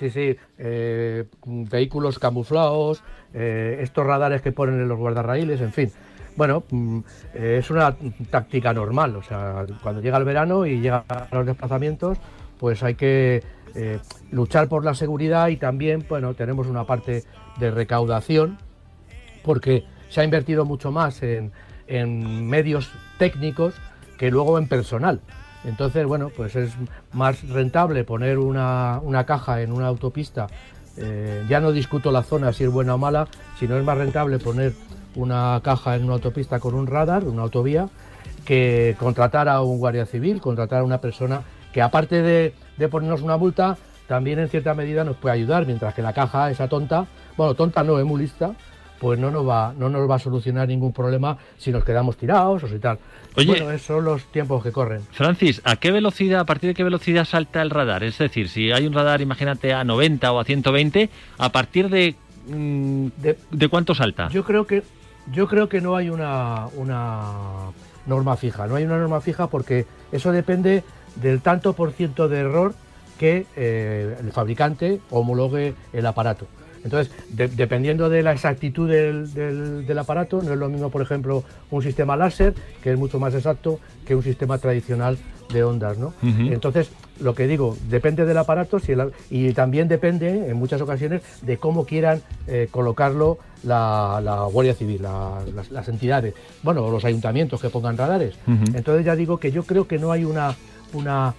Sí, 0.00 0.10
sí, 0.10 0.36
eh, 0.58 1.24
vehículos 1.46 2.18
camuflados, 2.18 3.04
eh, 3.32 3.78
estos 3.80 4.04
radares 4.04 4.42
que 4.42 4.50
ponen 4.50 4.80
en 4.80 4.88
los 4.88 4.98
guardarraíles, 4.98 5.60
en 5.60 5.72
fin. 5.72 5.92
Bueno, 6.36 6.64
mm, 6.70 7.00
es 7.34 7.70
una 7.70 7.94
táctica 8.30 8.72
normal, 8.72 9.14
o 9.16 9.22
sea, 9.22 9.66
cuando 9.82 10.00
llega 10.00 10.16
el 10.16 10.24
verano 10.24 10.64
y 10.64 10.80
llegan 10.80 11.02
los 11.30 11.44
desplazamientos, 11.44 12.18
pues 12.60 12.82
hay 12.82 12.94
que 12.94 13.42
eh, 13.74 13.98
luchar 14.30 14.68
por 14.68 14.84
la 14.84 14.94
seguridad 14.94 15.48
y 15.48 15.56
también, 15.56 16.04
bueno, 16.06 16.34
tenemos 16.34 16.66
una 16.66 16.84
parte 16.84 17.24
de 17.58 17.70
recaudación 17.70 18.58
porque 19.42 19.84
se 20.10 20.20
ha 20.20 20.24
invertido 20.24 20.66
mucho 20.66 20.92
más 20.92 21.22
en, 21.22 21.52
en 21.86 22.46
medios 22.46 22.90
técnicos 23.18 23.74
que 24.18 24.30
luego 24.30 24.58
en 24.58 24.68
personal. 24.68 25.20
Entonces, 25.64 26.04
bueno, 26.04 26.30
pues 26.36 26.54
es 26.54 26.72
más 27.12 27.48
rentable 27.48 28.04
poner 28.04 28.38
una, 28.38 29.00
una 29.02 29.24
caja 29.24 29.62
en 29.62 29.72
una 29.72 29.86
autopista. 29.86 30.46
eh, 30.96 31.44
ya 31.48 31.60
no 31.60 31.72
discuto 31.72 32.12
la 32.12 32.22
zona 32.22 32.52
si 32.52 32.64
es 32.64 32.70
buena 32.70 32.94
o 32.94 32.98
mala, 32.98 33.26
sino 33.58 33.76
es 33.78 33.84
más 33.84 33.96
rentable 33.96 34.38
poner 34.38 34.74
una 35.14 35.60
caja 35.64 35.96
en 35.96 36.04
una 36.04 36.14
autopista 36.14 36.60
con 36.60 36.74
un 36.74 36.86
radar, 36.86 37.24
una 37.24 37.42
autovía, 37.42 37.88
que 38.44 38.96
contratar 38.98 39.48
a 39.48 39.62
un 39.62 39.78
guardia 39.78 40.04
civil, 40.04 40.40
contratar 40.40 40.80
a 40.80 40.84
una 40.84 41.00
persona 41.00 41.42
que 41.72 41.82
aparte 41.82 42.22
de, 42.22 42.54
de 42.76 42.88
ponernos 42.88 43.22
una 43.22 43.36
multa, 43.36 43.76
también 44.06 44.38
en 44.38 44.48
cierta 44.48 44.74
medida 44.74 45.04
nos 45.04 45.16
puede 45.16 45.34
ayudar, 45.34 45.66
mientras 45.66 45.94
que 45.94 46.02
la 46.02 46.12
caja, 46.12 46.50
esa 46.50 46.68
tonta, 46.68 47.06
bueno, 47.36 47.54
tonta 47.54 47.84
no, 47.84 47.98
es 47.98 48.04
muy 48.04 48.20
lista, 48.20 48.54
pues 49.00 49.18
no 49.18 49.30
nos 49.30 49.48
va, 49.48 49.72
no 49.76 49.88
nos 49.88 50.08
va 50.08 50.16
a 50.16 50.18
solucionar 50.18 50.68
ningún 50.68 50.92
problema 50.92 51.38
si 51.56 51.72
nos 51.72 51.84
quedamos 51.84 52.18
tirados 52.18 52.62
o 52.62 52.68
si 52.68 52.78
tal. 52.78 52.98
Oye. 53.34 53.46
bueno, 53.46 53.70
esos 53.70 53.86
son 53.86 54.04
los 54.04 54.24
tiempos 54.26 54.62
que 54.62 54.72
corren. 54.72 55.00
Francis, 55.12 55.62
¿a 55.64 55.76
qué 55.76 55.90
velocidad, 55.90 56.40
a 56.40 56.44
partir 56.44 56.68
de 56.68 56.74
qué 56.74 56.84
velocidad 56.84 57.24
salta 57.24 57.62
el 57.62 57.70
radar? 57.70 58.04
Es 58.04 58.18
decir, 58.18 58.48
si 58.48 58.70
hay 58.70 58.86
un 58.86 58.92
radar, 58.92 59.22
imagínate, 59.22 59.72
a 59.72 59.84
90 59.84 60.32
o 60.32 60.38
a 60.38 60.44
120, 60.44 61.08
¿a 61.38 61.52
partir 61.52 61.88
de, 61.88 62.14
mm, 62.48 63.06
de, 63.50 63.68
cuánto 63.68 63.94
salta? 63.94 64.28
Yo 64.28 64.44
creo 64.44 64.66
que 64.66 64.82
yo 65.32 65.46
creo 65.48 65.68
que 65.68 65.80
no 65.80 65.96
hay 65.96 66.10
una, 66.10 66.66
una 66.76 67.70
norma 68.06 68.36
fija, 68.36 68.66
no 68.66 68.76
hay 68.76 68.84
una 68.84 68.98
norma 68.98 69.20
fija 69.20 69.46
porque 69.48 69.86
eso 70.12 70.32
depende 70.32 70.82
del 71.16 71.40
tanto 71.40 71.72
por 71.74 71.92
ciento 71.92 72.28
de 72.28 72.38
error 72.40 72.74
que 73.18 73.46
eh, 73.56 74.16
el 74.20 74.32
fabricante 74.32 75.00
homologue 75.10 75.74
el 75.92 76.06
aparato. 76.06 76.46
Entonces, 76.82 77.12
de- 77.28 77.48
dependiendo 77.48 78.08
de 78.08 78.22
la 78.22 78.32
exactitud 78.32 78.88
del, 78.88 79.34
del- 79.34 79.86
del 79.86 79.98
aparato, 79.98 80.40
no 80.42 80.52
es 80.54 80.58
lo 80.58 80.70
mismo, 80.70 80.88
por 80.88 81.02
ejemplo, 81.02 81.44
un 81.70 81.82
sistema 81.82 82.16
láser, 82.16 82.54
que 82.82 82.92
es 82.92 82.98
mucho 82.98 83.20
más 83.20 83.34
exacto 83.34 83.78
que 84.06 84.14
un 84.14 84.22
sistema 84.22 84.56
tradicional 84.56 85.18
de 85.52 85.62
ondas, 85.62 85.98
¿no? 85.98 86.14
Entonces, 86.54 86.90
lo 87.20 87.34
que 87.34 87.46
digo, 87.46 87.76
depende 87.90 88.24
del 88.24 88.38
aparato 88.38 88.78
si 88.78 88.92
el- 88.92 89.12
y 89.28 89.52
también 89.52 89.88
depende, 89.88 90.48
en 90.48 90.56
muchas 90.56 90.80
ocasiones, 90.80 91.20
de 91.42 91.58
cómo 91.58 91.84
quieran 91.84 92.22
eh, 92.46 92.68
colocarlo 92.70 93.36
la, 93.64 94.20
la 94.22 94.44
Guardia 94.44 94.74
Civil, 94.74 95.02
la- 95.02 95.40
las, 95.54 95.70
las 95.70 95.88
entidades, 95.88 96.34
bueno, 96.62 96.84
o 96.84 96.90
los 96.90 97.04
ayuntamientos 97.04 97.60
que 97.60 97.70
pongan 97.70 97.96
radares. 97.96 98.34
Entonces 98.74 99.04
ya 99.04 99.16
digo 99.16 99.38
que 99.38 99.52
yo 99.52 99.64
creo 99.64 99.86
que 99.86 99.98
no 99.98 100.12
hay 100.12 100.24
una, 100.24 100.54
una 100.92 101.34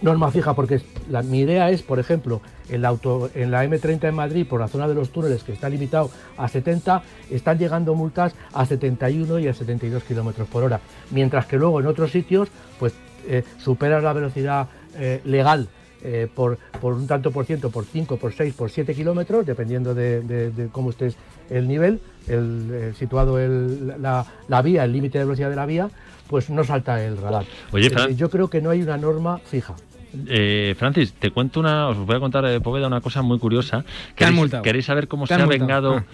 norma 0.00 0.30
fija, 0.30 0.54
porque 0.54 0.80
la- 1.10 1.22
mi 1.22 1.40
idea 1.40 1.70
es, 1.70 1.82
por 1.82 1.98
ejemplo, 2.00 2.40
auto, 2.84 3.28
en 3.34 3.50
la 3.50 3.64
M30 3.64 4.08
en 4.08 4.14
Madrid, 4.14 4.46
por 4.48 4.58
la 4.60 4.66
zona 4.68 4.88
de 4.88 4.94
los 4.94 5.10
túneles, 5.10 5.42
que 5.44 5.52
está 5.52 5.68
limitado 5.68 6.10
a 6.38 6.48
70, 6.48 7.02
están 7.30 7.58
llegando 7.58 7.94
multas 7.94 8.34
a 8.54 8.64
71 8.66 9.38
y 9.38 9.46
a 9.48 9.54
72 9.54 10.02
kilómetros 10.04 10.48
por 10.48 10.64
hora. 10.64 10.80
Mientras 11.10 11.46
que 11.46 11.56
luego 11.58 11.80
en 11.80 11.86
otros 11.86 12.10
sitios, 12.10 12.48
pues 12.78 12.94
eh, 13.28 13.44
superas 13.58 14.02
la 14.02 14.12
velocidad 14.14 14.68
eh, 14.96 15.20
legal 15.24 15.68
eh, 16.02 16.28
por, 16.34 16.58
por 16.80 16.94
un 16.94 17.06
tanto 17.06 17.30
por 17.30 17.44
ciento, 17.44 17.70
por 17.70 17.84
5, 17.84 18.16
por 18.16 18.32
6, 18.32 18.54
por 18.54 18.70
7 18.70 18.92
kilómetros, 18.94 19.46
dependiendo 19.46 19.94
de, 19.94 20.20
de- 20.22 20.50
de 20.50 20.66
cómo 20.68 20.90
estés 20.90 21.14
el 21.50 21.68
nivel, 21.68 22.00
el, 22.28 22.68
eh, 22.72 22.92
situado 22.98 23.38
el- 23.38 24.00
la, 24.00 24.24
la 24.48 24.62
vía, 24.62 24.84
el 24.84 24.92
límite 24.92 25.18
de 25.18 25.24
velocidad 25.24 25.50
de 25.50 25.56
la 25.56 25.66
vía, 25.66 25.88
pues 26.28 26.48
no 26.50 26.64
salta 26.64 27.02
el 27.04 27.16
radar. 27.18 27.44
Oye, 27.72 27.86
Eh, 27.86 27.90
Fran- 27.90 28.16
yo 28.16 28.30
creo 28.30 28.48
que 28.48 28.60
no 28.62 28.70
hay 28.70 28.82
una 28.82 28.96
norma 28.96 29.38
fija. 29.38 29.74
Eh, 30.28 30.74
Francis, 30.78 31.14
te 31.14 31.30
cuento 31.30 31.60
una, 31.60 31.88
os 31.88 31.96
voy 31.98 32.16
a 32.16 32.20
contar 32.20 32.44
de 32.44 32.60
Poveda 32.60 32.86
una 32.86 33.00
cosa 33.00 33.22
muy 33.22 33.38
curiosa. 33.38 33.84
¿Queréis, 34.14 34.52
queréis 34.62 34.84
saber 34.86 35.08
cómo 35.08 35.26
se 35.26 35.34
ha 35.34 35.38
multado. 35.38 35.58
vengado 35.58 35.94
Ah. 35.96 36.04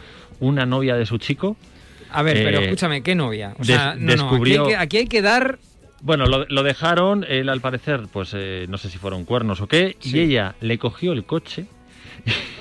una 0.40 0.66
novia 0.66 0.94
de 0.96 1.04
su 1.04 1.18
chico? 1.18 1.56
A 2.10 2.22
ver, 2.22 2.34
pero 2.44 2.60
Eh, 2.60 2.64
escúchame, 2.64 3.02
¿qué 3.02 3.14
novia? 3.14 3.54
O 3.56 3.58
des- 3.58 3.66
sea, 3.66 3.94
no, 3.96 4.00
no, 4.06 4.12
descubrió- 4.12 4.62
aquí, 4.62 4.70
hay 4.70 4.76
que, 4.76 4.76
aquí 4.82 4.96
hay 4.98 5.06
que 5.06 5.22
dar... 5.22 5.58
Bueno, 6.00 6.26
lo, 6.26 6.46
lo 6.46 6.62
dejaron, 6.62 7.24
él 7.28 7.48
al 7.48 7.60
parecer, 7.60 8.02
pues 8.12 8.30
eh, 8.34 8.66
no 8.68 8.78
sé 8.78 8.88
si 8.88 8.98
fueron 8.98 9.24
cuernos 9.24 9.60
o 9.60 9.66
qué, 9.66 9.96
y 10.00 10.20
ella 10.20 10.54
le 10.60 10.78
cogió 10.78 11.12
el 11.12 11.24
coche 11.24 11.66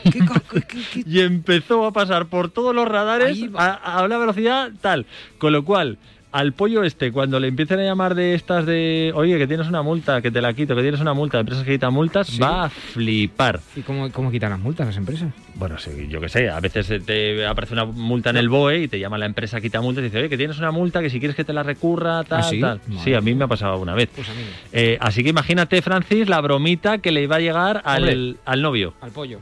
y 1.06 1.20
empezó 1.22 1.86
a 1.86 1.92
pasar 1.92 2.28
por 2.28 2.50
todos 2.50 2.74
los 2.74 2.88
radares 2.88 3.40
a, 3.56 3.74
a 3.74 4.04
una 4.04 4.18
velocidad 4.18 4.72
tal. 4.82 5.06
Con 5.38 5.54
lo 5.54 5.64
cual, 5.64 5.98
al 6.32 6.52
pollo 6.54 6.84
este, 6.84 7.12
cuando 7.12 7.40
le 7.40 7.48
empiecen 7.48 7.80
a 7.80 7.84
llamar 7.84 8.14
de 8.14 8.36
estas 8.36 8.66
de, 8.66 9.12
oye, 9.16 9.38
que 9.38 9.48
tienes 9.48 9.68
una 9.68 9.82
multa, 9.82 10.22
que 10.22 10.30
te 10.30 10.42
la 10.42 10.54
quito, 10.54 10.76
que 10.76 10.82
tienes 10.82 11.00
una 11.00 11.14
multa, 11.14 11.38
de 11.38 11.42
empresas 11.42 11.64
que 11.64 11.72
quitan 11.72 11.94
multas, 11.94 12.28
Sí. 12.28 12.38
va 12.40 12.66
a 12.66 12.70
flipar. 12.70 13.62
¿Y 13.76 13.82
cómo, 13.82 14.12
cómo 14.12 14.30
quitan 14.30 14.52
las 14.52 14.60
multas 14.60 14.86
las 14.88 14.98
empresas? 14.98 15.32
Bueno, 15.56 15.78
sí, 15.80 16.08
yo 16.10 16.20
qué 16.20 16.30
sé, 16.30 16.50
a 16.50 16.60
veces 16.60 17.04
te 17.06 17.46
aparece 17.46 17.74
una 17.74 17.86
multa 17.86 18.30
en 18.30 18.38
el 18.38 18.50
BOE 18.50 18.84
y 18.84 18.88
te 18.88 19.00
llama 19.00 19.18
la 19.18 19.26
empresa 19.26 19.62
quita 19.62 19.82
multas 19.82 20.02
y 20.02 20.06
dice, 20.08 20.20
oye, 20.20 20.30
que 20.30 20.38
tienes 20.38 20.60
una 20.60 20.70
multa, 20.72 21.02
que 21.02 21.10
si 21.10 21.18
quieres 21.20 21.36
que 21.36 21.46
te 21.46 21.54
la 21.54 21.64
recurra, 21.64 22.24
tal, 22.26 22.42
¿Ah, 22.42 22.44
sí? 22.44 22.60
tal. 22.60 22.82
Madre 22.88 23.04
Sí, 23.04 23.14
a 23.14 23.22
mí 23.22 23.34
me 23.34 23.46
ha 23.46 23.48
pasado 23.48 23.78
una 23.80 23.96
vez. 23.96 24.10
Pues 24.14 24.30
a 24.30 24.34
mí 24.34 24.42
no. 24.42 24.48
Eh, 24.74 24.98
así 25.00 25.24
que 25.24 25.30
imagínate, 25.30 25.82
Francis, 25.82 26.28
la 26.28 26.42
bromita 26.42 26.98
que 27.00 27.12
le 27.12 27.24
iba 27.24 27.38
a 27.38 27.40
llegar 27.40 27.82
al, 27.86 28.04
Hombre. 28.04 28.36
al 28.46 28.62
novio. 28.62 28.94
Al 29.02 29.12
pollo. 29.12 29.40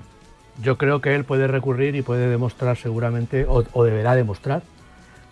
Yo 0.62 0.78
creo 0.78 1.01
que 1.01 1.16
él 1.16 1.24
puede 1.26 1.47
recurrir 1.47 1.95
y 1.95 2.01
puede 2.01 2.28
demostrar 2.30 2.78
seguramente, 2.78 3.45
o, 3.47 3.64
o 3.74 3.84
deberá 3.84 4.16
demostrar, 4.16 4.62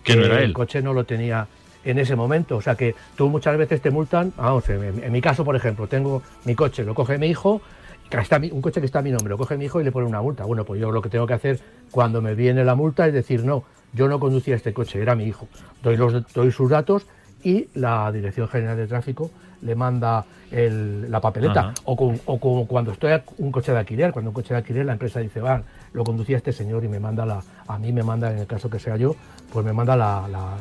Que 0.02 0.16
no 0.16 0.24
era 0.24 0.38
el 0.38 0.44
él. 0.44 0.52
coche 0.52 0.82
no 0.82 0.92
lo 0.92 1.04
tenía 1.04 1.46
en 1.84 1.98
ese 1.98 2.14
momento. 2.16 2.56
O 2.56 2.60
sea 2.62 2.74
que 2.74 2.94
tú 3.16 3.28
muchas 3.30 3.56
veces 3.56 3.80
te 3.80 3.90
multan, 3.90 4.32
vamos, 4.36 4.68
en, 4.68 5.02
en 5.02 5.12
mi 5.12 5.20
caso, 5.20 5.44
por 5.44 5.56
ejemplo, 5.56 5.86
tengo 5.86 6.22
mi 6.44 6.54
coche, 6.54 6.84
lo 6.84 6.94
coge 6.94 7.16
mi 7.18 7.26
hijo, 7.28 7.62
está 8.10 8.38
mi- 8.38 8.50
un 8.50 8.60
coche 8.60 8.80
que 8.80 8.86
está 8.86 8.98
a 8.98 9.02
mi 9.02 9.10
nombre, 9.10 9.30
lo 9.30 9.38
coge 9.38 9.56
mi 9.56 9.64
hijo 9.64 9.80
y 9.80 9.84
le 9.84 9.92
pone 9.92 10.06
una 10.06 10.20
multa. 10.20 10.44
Bueno, 10.44 10.64
pues 10.64 10.80
yo 10.80 10.92
lo 10.92 11.00
que 11.02 11.08
tengo 11.08 11.26
que 11.26 11.34
hacer 11.34 11.58
cuando 11.90 12.20
me 12.20 12.34
viene 12.34 12.64
la 12.64 12.74
multa 12.74 13.06
es 13.06 13.14
decir, 13.14 13.44
no, 13.44 13.64
yo 13.94 14.08
no 14.08 14.20
conducía 14.20 14.56
este 14.56 14.72
coche, 14.74 15.00
era 15.00 15.14
mi 15.14 15.24
hijo. 15.24 15.48
Doy, 15.82 15.96
los, 15.96 16.32
doy 16.34 16.52
sus 16.52 16.68
datos 16.70 17.06
y 17.44 17.68
la 17.74 18.10
Dirección 18.10 18.48
General 18.48 18.76
de 18.76 18.86
Tráfico 18.86 19.30
le 19.62 19.74
manda 19.74 20.24
el- 20.50 21.10
la 21.10 21.20
papeleta. 21.20 21.60
Ajá. 21.60 21.74
O, 21.84 21.96
con- 21.96 22.20
o 22.26 22.38
como 22.38 22.66
cuando 22.66 22.92
estoy 22.92 23.12
a 23.12 23.22
un 23.38 23.50
coche 23.52 23.72
de 23.72 23.78
alquiler, 23.78 24.12
cuando 24.12 24.30
un 24.30 24.34
coche 24.34 24.54
de 24.54 24.58
alquiler 24.58 24.84
la 24.86 24.92
empresa 24.92 25.20
dice, 25.20 25.40
van, 25.40 25.64
lo 25.92 26.04
conducía 26.04 26.36
este 26.36 26.52
señor 26.52 26.84
y 26.84 26.88
me 26.88 26.98
manda 27.00 27.24
la, 27.24 27.40
a 27.68 27.78
mí 27.78 27.92
me 27.92 28.02
manda, 28.02 28.30
en 28.32 28.38
el 28.38 28.46
caso 28.46 28.68
que 28.68 28.78
sea 28.78 28.96
yo, 28.96 29.14
pues 29.52 29.64
me 29.64 29.72
manda 29.72 29.96
la, 29.96 30.26
la- 30.28 30.56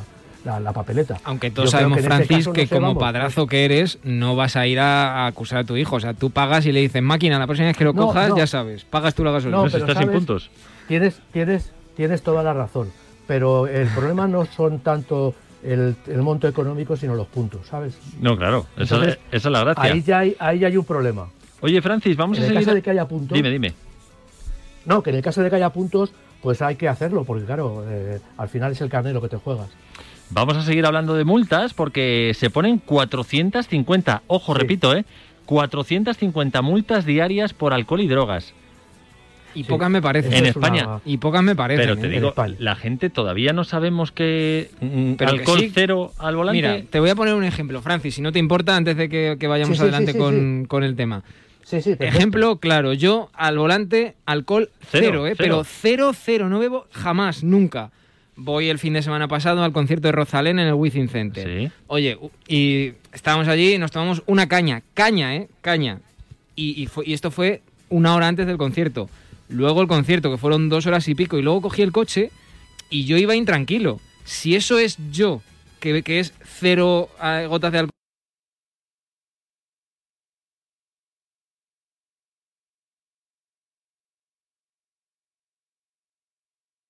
la- 0.46 0.60
la 0.60 0.74
papeleta. 0.74 1.18
Aunque 1.24 1.52
todos 1.52 1.72
sabemos, 1.72 1.98
que 1.98 2.02
este 2.04 2.10
Francis, 2.26 2.48
que 2.50 2.64
no 2.64 2.70
como 2.70 2.88
vamos, 2.88 3.02
padrazo 3.04 3.48
que 3.48 3.64
eres, 3.66 4.00
no 4.04 4.36
vas 4.36 4.56
a 4.58 4.68
ir 4.68 4.80
a, 4.80 5.24
a 5.24 5.28
acusar 5.28 5.60
a 5.60 5.64
tu 5.64 5.78
hijo. 5.78 5.96
O 5.96 6.00
sea, 6.02 6.14
tú 6.14 6.32
pagas 6.32 6.66
y 6.66 6.72
le 6.74 6.82
dices, 6.82 7.02
máquina, 7.02 7.40
la 7.40 7.46
próxima 7.48 7.68
vez 7.68 7.78
que 7.78 7.86
lo 7.86 7.94
No, 7.94 8.08
cojas, 8.08 8.30
no. 8.30 8.38
ya 8.38 8.46
sabes, 8.48 8.84
pagas 8.84 9.16
tú 9.16 9.24
la 9.24 9.32
gasolina. 9.32 9.58
No, 9.58 9.64
pero 9.72 9.88
¿sabes? 9.94 10.50
Tienes, 10.88 11.22
tienes, 11.32 11.72
tienes 11.96 12.22
toda 12.24 12.44
la 12.44 12.54
razón. 12.54 12.92
Pero 13.26 13.68
el 13.68 13.88
problema 13.88 14.28
no 14.28 14.46
son 14.46 14.80
tanto 14.80 15.34
el, 15.64 15.96
el 16.08 16.22
monto 16.22 16.48
económico, 16.48 16.96
sino 16.98 17.16
los 17.16 17.28
puntos, 17.28 17.68
¿sabes? 17.68 17.98
No, 18.20 18.38
claro, 18.38 18.66
esa, 18.78 18.96
Entonces, 18.96 19.20
esa 19.32 19.48
es 19.50 19.52
la 19.52 19.60
gracia. 19.64 19.84
Ahí 19.84 20.02
ya 20.02 20.20
hay, 20.20 20.36
ahí 20.40 20.60
ya 20.60 20.68
hay 20.68 20.78
un 20.78 20.86
problema. 20.86 21.28
Oye, 21.62 21.82
Francis, 21.82 22.16
vamos 22.18 22.38
en 22.38 22.44
a 22.44 22.48
el 22.48 22.52
seguir. 22.54 22.66
caso 22.66 22.76
de 22.76 22.82
que 22.82 22.90
haya 22.90 23.08
puntos. 23.08 23.36
Dime, 23.36 23.50
dime. 23.50 23.74
No, 24.86 25.02
que 25.02 25.12
en 25.12 25.16
el 25.18 25.22
caso 25.22 25.42
de 25.42 25.50
que 25.50 25.56
haya 25.56 25.70
puntos, 25.70 26.12
pues 26.42 26.62
hay 26.62 26.76
que 26.76 26.90
hacerlo, 26.90 27.24
porque 27.24 27.46
claro, 27.46 27.86
eh, 27.88 28.20
al 28.38 28.50
final 28.50 28.74
es 28.74 28.82
el 28.82 28.90
carnero 28.90 29.22
que 29.22 29.30
te 29.30 29.38
juegas. 29.38 29.70
Vamos 30.30 30.58
a 30.58 30.62
seguir 30.64 30.86
hablando 30.86 31.14
de 31.14 31.24
multas 31.24 31.74
porque 31.74 32.34
se 32.36 32.50
ponen 32.50 32.80
450, 32.80 34.24
ojo, 34.28 34.54
repito, 34.54 34.96
¿eh? 34.96 35.06
450 35.46 36.62
multas 36.62 37.06
diarias 37.06 37.54
por 37.54 37.74
alcohol 37.74 38.02
y 38.02 38.08
drogas. 38.08 38.54
Y 39.56 39.64
pocas 39.64 39.90
me 39.90 40.02
parecen. 40.02 40.34
En 40.34 40.40
una- 40.42 40.50
España. 40.50 40.88
Y 41.06 41.18
pocas 41.18 41.44
me 41.44 41.56
parecen. 41.56 41.84
Pero 41.86 41.98
te 41.98 42.08
¿eh? 42.08 42.10
digo, 42.10 42.34
la 42.60 42.76
gente 42.76 43.10
todavía 43.10 43.54
no 43.54 43.64
sabemos 43.64 44.12
que 44.12 44.70
mm, 44.82 45.14
Pero 45.14 45.32
que 45.34 45.40
alcohol 45.40 45.60
sí. 45.60 45.72
cero 45.74 46.12
al 46.18 46.36
volante. 46.36 46.56
Mira, 46.62 46.82
te 46.90 47.00
voy 47.00 47.10
a 47.10 47.16
poner 47.16 47.34
un 47.36 47.44
ejemplo, 47.44 47.82
Francis, 47.82 48.16
si 48.16 48.22
no 48.22 48.32
te 48.32 48.40
importa, 48.40 48.76
antes 48.76 48.98
de 48.98 49.10
que, 49.10 49.38
que 49.40 49.48
vayamos 49.48 49.78
Sí, 49.78 49.80
sí, 49.80 49.84
adelante 49.84 50.12
sí, 50.14 50.18
sí, 50.18 50.24
con, 50.24 50.66
con 50.68 50.84
el 50.84 50.96
tema. 50.96 51.24
Sí, 51.64 51.82
sí. 51.82 51.96
Ejemplo 52.00 52.58
claro, 52.58 52.94
yo 52.94 53.30
al 53.34 53.58
volante, 53.58 54.16
alcohol 54.26 54.70
Cero, 54.92 55.06
cero, 55.08 55.28
¿eh? 55.28 55.34
cero. 55.36 55.38
pero 55.38 55.64
cero, 55.64 56.12
cero, 56.14 56.50
no 56.50 56.60
bebo 56.60 56.88
jamás, 56.92 57.44
nunca. 57.44 57.92
Voy 58.36 58.68
el 58.70 58.80
fin 58.80 58.94
de 58.94 59.02
semana 59.04 59.28
pasado 59.28 59.64
al 59.64 59.72
concierto 59.72 60.08
de 60.08 60.12
Rosalén 60.12 60.58
en 60.60 60.68
el 60.68 60.74
Wizzing 60.74 61.08
Center. 61.08 61.72
Oye, 61.88 62.18
u- 62.20 62.32
y 62.48 62.94
estábamos 63.14 63.48
allí 63.48 63.76
y 63.76 63.78
nos 63.78 63.92
tomamos 63.92 64.24
una 64.26 64.48
caña, 64.50 64.82
caña, 64.96 65.36
¿eh? 65.36 65.48
Caña. 65.62 66.00
Y, 66.56 66.82
y 66.82 66.88
fue- 66.88 67.06
y 67.08 67.14
esto 67.14 67.30
fue 67.32 67.62
una 67.90 68.16
hora 68.16 68.28
antes 68.28 68.48
del 68.48 68.58
concierto. 68.58 69.08
Luego 69.50 69.82
el 69.82 69.88
concierto, 69.88 70.32
que 70.32 70.38
fueron 70.38 70.70
dos 70.70 70.86
horas 70.86 71.08
y 71.08 71.16
pico, 71.16 71.38
y 71.38 71.42
luego 71.42 71.62
cogí 71.62 71.82
el 71.82 71.92
coche 71.92 72.32
y 72.90 73.06
yo 73.06 73.18
iba 73.18 73.36
intranquilo. 73.36 74.00
Si 74.24 74.56
eso 74.56 74.80
es 74.80 74.98
yo, 75.12 75.42
que, 75.80 76.04
que 76.04 76.20
es 76.20 76.34
cero 76.44 77.10
eh, 77.22 77.46
gotas 77.48 77.72
de 77.72 77.80
alcohol. 77.80 77.90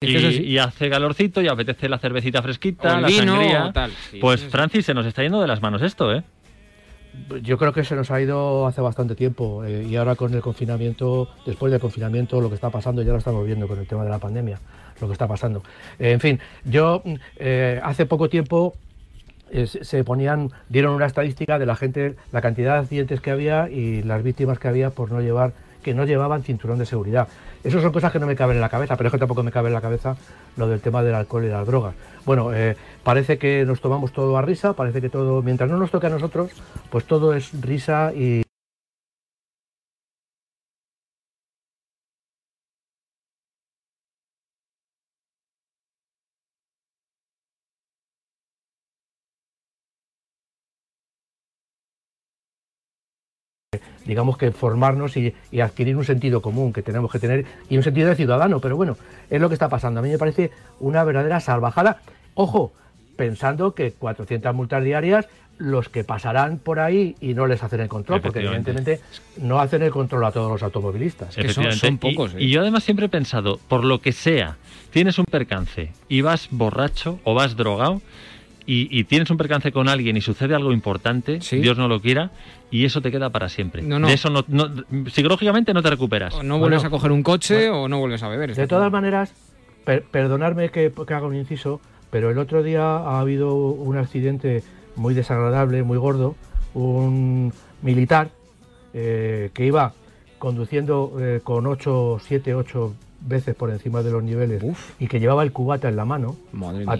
Y, 0.05 0.57
hace 0.57 0.89
calorcito 0.89 1.41
y 1.41 1.47
apetece 1.47 1.87
la 1.87 1.97
cervecita 1.97 2.41
fresquita, 2.41 2.93
O 2.93 2.95
el 2.97 3.01
la 3.03 3.07
vino, 3.07 3.35
sangría. 3.35 3.65
o 3.65 3.71
tal, 3.71 3.91
sí, 4.11 4.17
pues 4.19 4.41
sí. 4.41 4.47
Francis, 4.49 4.85
se 4.85 4.93
nos 4.93 5.05
está 5.05 5.23
yendo 5.23 5.41
de 5.41 5.47
las 5.47 5.61
manos 5.61 5.81
esto, 5.81 6.13
¿eh? 6.13 6.23
Yo 7.41 7.57
creo 7.57 7.73
que 7.73 7.83
se 7.83 7.95
nos 7.95 8.09
ha 8.11 8.19
ido 8.19 8.65
hace 8.65 8.81
bastante 8.81 9.15
tiempo 9.15 9.63
eh, 9.63 9.85
y 9.87 9.95
ahora 9.95 10.15
con 10.15 10.33
el 10.33 10.41
confinamiento, 10.41 11.29
después 11.45 11.71
del 11.71 11.79
confinamiento, 11.79 12.41
lo 12.41 12.49
que 12.49 12.55
está 12.55 12.69
pasando 12.69 13.01
ya 13.03 13.11
lo 13.11 13.19
estamos 13.19 13.45
viendo 13.45 13.67
con 13.67 13.77
el 13.79 13.87
tema 13.87 14.03
de 14.03 14.09
la 14.09 14.17
pandemia, 14.17 14.59
lo 14.99 15.07
que 15.07 15.13
está 15.13 15.27
pasando. 15.27 15.63
En 15.99 16.19
fin, 16.19 16.39
yo 16.65 17.01
mm, 17.05 17.13
eh, 17.37 17.79
hace 17.83 18.05
poco 18.05 18.29
tiempo 18.29 18.73
eh, 19.51 19.67
se 19.67 20.03
ponían, 20.03 20.49
dieron 20.69 20.95
una 20.95 21.05
estadística 21.05 21.59
de 21.59 21.67
la 21.67 21.75
gente, 21.75 22.15
la 22.31 22.41
cantidad 22.41 22.73
de 22.73 22.79
accidentes 22.79 23.21
que 23.21 23.29
había 23.29 23.69
y 23.69 24.01
las 24.01 24.23
víctimas 24.23 24.57
que 24.57 24.67
había 24.67 24.89
por 24.89 25.11
no 25.11 25.21
llevar, 25.21 25.53
que 25.83 25.93
no 25.93 26.05
llevaban 26.05 26.41
cinturón 26.41 26.79
de 26.79 26.87
seguridad. 26.87 27.27
Esas 27.63 27.81
son 27.81 27.91
cosas 27.93 28.11
que 28.11 28.19
no 28.19 28.27
me 28.27 28.35
caben 28.35 28.57
en 28.57 28.61
la 28.61 28.69
cabeza, 28.69 28.97
pero 28.97 29.07
es 29.07 29.11
que 29.11 29.19
tampoco 29.19 29.41
me 29.41 29.51
cabe 29.51 29.69
en 29.69 29.73
la 29.73 29.81
cabeza 29.81 30.17
lo 30.57 30.67
del 30.67 30.81
tema 30.81 31.01
del 31.01 31.15
alcohol 31.15 31.45
y 31.45 31.49
las 31.49 31.65
drogas. 31.65 31.95
Bueno, 32.25 32.53
eh, 32.53 32.75
parece 33.03 33.37
que 33.37 33.65
nos 33.65 33.79
tomamos 33.79 34.11
todo 34.11 34.37
a 34.37 34.41
risa, 34.41 34.73
parece 34.73 35.01
que 35.01 35.09
todo, 35.09 35.41
mientras 35.41 35.69
no 35.69 35.77
nos 35.77 35.89
toque 35.89 36.07
a 36.07 36.09
nosotros, 36.09 36.51
pues 36.89 37.05
todo 37.05 37.33
es 37.33 37.49
risa 37.61 38.11
y... 38.13 38.43
digamos 54.05 54.37
que 54.37 54.51
formarnos 54.51 55.15
y, 55.17 55.33
y 55.51 55.59
adquirir 55.61 55.95
un 55.97 56.05
sentido 56.05 56.41
común 56.41 56.73
que 56.73 56.81
tenemos 56.81 57.11
que 57.11 57.19
tener 57.19 57.45
y 57.69 57.77
un 57.77 57.83
sentido 57.83 58.09
de 58.09 58.15
ciudadano, 58.15 58.59
pero 58.59 58.75
bueno, 58.75 58.97
es 59.29 59.39
lo 59.41 59.49
que 59.49 59.53
está 59.55 59.69
pasando. 59.69 59.99
A 59.99 60.03
mí 60.03 60.09
me 60.09 60.17
parece 60.17 60.51
una 60.79 61.03
verdadera 61.03 61.39
salvajada. 61.39 62.01
Ojo, 62.35 62.73
pensando 63.15 63.73
que 63.75 63.91
400 63.93 64.53
multas 64.55 64.83
diarias, 64.83 65.27
los 65.59 65.87
que 65.87 66.03
pasarán 66.03 66.57
por 66.57 66.79
ahí 66.79 67.15
y 67.21 67.35
no 67.35 67.45
les 67.45 67.61
hacen 67.63 67.79
el 67.79 67.87
control, 67.87 68.21
porque 68.21 68.39
evidentemente 68.57 68.99
no 69.37 69.59
hacen 69.59 69.83
el 69.83 69.91
control 69.91 70.25
a 70.25 70.31
todos 70.31 70.51
los 70.51 70.63
automovilistas. 70.63 71.37
Efectivamente. 71.37 71.79
Y- 72.39 72.45
y, 72.45 72.49
yo 72.49 72.61
además 72.61 72.83
siempre 72.83 73.05
he 73.05 73.09
pensado, 73.09 73.59
por 73.67 73.83
lo 73.85 74.01
que 74.01 74.11
sea, 74.13 74.57
tienes 74.89 75.19
un 75.19 75.25
percance 75.25 75.91
y 76.09 76.21
vas 76.21 76.47
borracho 76.49 77.19
o 77.23 77.35
vas 77.35 77.55
drogado 77.55 78.01
y, 78.65 78.87
y 78.97 79.03
tienes 79.03 79.29
un 79.29 79.37
percance 79.37 79.71
con 79.71 79.89
alguien 79.89 80.15
y 80.17 80.21
sucede 80.21 80.55
algo 80.55 80.71
importante, 80.71 81.39
Dios 81.51 81.77
no 81.77 81.87
lo 81.87 81.99
quiera, 82.01 82.31
y 82.71 82.85
eso 82.85 83.01
te 83.01 83.11
queda 83.11 83.29
para 83.29 83.49
siempre. 83.49 83.81
No, 83.81 83.99
no. 83.99 84.07
De 84.07 84.13
eso 84.13 84.29
no, 84.29 84.43
no- 84.47 84.69
psicológicamente 85.09 85.73
no 85.73 85.81
te 85.83 85.89
recuperas. 85.89 86.33
O 86.35 86.43
no 86.43 86.59
vuelves 86.59 86.81
Bueno. 86.81 86.87
a 86.95 86.97
coger 86.97 87.11
un 87.11 87.23
coche 87.23 87.69
o 87.69 87.87
no 87.87 87.99
vuelves 87.99 88.23
a 88.23 88.29
beber. 88.29 88.55
De 88.55 88.67
todas 88.67 88.91
maneras, 88.91 89.33
per- 89.85 90.03
perdonadme 90.03 90.69
que, 90.69 90.91
que 91.05 91.13
haga 91.13 91.27
un 91.27 91.35
inciso, 91.35 91.81
pero 92.09 92.29
el 92.31 92.37
otro 92.37 92.63
día 92.63 92.83
ha 92.97 93.19
habido 93.19 93.55
un 93.55 93.97
accidente 93.97 94.63
muy 94.95 95.13
desagradable, 95.13 95.83
muy 95.83 95.97
gordo. 95.97 96.35
Un 96.73 97.51
militar 97.81 98.29
eh, 98.93 99.49
que 99.53 99.65
iba 99.65 99.93
conduciendo 100.39 101.15
eh, 101.19 101.41
con 101.43 101.65
8, 101.67 102.17
7, 102.21 102.55
8 102.55 102.93
veces 103.21 103.55
por 103.55 103.69
encima 103.69 104.03
de 104.03 104.11
los 104.11 104.23
niveles 104.23 104.61
y 104.99 105.07
que 105.07 105.19
llevaba 105.19 105.43
el 105.43 105.51
cubata 105.51 105.87
en 105.89 105.95
la 105.95 106.03
mano, 106.05 106.35
Madre 106.51 106.79
mía. 106.85 106.93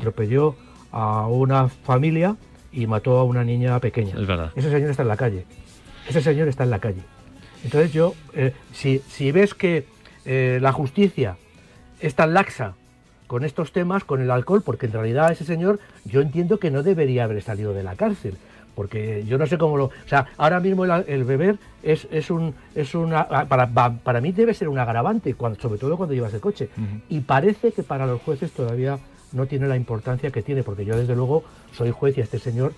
A 0.93 1.27
una 1.27 1.67
familia 1.67 2.37
y 2.71 2.87
mató 2.87 3.17
a 3.19 3.23
una 3.25 3.43
niña 3.43 3.77
pequeña. 3.79 4.15
Es 4.17 4.25
verdad. 4.25 4.51
Ese 4.55 4.71
señor 4.71 4.89
está 4.89 5.01
en 5.01 5.09
la 5.09 5.17
calle. 5.17 5.45
Ese 6.07 6.21
señor 6.21 6.47
está 6.47 6.63
en 6.63 6.69
la 6.69 6.79
calle. 6.79 7.01
Entonces 7.65 7.91
yo, 7.91 8.13
eh, 8.33 8.53
si, 8.73 8.99
si 9.09 9.31
ves 9.31 9.53
que 9.53 9.85
eh, 10.25 10.59
la 10.61 10.71
justicia 10.71 11.35
es 11.99 12.15
tan 12.15 12.33
laxa 12.33 12.73
con 13.27 13.43
estos 13.43 13.71
temas, 13.71 14.03
con 14.03 14.21
el 14.21 14.29
alcohol, 14.31 14.61
porque 14.63 14.85
en 14.85 14.91
realidad 14.93 15.31
ese 15.31 15.45
señor 15.45 15.79
yo 16.05 16.21
entiendo 16.21 16.59
que 16.59 16.71
no 16.71 16.83
debería 16.83 17.23
haber 17.23 17.41
salido 17.41 17.73
de 17.73 17.83
la 17.83 17.95
cárcel. 17.95 18.37
Porque 18.75 19.23
yo 19.27 19.37
no 19.37 19.45
sé 19.45 19.59
cómo 19.59 19.77
lo... 19.77 19.85
O 19.85 19.91
sea, 20.07 20.25
ahora 20.35 20.59
mismo 20.59 20.83
el, 20.83 21.05
el 21.07 21.23
beber 21.25 21.57
es, 21.83 22.07
es 22.11 22.31
un... 22.31 22.55
Es 22.73 22.95
una, 22.95 23.27
para, 23.47 23.67
pa- 23.67 23.93
para 23.93 24.19
mí 24.19 24.31
debe 24.31 24.55
ser 24.55 24.67
un 24.67 24.79
agravante, 24.79 25.35
cuando, 25.35 25.59
sobre 25.59 25.79
todo 25.79 25.95
cuando 25.95 26.15
llevas 26.15 26.33
el 26.33 26.41
coche. 26.41 26.69
Y 27.07 27.19
parece 27.19 27.71
que 27.71 27.83
para 27.83 28.07
los 28.07 28.19
jueces 28.21 28.51
todavía 28.51 28.97
no 29.33 29.45
tiene 29.45 29.67
la 29.67 29.75
importancia 29.75 30.31
que 30.31 30.41
tiene, 30.41 30.63
porque 30.63 30.85
yo 30.85 30.97
desde 30.97 31.15
luego 31.15 31.43
soy 31.73 31.91
juez 31.91 32.17
y 32.17 32.21
este 32.21 32.39
señor, 32.39 32.73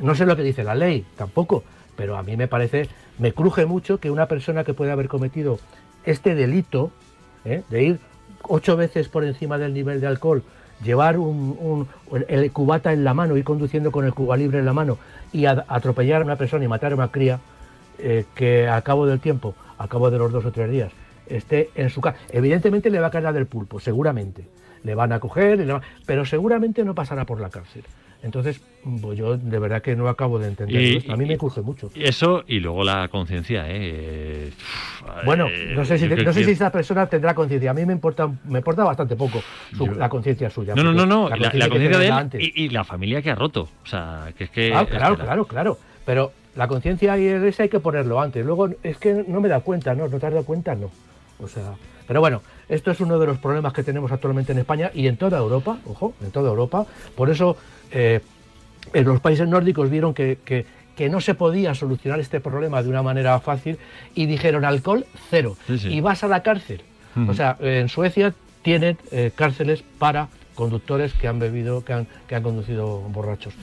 no 0.00 0.14
sé 0.14 0.26
lo 0.26 0.36
que 0.36 0.42
dice 0.42 0.64
la 0.64 0.74
ley, 0.74 1.04
tampoco, 1.16 1.62
pero 1.96 2.16
a 2.16 2.22
mí 2.22 2.36
me 2.36 2.48
parece, 2.48 2.88
me 3.18 3.32
cruje 3.32 3.66
mucho 3.66 3.98
que 3.98 4.10
una 4.10 4.26
persona 4.26 4.64
que 4.64 4.74
puede 4.74 4.90
haber 4.90 5.08
cometido 5.08 5.58
este 6.04 6.34
delito, 6.34 6.90
¿eh? 7.44 7.62
de 7.70 7.82
ir 7.82 8.00
ocho 8.42 8.76
veces 8.76 9.08
por 9.08 9.24
encima 9.24 9.58
del 9.58 9.74
nivel 9.74 10.00
de 10.00 10.06
alcohol, 10.06 10.42
llevar 10.82 11.18
un, 11.18 11.88
el 12.28 12.52
cubata 12.52 12.92
en 12.92 13.04
la 13.04 13.14
mano, 13.14 13.36
ir 13.36 13.44
conduciendo 13.44 13.90
con 13.90 14.04
el 14.04 14.14
cuba 14.14 14.36
libre 14.36 14.58
en 14.60 14.64
la 14.64 14.72
mano 14.72 14.98
y 15.32 15.46
atropellar 15.46 16.22
a 16.22 16.24
una 16.24 16.36
persona 16.36 16.64
y 16.64 16.68
matar 16.68 16.92
a 16.92 16.94
una 16.94 17.10
cría, 17.10 17.40
eh, 17.98 18.24
que 18.34 18.68
a 18.68 18.80
cabo 18.82 19.06
del 19.06 19.18
tiempo, 19.18 19.54
a 19.76 19.88
cabo 19.88 20.10
de 20.10 20.18
los 20.18 20.32
dos 20.32 20.44
o 20.44 20.52
tres 20.52 20.70
días, 20.70 20.92
esté 21.26 21.70
en 21.74 21.90
su 21.90 22.00
casa. 22.00 22.16
Evidentemente 22.30 22.90
le 22.90 23.00
va 23.00 23.08
a 23.08 23.10
caer 23.10 23.24
la 23.24 23.32
del 23.32 23.46
pulpo, 23.46 23.80
seguramente. 23.80 24.44
Le 24.84 24.94
van 24.94 25.12
a 25.12 25.20
coger, 25.20 25.58
le 25.58 25.72
va- 25.72 25.82
pero 26.06 26.24
seguramente 26.24 26.84
no 26.84 26.94
pasará 26.94 27.24
por 27.24 27.40
la 27.40 27.50
cárcel. 27.50 27.82
Entonces, 28.20 28.60
pues 29.00 29.16
yo 29.16 29.36
de 29.36 29.58
verdad 29.60 29.80
que 29.80 29.94
no 29.94 30.08
acabo 30.08 30.40
de 30.40 30.48
entender 30.48 30.80
Y- 30.82 30.96
esto. 30.96 31.12
A 31.12 31.16
mí 31.16 31.24
y- 31.24 31.28
me 31.28 31.38
cruje 31.38 31.60
mucho. 31.60 31.88
Eso 31.94 32.42
y 32.48 32.58
luego 32.58 32.82
la 32.82 33.06
conciencia, 33.08 33.64
¿eh? 33.68 34.50
Bueno, 35.24 35.46
Eh, 35.48 35.72
no 35.76 35.84
sé 35.84 35.98
si, 35.98 36.08
yo 36.08 36.16
no 36.16 36.32
sé 36.32 36.40
que- 36.40 36.46
si 36.46 36.50
esa 36.52 36.70
persona 36.72 37.06
tendrá 37.06 37.32
conciencia. 37.34 37.70
A 37.70 37.74
mí 37.74 37.86
me 37.86 37.92
importa, 37.92 38.28
me 38.44 38.58
importa 38.58 38.82
bastante 38.82 39.14
poco 39.14 39.40
su- 39.76 39.86
Yo- 39.86 39.94
la 39.94 40.08
conciencia 40.08 40.50
suya. 40.50 40.74
No, 40.74 40.82
no, 40.82 40.92
no, 40.92 41.06
no. 41.06 41.28
La, 41.28 41.36
la 41.36 41.68
conciencia 41.68 41.98
de 41.98 42.06
él 42.06 42.12
antes. 42.12 42.42
y, 42.42 42.64
y 42.64 42.68
la 42.70 42.82
familia 42.82 43.22
que 43.22 43.30
ha 43.30 43.36
roto. 43.36 43.68
O 43.84 43.86
sea, 43.86 44.32
que 44.36 44.44
es 44.44 44.50
que. 44.50 44.72
Ah, 44.74 44.82
es 44.82 44.88
claro, 44.88 45.16
la- 45.16 45.24
claro, 45.24 45.44
claro. 45.46 45.78
Pero 46.04 46.32
la 46.56 46.66
conciencia 46.66 47.16
y 47.18 47.26
ese 47.26 47.62
hay 47.64 47.68
que 47.68 47.78
ponerlo 47.80 48.20
antes. 48.20 48.44
Luego 48.44 48.68
es 48.82 48.96
que 48.98 49.24
no 49.28 49.40
me 49.40 49.48
da 49.48 49.60
cuenta, 49.60 49.94
¿no? 49.94 50.08
¿No 50.08 50.18
te 50.18 50.26
has 50.26 50.32
dado 50.32 50.44
cuenta? 50.44 50.74
No. 50.74 50.90
O 51.38 51.46
sea, 51.46 51.74
pero 52.08 52.18
bueno, 52.20 52.42
esto 52.68 52.90
es 52.90 53.00
uno 53.00 53.18
de 53.18 53.26
los 53.26 53.38
problemas 53.38 53.72
que 53.72 53.82
tenemos 53.82 54.12
actualmente 54.12 54.52
en 54.52 54.58
España 54.58 54.90
y 54.94 55.06
en 55.06 55.16
toda 55.16 55.38
Europa, 55.38 55.78
ojo, 55.86 56.14
en 56.22 56.30
toda 56.30 56.48
Europa. 56.50 56.86
Por 57.16 57.30
eso 57.30 57.56
eh, 57.90 58.20
en 58.92 59.04
los 59.04 59.20
países 59.20 59.48
nórdicos 59.48 59.90
vieron 59.90 60.14
que, 60.14 60.38
que- 60.44 60.66
que 60.98 61.08
no 61.08 61.20
se 61.20 61.34
podía 61.34 61.76
solucionar 61.76 62.18
este 62.18 62.40
problema 62.40 62.82
de 62.82 62.88
una 62.88 63.04
manera 63.04 63.38
fácil 63.38 63.78
y 64.16 64.26
dijeron 64.26 64.64
alcohol 64.64 65.06
cero. 65.30 65.56
Sí, 65.68 65.78
sí. 65.78 65.88
Y 65.94 66.00
vas 66.00 66.24
a 66.24 66.28
la 66.28 66.42
cárcel. 66.42 66.82
O 67.28 67.34
sea, 67.34 67.56
en 67.60 67.88
Suecia 67.88 68.34
tienen 68.62 68.98
eh, 69.12 69.30
cárceles 69.34 69.84
para 70.00 70.26
conductores 70.56 71.12
que 71.14 71.28
han 71.28 71.38
bebido, 71.38 71.84
que 71.84 71.92
han, 71.92 72.06
que 72.26 72.34
han 72.34 72.42
conducido 72.42 72.98
borrachos. 73.00 73.54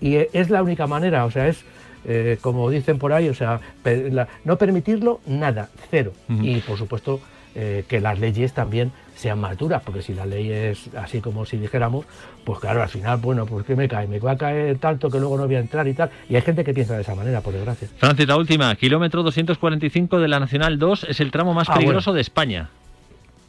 Y 0.00 0.14
eh, 0.16 0.30
es 0.32 0.50
la 0.50 0.62
única 0.62 0.86
manera, 0.86 1.24
o 1.24 1.32
sea, 1.32 1.48
es 1.48 1.64
eh, 2.04 2.38
como 2.40 2.70
dicen 2.70 2.98
por 2.98 3.12
ahí, 3.12 3.28
o 3.28 3.34
sea, 3.34 3.60
la- 3.84 4.28
no 4.44 4.56
permitirlo, 4.56 5.20
nada, 5.26 5.70
cero. 5.90 6.12
Y 6.28 6.60
por 6.60 6.78
supuesto 6.78 7.20
eh, 7.54 7.84
que 7.88 8.00
las 8.00 8.18
leyes 8.18 8.52
también 8.52 8.92
sean 9.16 9.38
más 9.38 9.56
duras, 9.56 9.80
porque 9.84 10.02
si 10.02 10.12
la 10.12 10.26
ley 10.26 10.50
es 10.50 10.90
así 10.96 11.20
como 11.20 11.44
si 11.44 11.56
dijéramos, 11.56 12.04
pues 12.44 12.58
claro, 12.58 12.82
al 12.82 12.88
final, 12.88 13.18
bueno, 13.18 13.46
pues 13.46 13.64
¿qué 13.64 13.76
me 13.76 13.88
cae? 13.88 14.06
Me 14.08 14.18
va 14.18 14.32
a 14.32 14.36
caer 14.36 14.76
tanto 14.78 15.08
que 15.08 15.18
luego 15.20 15.36
no 15.38 15.46
voy 15.46 15.54
a 15.54 15.60
entrar 15.60 15.86
y 15.86 15.94
tal. 15.94 16.10
Y 16.28 16.34
hay 16.34 16.42
gente 16.42 16.64
que 16.64 16.74
piensa 16.74 16.96
de 16.96 17.02
esa 17.02 17.14
manera, 17.14 17.40
por 17.40 17.52
desgracia. 17.52 17.88
Francis, 17.96 18.26
la 18.26 18.36
última. 18.36 18.74
Kilómetro 18.74 19.22
245 19.22 20.18
de 20.18 20.28
la 20.28 20.40
Nacional 20.40 20.78
2 20.78 21.04
es 21.10 21.20
el 21.20 21.30
tramo 21.30 21.54
más 21.54 21.68
Ah, 21.70 21.74
peligroso 21.74 22.12
de 22.12 22.20
España. 22.20 22.70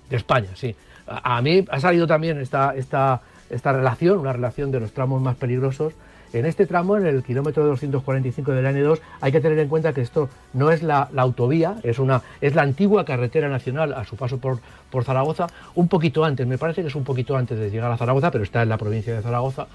De 0.09 0.17
España, 0.17 0.49
sí. 0.53 0.75
A, 1.07 1.37
a 1.37 1.41
mí 1.41 1.65
ha 1.69 1.79
salido 1.79 2.05
también 2.05 2.39
esta, 2.39 2.75
esta, 2.75 3.21
esta 3.49 3.73
relación, 3.73 4.19
una 4.19 4.33
relación 4.33 4.71
de 4.71 4.79
los 4.79 4.91
tramos 4.91 5.21
más 5.21 5.35
peligrosos. 5.35 5.93
En 6.35 6.45
este 6.45 6.65
tramo, 6.65 6.97
en 6.97 7.05
el 7.07 7.23
kilómetro 7.23 7.65
245 7.65 8.51
del 8.51 8.65
N2, 8.65 8.99
hay 9.21 9.31
que 9.31 9.39
tener 9.39 9.57
en 9.59 9.67
cuenta 9.69 9.93
que 9.93 10.01
esto 10.01 10.29
no 10.53 10.69
es 10.71 10.83
la, 10.83 11.07
la 11.13 11.21
autovía, 11.21 11.77
es, 11.83 11.97
una, 11.97 12.21
es 12.41 12.55
la 12.55 12.63
antigua 12.63 13.05
carretera 13.05 13.47
nacional 13.47 13.93
a 13.93 14.03
su 14.03 14.15
paso 14.17 14.37
por, 14.37 14.59
por 14.91 15.03
Zaragoza, 15.05 15.47
un 15.75 15.87
poquito 15.87 16.25
antes, 16.25 16.45
me 16.45 16.57
parece 16.57 16.81
que 16.81 16.89
es 16.89 16.95
un 16.95 17.03
poquito 17.05 17.37
antes 17.37 17.57
de 17.57 17.69
llegar 17.71 17.89
a 17.91 17.97
Zaragoza, 17.97 18.31
pero 18.31 18.43
está 18.43 18.61
en 18.63 18.69
la 18.69 18.77
provincia 18.77 19.15
de 19.15 19.21
Zaragoza, 19.21 19.67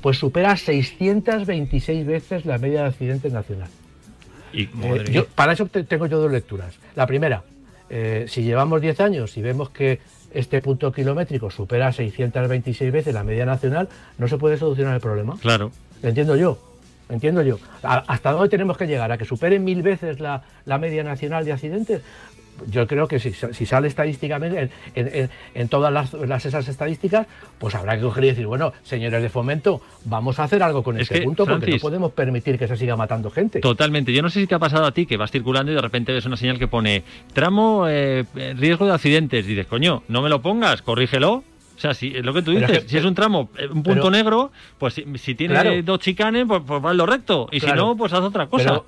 pues 0.00 0.16
supera 0.18 0.56
626 0.56 2.06
veces 2.06 2.46
la 2.46 2.58
media 2.58 2.82
de 2.82 2.88
accidentes 2.88 3.32
nacional. 3.32 3.68
Y, 4.52 4.62
Eh, 4.62 5.04
yo- 5.12 5.26
para 5.26 5.52
eso 5.52 5.66
te- 5.66 5.84
tengo 5.84 6.06
yo 6.06 6.18
dos 6.18 6.32
lecturas. 6.32 6.78
La 6.94 7.06
primera, 7.06 7.42
eh, 7.90 8.24
si 8.28 8.42
llevamos 8.42 8.80
10 8.80 9.00
años 9.00 9.36
y 9.36 9.42
vemos 9.42 9.68
que 9.70 10.00
este 10.32 10.60
punto 10.60 10.92
kilométrico 10.92 11.50
supera 11.50 11.92
626 11.92 12.92
veces 12.92 13.14
la 13.14 13.22
media 13.24 13.46
nacional, 13.46 13.88
no 14.18 14.28
se 14.28 14.38
puede 14.38 14.56
solucionar 14.56 14.94
el 14.94 15.00
problema. 15.00 15.36
Claro. 15.40 15.70
Entiendo 16.02 16.36
yo. 16.36 16.58
Entiendo 17.08 17.42
yo. 17.42 17.58
¿A- 17.82 18.04
¿Hasta 18.08 18.32
dónde 18.32 18.48
tenemos 18.48 18.76
que 18.76 18.86
llegar? 18.86 19.12
¿A 19.12 19.18
que 19.18 19.24
supere 19.24 19.58
mil 19.58 19.82
veces 19.82 20.18
la, 20.20 20.42
la 20.64 20.78
media 20.78 21.04
nacional 21.04 21.44
de 21.44 21.52
accidentes? 21.52 22.02
Yo 22.70 22.86
creo 22.86 23.06
que 23.06 23.20
si, 23.20 23.32
si 23.34 23.66
sale 23.66 23.86
estadísticamente 23.86 24.58
en, 24.58 24.70
en- 24.94 25.14
en- 25.14 25.30
en 25.54 25.68
todas 25.68 25.92
las, 25.92 26.14
las- 26.14 26.46
esas 26.46 26.66
estadísticas, 26.66 27.26
pues 27.58 27.74
habrá 27.74 27.96
que 27.96 28.02
coger 28.02 28.24
y 28.24 28.26
decir, 28.28 28.46
bueno, 28.46 28.72
señores 28.82 29.22
de 29.22 29.28
fomento, 29.28 29.82
vamos 30.06 30.38
a 30.38 30.44
hacer 30.44 30.62
algo 30.62 30.82
con 30.82 30.96
Es 30.96 31.02
este 31.02 31.20
que, 31.20 31.24
punto 31.26 31.44
porque 31.44 31.66
no 31.72 31.78
podemos 31.82 32.12
permitir 32.12 32.58
que 32.58 32.66
se 32.66 32.76
siga 32.76 32.96
matando 32.96 33.30
gente. 33.30 33.60
Totalmente. 33.60 34.12
Yo 34.12 34.22
no 34.22 34.30
sé 34.30 34.40
si 34.40 34.46
te 34.46 34.54
ha 34.54 34.58
pasado 34.58 34.86
a 34.86 34.92
ti 34.92 35.04
que 35.06 35.16
vas 35.18 35.30
circulando 35.30 35.70
y 35.70 35.74
de 35.74 35.82
repente 35.82 36.12
ves 36.12 36.24
una 36.24 36.36
señal 36.38 36.58
que 36.58 36.66
pone 36.66 37.04
tramo 37.34 37.86
eh, 37.88 38.24
riesgo 38.56 38.86
de 38.86 38.94
accidentes. 38.94 39.46
Dices, 39.46 39.66
coño, 39.66 40.02
no 40.08 40.22
me 40.22 40.28
lo 40.30 40.40
pongas, 40.42 40.80
corrígelo. 40.82 41.44
O 41.76 41.78
sea, 41.78 41.92
si 41.94 42.16
es 42.16 42.24
lo 42.24 42.32
que 42.32 42.42
tú 42.42 42.52
dices, 42.52 42.70
que- 42.84 42.88
si 42.88 42.96
es 42.96 43.04
un 43.04 43.14
tramo, 43.14 43.50
eh, 43.58 43.66
un 43.66 43.82
punto 43.82 44.02
pero- 44.04 44.10
negro, 44.10 44.50
pues 44.78 44.94
si, 44.94 45.04
si 45.18 45.34
tiene 45.34 45.54
Claro. 45.54 45.70
dos 45.82 45.98
chicanes, 46.00 46.44
pues, 46.48 46.62
pues 46.66 46.82
va 46.84 46.90
en 46.92 46.96
lo 46.96 47.04
recto. 47.06 47.48
Y 47.52 47.60
si 47.60 47.66
no, 47.72 47.96
pues 47.96 48.12
haz 48.12 48.20
otra 48.20 48.46
cosa. 48.46 48.64
Pero, 48.70 48.86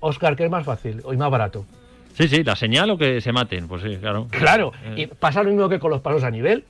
Oscar, 0.00 0.36
¿qué 0.36 0.44
es 0.44 0.50
más 0.50 0.64
fácil 0.64 1.02
y 1.12 1.16
más 1.16 1.30
barato? 1.30 1.66
Sí, 2.14 2.28
sí, 2.28 2.42
la 2.44 2.56
señal 2.56 2.90
o 2.90 2.98
que 2.98 3.20
se 3.20 3.32
maten, 3.32 3.66
pues 3.68 3.82
sí, 3.82 3.96
claro. 4.00 4.26
Claro, 4.30 4.72
Eh, 4.84 5.02
y 5.02 5.06
pasa 5.06 5.42
lo 5.42 5.50
mismo 5.50 5.68
que 5.68 5.78
con 5.78 5.90
los 5.90 6.00
pasos 6.00 6.22
a 6.24 6.30
nivel. 6.30 6.64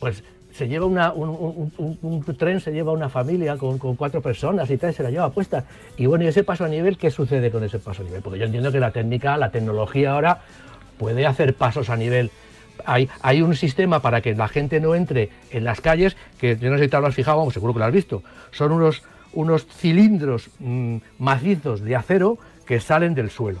Pues 0.00 0.22
se 0.52 0.68
lleva 0.68 0.86
una, 0.86 1.12
un, 1.12 1.28
un- 1.30 1.72
un- 1.78 1.98
un 2.02 2.36
tren, 2.36 2.60
se 2.60 2.72
lleva 2.72 2.92
una 2.92 3.08
familia 3.08 3.56
con, 3.56 3.78
con 3.78 3.96
cuatro 3.96 4.20
personas 4.22 4.70
y 4.70 4.76
tal, 4.76 4.92
se 4.94 5.02
la 5.02 5.10
lleva 5.10 5.30
puesta. 5.30 5.64
Y 5.96 6.06
bueno, 6.06 6.24
¿y 6.24 6.28
ese 6.28 6.44
paso 6.44 6.64
a 6.64 6.68
nivel 6.68 6.96
qué 6.96 7.10
sucede 7.10 7.50
con 7.50 7.64
ese 7.64 7.78
paso 7.78 8.02
a 8.02 8.04
nivel? 8.04 8.22
Porque 8.22 8.38
yo 8.38 8.44
entiendo 8.44 8.70
que 8.70 8.80
la 8.80 8.90
técnica, 8.92 9.36
la 9.36 9.50
tecnología 9.50 10.12
ahora 10.12 10.42
puede 10.98 11.26
hacer 11.26 11.54
pasos 11.54 11.90
a 11.90 11.96
nivel. 11.96 12.30
Hay, 12.84 13.08
hay 13.22 13.42
un 13.42 13.54
sistema 13.54 14.00
para 14.00 14.20
que 14.20 14.34
la 14.34 14.48
gente 14.48 14.80
no 14.80 14.94
entre 14.94 15.30
en 15.50 15.64
las 15.64 15.80
calles, 15.80 16.16
que 16.38 16.56
yo 16.56 16.70
no 16.70 16.78
sé 16.78 16.84
si 16.84 16.90
te 16.90 17.00
lo 17.00 17.06
has 17.06 17.14
fijado, 17.14 17.38
vamos, 17.38 17.54
seguro 17.54 17.72
que 17.72 17.78
lo 17.78 17.84
has 17.84 17.92
visto. 17.92 18.22
Son 18.50 18.72
unos, 18.72 19.02
unos 19.32 19.66
cilindros 19.66 20.50
mm, 20.58 20.96
macizos 21.18 21.80
de 21.80 21.96
acero 21.96 22.38
que 22.66 22.80
salen 22.80 23.14
del 23.14 23.30
suelo. 23.30 23.60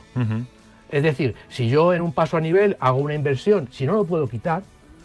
Es 0.90 1.02
decir, 1.02 1.34
si 1.48 1.68
yo 1.68 1.92
en 1.92 2.02
un 2.02 2.12
paso 2.12 2.36
a 2.36 2.40
nivel 2.40 2.76
hago 2.80 2.98
una 2.98 3.14
inversión, 3.14 3.68
si 3.70 3.86
no 3.86 3.94
lo 3.94 4.04
puedo 4.04 4.28
quitar, 4.28 4.62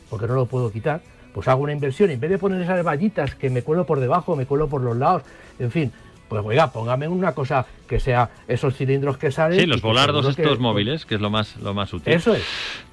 porque 0.10 0.28
no 0.28 0.36
lo 0.36 0.45
puedo 0.45 0.72
quitar, 0.72 1.01
pues 1.34 1.47
hago 1.47 1.64
una 1.64 1.74
inversión 1.74 2.10
y 2.10 2.14
en 2.14 2.20
vez 2.20 2.30
de 2.30 2.38
poner 2.38 2.62
esas 2.62 2.84
vallitas 2.84 3.36
que 3.36 3.49
me 3.49 3.62
cuelo 3.62 3.86
por 3.86 3.99
debajo, 3.99 4.36
me 4.36 4.45
cuelo 4.45 4.68
por 4.68 4.82
los 4.82 4.97
lados, 4.97 5.24
en 5.57 5.72
fin, 5.72 5.91
pues 6.30 6.41
oiga, 6.45 6.71
póngame 6.71 7.07
una 7.07 7.34
cosa 7.34 7.65
que 7.88 7.99
sea 7.99 8.30
esos 8.47 8.75
cilindros 8.75 9.17
que 9.17 9.32
salen. 9.32 9.59
Sí, 9.59 9.65
los 9.65 9.82
volardos 9.82 10.36
que- 10.36 10.43
estos 10.43 10.59
móviles, 10.59 11.05
que 11.05 11.15
es 11.15 11.21
lo 11.21 11.30
más, 11.30 11.57
lo 11.57 11.73
más 11.73 11.91
útil. 11.93 12.13
Eso 12.13 12.34
es. 12.36 12.43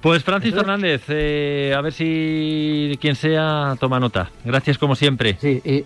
Pues 0.01 0.23
Francis 0.23 0.49
Eso. 0.53 0.59
Fernández, 0.61 1.03
eh, 1.07 1.73
a 1.77 1.81
ver 1.81 1.93
si 1.93 2.97
quien 2.99 3.15
sea 3.15 3.75
toma 3.79 3.99
nota. 3.99 4.31
Gracias 4.43 4.77
como 4.77 4.95
siempre. 4.95 5.37
Sí, 5.39 5.61
y, 5.63 5.85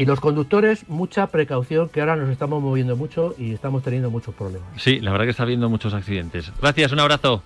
y 0.00 0.04
los 0.06 0.20
conductores, 0.20 0.88
mucha 0.88 1.26
precaución, 1.26 1.88
que 1.88 2.00
ahora 2.00 2.14
nos 2.16 2.30
estamos 2.30 2.62
moviendo 2.62 2.96
mucho 2.96 3.34
y 3.36 3.52
estamos 3.52 3.82
teniendo 3.82 4.10
muchos 4.10 4.34
problemas. 4.34 4.68
Sí, 4.76 5.00
la 5.00 5.10
verdad 5.10 5.24
que 5.24 5.32
está 5.32 5.42
habiendo 5.42 5.68
muchos 5.68 5.92
accidentes. 5.92 6.52
Gracias, 6.60 6.92
un 6.92 7.00
abrazo. 7.00 7.42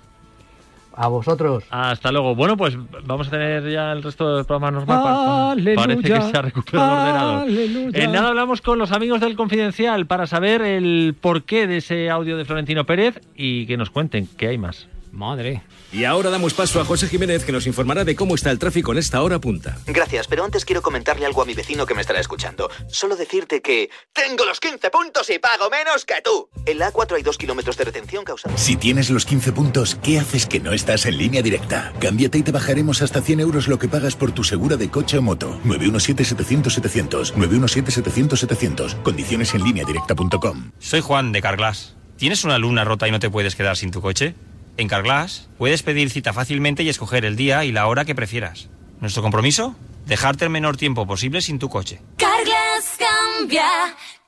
A 0.95 1.09
vosotros. 1.09 1.65
Hasta 1.71 2.13
luego. 2.13 2.35
Bueno, 2.35 2.57
pues 2.57 2.77
vamos 3.07 3.29
a 3.29 3.31
tener 3.31 3.71
ya 3.71 3.93
el 3.93 4.03
resto 4.03 4.37
del 4.37 4.45
programa 4.45 4.71
normal. 4.71 5.53
Aleluya, 5.53 5.77
Parece 5.77 6.03
que 6.03 6.21
se 6.21 6.39
ha 6.39 6.43
recuperado 6.43 6.93
el 6.93 6.99
ordenador. 7.01 7.43
aleluya. 7.43 8.05
En 8.05 8.13
nada 8.13 8.29
hablamos 8.29 8.61
con 8.61 8.79
los 8.79 8.93
amigos 8.93 9.21
del 9.21 9.37
Confidencial 9.37 10.07
para 10.07 10.27
saber 10.27 10.63
el 10.63 11.15
porqué 11.21 11.67
de 11.67 11.79
ese 11.79 12.11
audio 12.11 12.37
de 12.37 12.45
Florentino 12.45 12.85
Pérez 12.85 13.21
y 13.37 13.67
que 13.67 13.77
nos 13.77 13.91
cuenten 13.91 14.29
qué 14.37 14.49
hay 14.49 14.59
más. 14.59 14.89
Madre. 15.13 15.63
Y 15.93 16.05
ahora 16.05 16.31
damos 16.31 16.55
paso 16.55 16.81
a 16.81 16.87
José 16.87 17.07
Jiménez 17.07 17.45
que 17.45 17.53
nos 17.53 17.67
informará 17.67 18.05
de 18.05 18.17
cómo 18.17 18.35
está 18.35 18.51
el 18.51 18.59
tráfico 18.59 18.93
en 18.93 18.99
esta 18.99 19.23
hora 19.23 19.39
punta. 19.39 19.79
Gracias, 19.87 20.27
pero 20.27 20.43
antes 20.43 20.65
quiero 20.65 20.81
comentarle 20.81 21.27
algo 21.27 21.43
a 21.43 21.45
mi 21.45 21.53
vecino 21.53 21.85
que 21.85 21.95
me 21.95 22.01
estará 22.01 22.19
escuchando. 22.19 22.71
Solo 22.89 23.15
decirte 23.15 23.61
que... 23.61 23.91
¡Tengo 24.15 24.47
los 24.47 24.59
15 24.59 24.91
puntos 24.91 25.29
y 25.29 25.39
pago 25.39 25.69
menos 25.69 26.07
que 26.07 26.15
tú! 26.25 26.49
En 26.65 26.79
la 26.79 26.91
A4 26.91 27.17
hay 27.17 27.23
dos 27.23 27.37
kilómetros 27.37 27.77
de 27.77 27.85
retención 27.85 28.25
causada... 28.25 28.57
Si 28.57 28.77
tienes 28.77 29.11
los 29.11 29.27
15 29.27 29.53
puntos, 29.53 29.97
¿qué 30.03 30.19
haces 30.19 30.47
que 30.47 30.61
no 30.61 30.73
estás 30.73 31.05
en 31.05 31.19
línea 31.19 31.43
directa? 31.43 31.93
Cámbiate 32.01 32.39
y 32.39 32.43
te 32.43 32.53
bajaremos 32.53 33.03
hasta 33.03 33.21
100 33.21 33.41
euros 33.41 33.69
lo 33.69 33.79
que 33.79 33.89
pagas 33.89 34.17
por 34.17 34.33
tu 34.33 34.45
segura 34.45 34.77
de 34.77 34.91
coche 34.91 35.19
o 35.19 35.23
moto. 35.23 35.61
917-700-700. 35.67 37.35
917-700-700. 37.35 39.03
Condiciones 39.03 39.55
en 39.55 39.63
línea 39.63 39.85
directa.com. 39.85 40.73
Soy 40.79 41.03
Juan 41.03 41.33
de 41.33 41.43
Carglass. 41.43 41.97
¿Tienes 42.17 42.45
una 42.45 42.57
luna 42.57 42.85
rota 42.85 43.09
y 43.09 43.11
no 43.11 43.19
te 43.19 43.31
puedes 43.31 43.57
quedar 43.57 43.77
sin 43.77 43.91
tu 43.91 44.01
coche? 44.01 44.35
En 44.83 44.89
Carglass 44.89 45.49
puedes 45.59 45.85
pedir 45.85 46.11
cita 46.11 46.33
fácilmente 46.33 46.83
y 46.83 46.89
escoger 46.89 47.25
el 47.25 47.37
día 47.37 47.65
y 47.65 47.71
la 47.71 47.87
hora 47.87 48.05
que 48.05 48.17
prefieras. 48.17 48.69
¿Nuestro 49.01 49.23
compromiso? 49.23 49.77
Dejarte 50.07 50.45
el 50.45 50.51
menor 50.51 50.77
tiempo 50.77 51.07
posible 51.07 51.41
sin 51.41 51.61
tu 51.61 51.69
coche. 51.69 52.01
Carglass 52.17 52.99
cambia, 52.99 53.65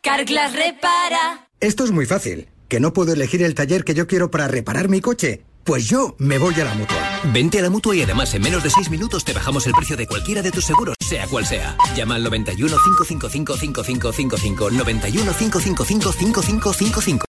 Carglass 0.00 0.52
repara. 0.52 1.48
Esto 1.59 1.82
es 1.82 1.90
muy 1.90 2.07
fácil. 2.07 2.46
¿Que 2.68 2.78
no 2.78 2.92
puedo 2.92 3.14
elegir 3.14 3.42
el 3.42 3.57
taller 3.57 3.82
que 3.82 3.94
yo 3.94 4.07
quiero 4.07 4.30
para 4.30 4.46
reparar 4.46 4.88
mi 4.88 5.00
coche? 5.00 5.44
Pues 5.64 5.88
yo 5.88 6.14
me 6.18 6.36
voy 6.36 6.55
a 6.61 6.64
la 6.66 6.74
mutua. 6.74 7.20
Vente 7.32 7.59
a 7.59 7.62
la 7.62 7.70
mutua 7.70 7.96
y 7.96 8.02
además 8.02 8.34
en 8.34 8.42
menos 8.42 8.62
de 8.62 8.68
6 8.68 8.90
minutos 8.90 9.24
te 9.24 9.32
bajamos 9.32 9.66
el 9.66 9.72
precio 9.72 9.96
de 9.96 10.07
cualquiera 10.07 10.42
de 10.42 10.52
tus 10.52 10.66
seguros, 10.66 10.94
sea 11.00 11.26
cual 11.26 11.46
sea. 11.46 11.74
Llama 11.96 12.16
al 12.16 12.22
91 12.22 12.76
555 12.76 13.57
5555 13.57 14.70
91 14.70 15.32
555 15.32 16.12
5555 16.12 17.22